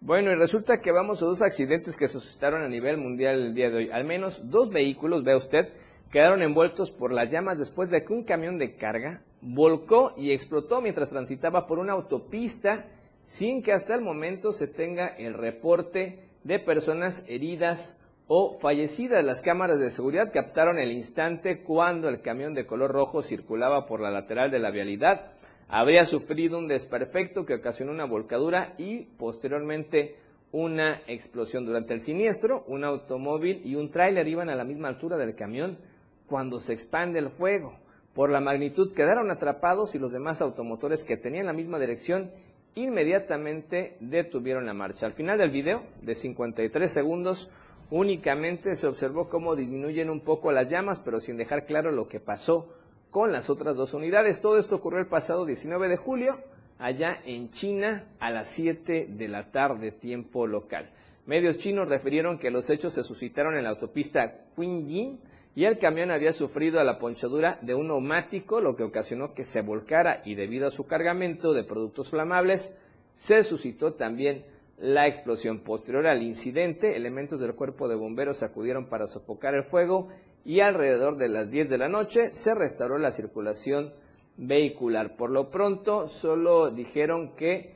Bueno, 0.02 0.32
y 0.32 0.36
resulta 0.36 0.82
que 0.82 0.92
vamos 0.92 1.24
a 1.24 1.26
dos 1.26 1.42
accidentes 1.42 1.98
que 1.98 2.08
se 2.08 2.20
suscitaron 2.20 2.62
a 2.62 2.70
nivel 2.70 2.98
mundial 2.98 3.42
el 3.42 3.56
día 3.56 3.70
de 3.72 3.78
hoy. 3.78 3.90
Al 3.92 4.06
menos 4.06 4.52
dos 4.52 4.70
vehículos, 4.70 5.24
vea 5.24 5.36
usted, 5.36 5.70
quedaron 6.12 6.44
envueltos 6.44 6.92
por 6.92 7.12
las 7.12 7.32
llamas 7.32 7.58
después 7.58 7.90
de 7.90 8.04
que 8.04 8.14
un 8.14 8.24
camión 8.24 8.60
de 8.60 8.76
carga 8.76 9.24
volcó 9.42 10.14
y 10.16 10.32
explotó 10.32 10.80
mientras 10.82 11.10
transitaba 11.10 11.66
por 11.66 11.80
una 11.80 11.94
autopista 11.94 12.86
sin 13.26 13.62
que 13.62 13.74
hasta 13.74 13.96
el 13.96 14.02
momento 14.02 14.52
se 14.52 14.68
tenga 14.68 15.08
el 15.08 15.34
reporte 15.34 16.20
de 16.44 16.60
personas 16.60 17.26
heridas 17.28 17.98
o 18.28 18.52
fallecidas. 18.54 19.24
Las 19.24 19.42
cámaras 19.42 19.80
de 19.80 19.92
seguridad 19.92 20.32
captaron 20.32 20.78
el 20.78 20.92
instante 20.92 21.62
cuando 21.62 22.08
el 22.10 22.22
camión 22.22 22.54
de 22.54 22.66
color 22.66 22.92
rojo 22.92 23.22
circulaba 23.22 23.86
por 23.86 24.00
la 24.00 24.12
lateral 24.12 24.52
de 24.52 24.60
la 24.60 24.72
vialidad. 24.72 25.32
Habría 25.68 26.06
sufrido 26.06 26.60
un 26.60 26.68
desperfecto 26.68 27.46
que 27.46 27.56
ocasionó 27.56 27.92
una 27.92 28.06
volcadura 28.06 28.76
y 28.78 29.02
posteriormente 29.18 30.16
una 30.52 31.02
explosión. 31.08 31.66
Durante 31.66 31.94
el 31.94 32.02
siniestro, 32.02 32.64
un 32.68 32.84
automóvil 32.84 33.62
y 33.66 33.76
un 33.76 33.90
tráiler 33.90 34.28
iban 34.28 34.50
a 34.50 34.56
la 34.56 34.64
misma 34.64 34.88
altura 34.88 35.18
del 35.18 35.36
camión 35.36 35.80
cuando 36.28 36.60
se 36.60 36.74
expande 36.74 37.20
el 37.20 37.30
fuego. 37.30 37.78
Por 38.14 38.30
la 38.30 38.40
magnitud 38.40 38.94
quedaron 38.94 39.32
atrapados 39.32 39.96
y 39.96 40.00
los 40.00 40.12
demás 40.12 40.42
automotores 40.42 41.04
que 41.04 41.18
tenían 41.18 41.48
la 41.48 41.54
misma 41.54 41.80
dirección 41.80 42.32
inmediatamente 42.76 43.98
detuvieron 44.00 44.66
la 44.66 44.74
marcha. 44.74 45.06
Al 45.06 45.14
final 45.14 45.38
del 45.38 45.50
video, 45.50 45.84
de 46.02 46.14
53 46.14 46.92
segundos, 46.92 47.50
únicamente 47.90 48.76
se 48.76 48.88
observó 48.88 49.30
cómo 49.30 49.56
disminuyen 49.56 50.10
un 50.10 50.20
poco 50.20 50.52
las 50.52 50.70
llamas, 50.70 51.00
pero 51.00 51.20
sin 51.20 51.38
dejar 51.38 51.66
claro 51.66 51.92
lo 51.92 52.08
que 52.08 52.20
pasó 52.20 52.68
con 53.10 53.32
las 53.32 53.50
otras 53.50 53.78
dos 53.78 53.94
unidades. 53.94 54.42
Todo 54.42 54.60
esto 54.60 54.76
ocurrió 54.76 55.00
el 55.00 55.08
pasado 55.08 55.46
19 55.46 55.88
de 55.88 55.98
julio, 55.98 56.38
allá 56.78 57.18
en 57.26 57.50
China, 57.50 58.10
a 58.20 58.30
las 58.30 58.50
7 58.50 59.08
de 59.10 59.28
la 59.30 59.52
tarde, 59.52 59.92
tiempo 59.92 60.46
local. 60.46 60.90
Medios 61.26 61.58
chinos 61.58 61.90
refirieron 61.90 62.38
que 62.38 62.52
los 62.52 62.70
hechos 62.70 62.94
se 62.94 63.04
suscitaron 63.04 63.56
en 63.56 63.64
la 63.64 63.70
autopista 63.70 64.46
Qingying 64.56 65.20
y 65.56 65.64
el 65.64 65.78
camión 65.78 66.12
había 66.12 66.34
sufrido 66.34 66.84
la 66.84 66.98
ponchadura 66.98 67.58
de 67.62 67.74
un 67.74 67.88
neumático, 67.88 68.60
lo 68.60 68.76
que 68.76 68.84
ocasionó 68.84 69.34
que 69.34 69.46
se 69.46 69.62
volcara 69.62 70.22
y 70.26 70.36
debido 70.36 70.68
a 70.68 70.72
su 70.72 70.86
cargamento 70.86 71.54
de 71.54 71.64
productos 71.64 72.10
flamables, 72.10 72.76
se 73.14 73.42
suscitó 73.44 73.94
también 73.94 74.46
la 74.78 75.08
explosión. 75.08 75.60
Posterior 75.60 76.08
al 76.08 76.22
incidente, 76.22 76.98
elementos 76.98 77.40
del 77.40 77.56
cuerpo 77.56 77.88
de 77.88 77.96
bomberos 77.96 78.44
acudieron 78.44 78.88
para 78.88 79.08
sofocar 79.08 79.56
el 79.56 79.64
fuego 79.64 80.10
y 80.44 80.60
alrededor 80.60 81.16
de 81.18 81.30
las 81.30 81.52
10 81.52 81.70
de 81.70 81.78
la 81.78 81.88
noche 81.88 82.34
se 82.34 82.54
restauró 82.54 82.98
la 82.98 83.12
circulación 83.12 83.94
vehicular. 84.36 85.16
Por 85.16 85.32
lo 85.32 85.50
pronto, 85.50 86.10
solo 86.10 86.70
dijeron 86.70 87.34
que 87.36 87.74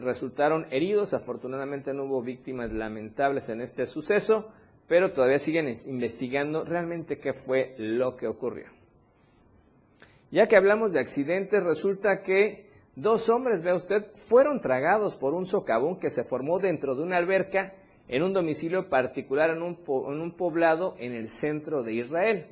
resultaron 0.00 0.66
heridos. 0.70 1.12
Afortunadamente 1.12 1.92
no 1.92 2.04
hubo 2.04 2.22
víctimas 2.22 2.72
lamentables 2.72 3.48
en 3.48 3.60
este 3.60 3.84
suceso, 3.86 4.52
pero 4.88 5.12
todavía 5.12 5.38
siguen 5.38 5.74
investigando 5.86 6.64
realmente 6.64 7.18
qué 7.18 7.32
fue 7.32 7.74
lo 7.78 8.16
que 8.16 8.28
ocurrió. 8.28 8.66
Ya 10.30 10.48
que 10.48 10.56
hablamos 10.56 10.92
de 10.92 11.00
accidentes, 11.00 11.62
resulta 11.62 12.20
que 12.20 12.66
dos 12.94 13.28
hombres, 13.28 13.62
vea 13.62 13.74
usted, 13.74 14.06
fueron 14.14 14.60
tragados 14.60 15.16
por 15.16 15.34
un 15.34 15.46
socavón 15.46 15.98
que 15.98 16.10
se 16.10 16.24
formó 16.24 16.58
dentro 16.58 16.94
de 16.94 17.02
una 17.02 17.16
alberca 17.16 17.74
en 18.08 18.22
un 18.22 18.32
domicilio 18.32 18.88
particular 18.88 19.50
en 19.50 19.62
un, 19.62 20.32
poblado 20.36 20.94
en 20.98 21.12
el 21.12 21.28
centro 21.28 21.82
de 21.82 21.94
Israel. 21.94 22.46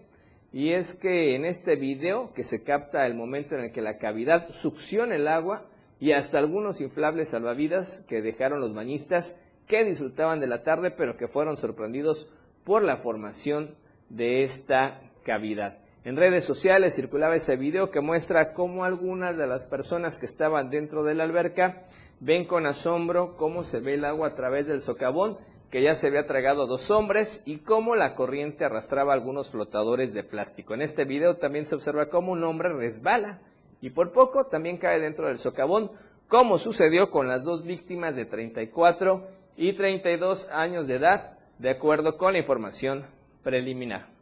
Y 0.53 0.73
es 0.73 0.95
que 0.95 1.35
en 1.35 1.45
este 1.45 1.77
video 1.77 2.33
que 2.33 2.45
se 2.45 2.63
capta 2.63 3.07
el 3.07 3.15
momento 3.15 3.57
en 3.57 3.65
el 3.65 3.73
que 3.73 3.83
la 3.83 3.99
cavidad 3.99 4.49
succiona 4.51 5.17
el 5.17 5.27
agua, 5.29 5.67
y 6.01 6.13
hasta 6.13 6.39
algunos 6.39 6.81
inflables 6.81 7.31
salvavidas 7.31 8.05
que 8.09 8.21
dejaron 8.21 8.61
los 8.61 8.75
bañistas 8.75 9.37
que 9.67 9.85
disfrutaban 9.85 10.41
de 10.41 10.47
la 10.47 10.63
tarde, 10.63 10.91
pero 10.91 11.17
que 11.17 11.29
fueron 11.29 11.57
sorprendidos 11.57 12.29
por 12.65 12.83
la 12.83 12.97
formación 12.97 13.75
de 14.09 14.43
esta 14.43 15.01
cavidad. 15.23 15.79
En 16.05 16.17
redes 16.17 16.45
sociales 16.45 16.95
circulaba 16.95 17.35
ese 17.35 17.57
video 17.57 17.91
que 17.91 18.01
muestra 18.01 18.53
cómo 18.53 18.85
algunas 18.85 19.39
de 19.39 19.47
las 19.47 19.65
personas 19.65 20.19
que 20.19 20.27
estaban 20.27 20.69
dentro 20.69 21.03
de 21.03 21.15
la 21.15 21.25
alberca 21.25 21.83
ven 22.21 22.45
con 22.45 22.67
asombro 22.67 23.37
cómo 23.37 23.65
se 23.65 23.81
ve 23.81 23.95
el 23.95 24.05
agua 24.05 24.29
a 24.29 24.35
través 24.35 24.67
del 24.67 24.83
socavón 24.83 25.39
que 25.71 25.83
ya 25.83 25.95
se 25.95 26.07
había 26.07 26.25
tragado 26.25 26.63
a 26.63 26.67
dos 26.67 26.91
hombres 26.91 27.43
y 27.47 27.57
cómo 27.57 27.97
la 27.97 28.15
corriente 28.15 28.65
arrastraba 28.65 29.13
algunos 29.13 29.51
flotadores 29.51 30.15
de 30.15 30.23
plástico. 30.23 30.75
En 30.75 30.83
este 30.83 31.05
video 31.05 31.37
también 31.37 31.65
se 31.65 31.75
observa 31.75 32.11
cómo 32.11 32.33
un 32.33 32.45
hombre 32.45 32.69
resbala 32.69 33.41
y 33.81 33.91
por 33.91 34.13
poco 34.13 34.47
también 34.47 34.77
cae 34.77 35.01
dentro 35.01 35.27
del 35.27 35.39
socavón, 35.39 35.91
como 36.29 36.59
sucedió 36.59 37.11
con 37.11 37.29
las 37.29 37.45
dos 37.45 37.65
víctimas 37.65 38.15
de 38.15 38.25
34 38.25 39.27
y 39.57 39.73
32 39.73 40.49
años 40.51 40.87
de 40.87 40.97
edad, 40.97 41.39
de 41.59 41.71
acuerdo 41.71 42.17
con 42.17 42.33
la 42.33 42.39
información 42.39 43.05
preliminar. 43.43 44.15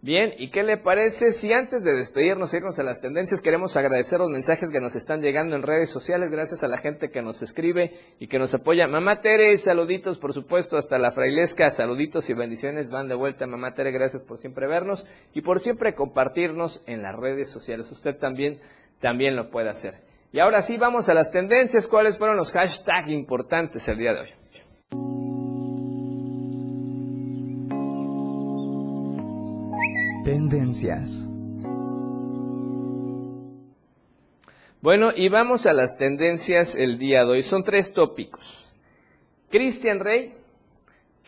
Bien, 0.00 0.32
¿y 0.38 0.50
qué 0.50 0.62
le 0.62 0.76
parece 0.76 1.32
si 1.32 1.52
antes 1.52 1.82
de 1.82 1.92
despedirnos 1.92 2.54
irnos 2.54 2.78
a 2.78 2.84
las 2.84 3.00
tendencias 3.00 3.40
queremos 3.40 3.76
agradecer 3.76 4.20
los 4.20 4.30
mensajes 4.30 4.70
que 4.70 4.80
nos 4.80 4.94
están 4.94 5.20
llegando 5.20 5.56
en 5.56 5.62
redes 5.64 5.90
sociales, 5.90 6.30
gracias 6.30 6.62
a 6.62 6.68
la 6.68 6.78
gente 6.78 7.10
que 7.10 7.20
nos 7.20 7.42
escribe 7.42 7.94
y 8.20 8.28
que 8.28 8.38
nos 8.38 8.54
apoya? 8.54 8.86
Mamá 8.86 9.20
Tere, 9.20 9.56
saluditos 9.56 10.18
por 10.18 10.32
supuesto 10.32 10.78
hasta 10.78 10.98
la 10.98 11.10
frailesca, 11.10 11.68
saluditos 11.70 12.30
y 12.30 12.34
bendiciones 12.34 12.90
van 12.90 13.08
de 13.08 13.16
vuelta. 13.16 13.48
Mamá 13.48 13.74
Tere, 13.74 13.90
gracias 13.90 14.22
por 14.22 14.38
siempre 14.38 14.68
vernos 14.68 15.04
y 15.34 15.40
por 15.40 15.58
siempre 15.58 15.96
compartirnos 15.96 16.80
en 16.86 17.02
las 17.02 17.16
redes 17.16 17.50
sociales. 17.50 17.90
Usted 17.90 18.16
también, 18.16 18.60
también 19.00 19.34
lo 19.34 19.50
puede 19.50 19.68
hacer. 19.68 20.07
Y 20.30 20.40
ahora 20.40 20.60
sí, 20.60 20.76
vamos 20.76 21.08
a 21.08 21.14
las 21.14 21.30
tendencias. 21.30 21.86
¿Cuáles 21.88 22.18
fueron 22.18 22.36
los 22.36 22.52
hashtags 22.52 23.08
importantes 23.10 23.88
el 23.88 23.98
día 23.98 24.12
de 24.12 24.20
hoy? 24.20 24.28
Tendencias. 30.24 31.26
Bueno, 34.82 35.10
y 35.16 35.28
vamos 35.28 35.66
a 35.66 35.72
las 35.72 35.96
tendencias 35.96 36.74
el 36.74 36.98
día 36.98 37.24
de 37.24 37.30
hoy. 37.30 37.42
Son 37.42 37.64
tres 37.64 37.92
tópicos. 37.94 38.74
Cristian 39.50 39.98
Rey, 39.98 40.34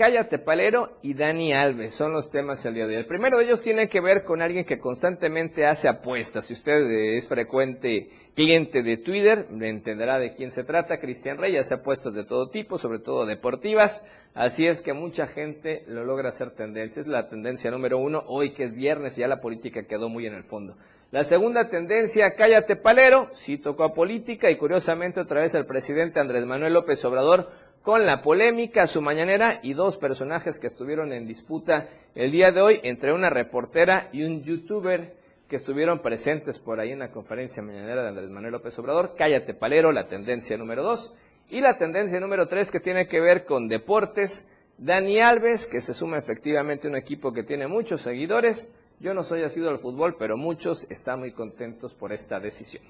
Cállate 0.01 0.39
Palero 0.39 0.97
y 1.03 1.13
Dani 1.13 1.53
Alves 1.53 1.93
son 1.95 2.13
los 2.13 2.31
temas 2.31 2.63
del 2.63 2.73
día 2.73 2.87
de 2.87 2.95
hoy. 2.95 3.01
El 3.03 3.07
primero 3.07 3.37
de 3.37 3.45
ellos 3.45 3.61
tiene 3.61 3.87
que 3.87 4.01
ver 4.01 4.25
con 4.25 4.41
alguien 4.41 4.65
que 4.65 4.79
constantemente 4.79 5.67
hace 5.67 5.91
apuestas. 5.91 6.47
Si 6.47 6.55
usted 6.55 6.81
es 7.17 7.29
frecuente 7.29 8.09
cliente 8.35 8.83
de 8.83 8.97
Twitter, 8.97 9.47
entenderá 9.61 10.19
de 10.19 10.33
quién 10.33 10.53
se 10.53 10.65
trata. 10.65 11.01
Cristian 11.01 11.37
Rey 11.37 11.55
hace 11.59 11.75
apuestas 11.75 12.15
de 12.15 12.25
todo 12.25 12.49
tipo, 12.49 12.79
sobre 12.79 13.01
todo 13.01 13.27
deportivas. 13.27 14.07
Así 14.33 14.67
es 14.67 14.81
que 14.81 14.95
mucha 14.95 15.27
gente 15.27 15.85
lo 15.87 16.03
logra 16.03 16.31
hacer 16.31 16.53
tendencia. 16.53 17.03
Es 17.03 17.07
la 17.07 17.29
tendencia 17.29 17.71
número 17.71 17.99
uno, 17.99 18.25
hoy 18.27 18.55
que 18.55 18.65
es 18.65 18.73
viernes, 18.73 19.17
ya 19.17 19.29
la 19.29 19.43
política 19.43 19.83
quedó 19.83 20.09
muy 20.09 20.25
en 20.25 20.33
el 20.33 20.45
fondo. 20.45 20.79
La 21.11 21.25
segunda 21.25 21.69
tendencia, 21.69 22.37
cállate 22.37 22.77
palero, 22.77 23.29
sí 23.33 23.59
tocó 23.59 23.83
a 23.83 23.93
política 23.93 24.49
y 24.49 24.57
curiosamente 24.57 25.21
otra 25.21 25.41
vez 25.41 25.55
el 25.57 25.67
presidente 25.67 26.21
Andrés 26.21 26.47
Manuel 26.47 26.73
López 26.73 27.05
Obrador 27.05 27.51
con 27.83 28.05
la 28.05 28.21
polémica, 28.21 28.87
su 28.87 29.01
mañanera 29.01 29.61
y 29.63 29.73
dos 29.73 29.97
personajes 29.97 30.59
que 30.59 30.67
estuvieron 30.67 31.13
en 31.13 31.27
disputa 31.27 31.89
el 32.15 32.31
día 32.31 32.53
de 32.53 32.61
hoy 32.61 32.81
entre 32.83 33.13
una 33.13 33.31
reportera 33.31 34.09
y 34.13 34.25
un 34.25 34.43
youtuber 34.43 35.17
que 35.49 35.57
estuvieron 35.57 36.01
presentes 36.01 36.59
por 36.59 36.79
ahí 36.79 36.93
en 36.93 37.01
la 37.01 37.11
conferencia 37.11 37.63
mañanera 37.63 38.03
de 38.03 38.09
Andrés 38.09 38.31
Manuel 38.31 38.53
López 38.53 38.79
Obrador. 38.79 39.15
Cállate 39.17 39.55
palero, 39.55 39.93
la 39.93 40.07
tendencia 40.07 40.57
número 40.57 40.83
dos. 40.83 41.15
Y 41.49 41.61
la 41.61 41.75
tendencia 41.75 42.21
número 42.21 42.47
tres 42.47 42.71
que 42.71 42.79
tiene 42.79 43.09
que 43.09 43.21
ver 43.21 43.45
con 43.45 43.67
deportes. 43.67 44.49
Dani 44.79 45.21
Alves, 45.21 45.67
que 45.67 45.81
se 45.81 45.93
suma 45.93 46.19
efectivamente 46.19 46.87
a 46.87 46.91
un 46.91 46.97
equipo 46.97 47.33
que 47.33 47.43
tiene 47.43 47.67
muchos 47.67 48.03
seguidores. 48.03 48.73
Yo 49.01 49.15
no 49.15 49.25
soy 49.25 49.43
asido 49.43 49.71
al 49.71 49.79
fútbol, 49.79 50.17
pero 50.17 50.37
muchos 50.37 50.87
están 50.91 51.19
muy 51.19 51.33
contentos 51.33 51.95
por 51.95 52.13
esta 52.13 52.39
decisión. 52.39 52.85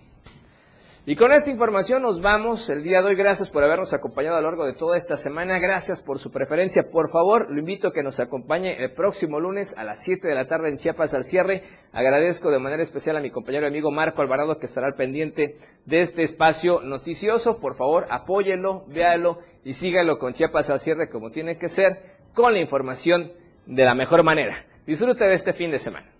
Y 1.07 1.17
con 1.17 1.33
esta 1.33 1.51
información 1.51 2.03
nos 2.03 2.21
vamos 2.21 2.69
el 2.69 2.83
día 2.83 3.01
de 3.01 3.09
hoy. 3.09 3.15
Gracias 3.17 3.51
por 3.51 3.65
habernos 3.65 3.95
acompañado 3.95 4.37
a 4.37 4.43
lo 4.43 4.49
largo 4.49 4.67
de 4.67 4.75
toda 4.75 4.99
esta 4.99 5.17
semana. 5.17 5.59
Gracias 5.59 6.03
por 6.03 6.19
su 6.19 6.31
preferencia. 6.31 6.91
Por 6.91 7.09
favor, 7.09 7.51
lo 7.51 7.59
invito 7.59 7.89
a 7.89 7.93
que 7.93 8.03
nos 8.03 8.21
acompañe 8.21 8.77
el 8.77 8.93
próximo 8.93 9.41
lunes 9.41 9.75
a 9.79 9.85
las 9.85 10.03
7 10.05 10.29
de 10.29 10.35
la 10.35 10.47
tarde 10.47 10.69
en 10.69 10.77
Chiapas 10.77 11.15
al 11.15 11.25
cierre. 11.25 11.63
Agradezco 11.93 12.51
de 12.51 12.59
manera 12.59 12.83
especial 12.83 13.17
a 13.17 13.21
mi 13.21 13.31
compañero 13.31 13.65
y 13.65 13.69
amigo 13.69 13.91
Marco 13.91 14.21
Alvarado 14.21 14.59
que 14.59 14.67
estará 14.67 14.89
al 14.89 14.95
pendiente 14.95 15.57
de 15.87 16.01
este 16.03 16.23
espacio 16.23 16.83
noticioso. 16.83 17.61
Por 17.61 17.75
favor, 17.75 18.07
apóyelo, 18.11 18.85
véalo 18.89 19.39
y 19.65 19.73
sígalo 19.73 20.19
con 20.19 20.35
Chiapas 20.35 20.69
al 20.69 20.81
cierre 20.81 21.09
como 21.09 21.31
tiene 21.31 21.57
que 21.57 21.71
ser, 21.71 22.19
con 22.35 22.53
la 22.53 22.61
información 22.61 23.33
de 23.65 23.85
la 23.87 23.95
mejor 23.95 24.23
manera. 24.23 24.67
Disfrute 24.87 25.25
de 25.25 25.35
este 25.35 25.55
fin 25.55 25.71
de 25.71 25.79
semana. 25.79 26.20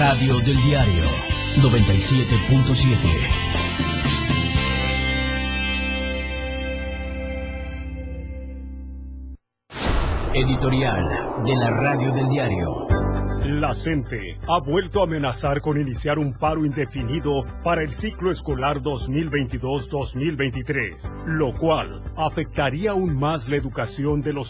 radio 0.00 0.40
del 0.40 0.56
diario 0.62 1.04
97.7. 1.56 2.96
Editorial 10.32 11.04
de 11.44 11.54
la 11.54 11.68
radio 11.68 12.12
del 12.12 12.30
diario. 12.30 12.86
La 13.44 13.74
CENTE 13.74 14.38
ha 14.48 14.58
vuelto 14.60 15.00
a 15.00 15.02
amenazar 15.04 15.60
con 15.60 15.78
iniciar 15.78 16.18
un 16.18 16.32
paro 16.32 16.64
indefinido 16.64 17.44
para 17.62 17.82
el 17.82 17.92
ciclo 17.92 18.30
escolar 18.30 18.80
2022-2023, 18.80 21.26
lo 21.26 21.54
cual 21.56 22.02
afectaría 22.16 22.92
aún 22.92 23.18
más 23.18 23.50
la 23.50 23.56
educación 23.56 24.22
de 24.22 24.32
los 24.32 24.48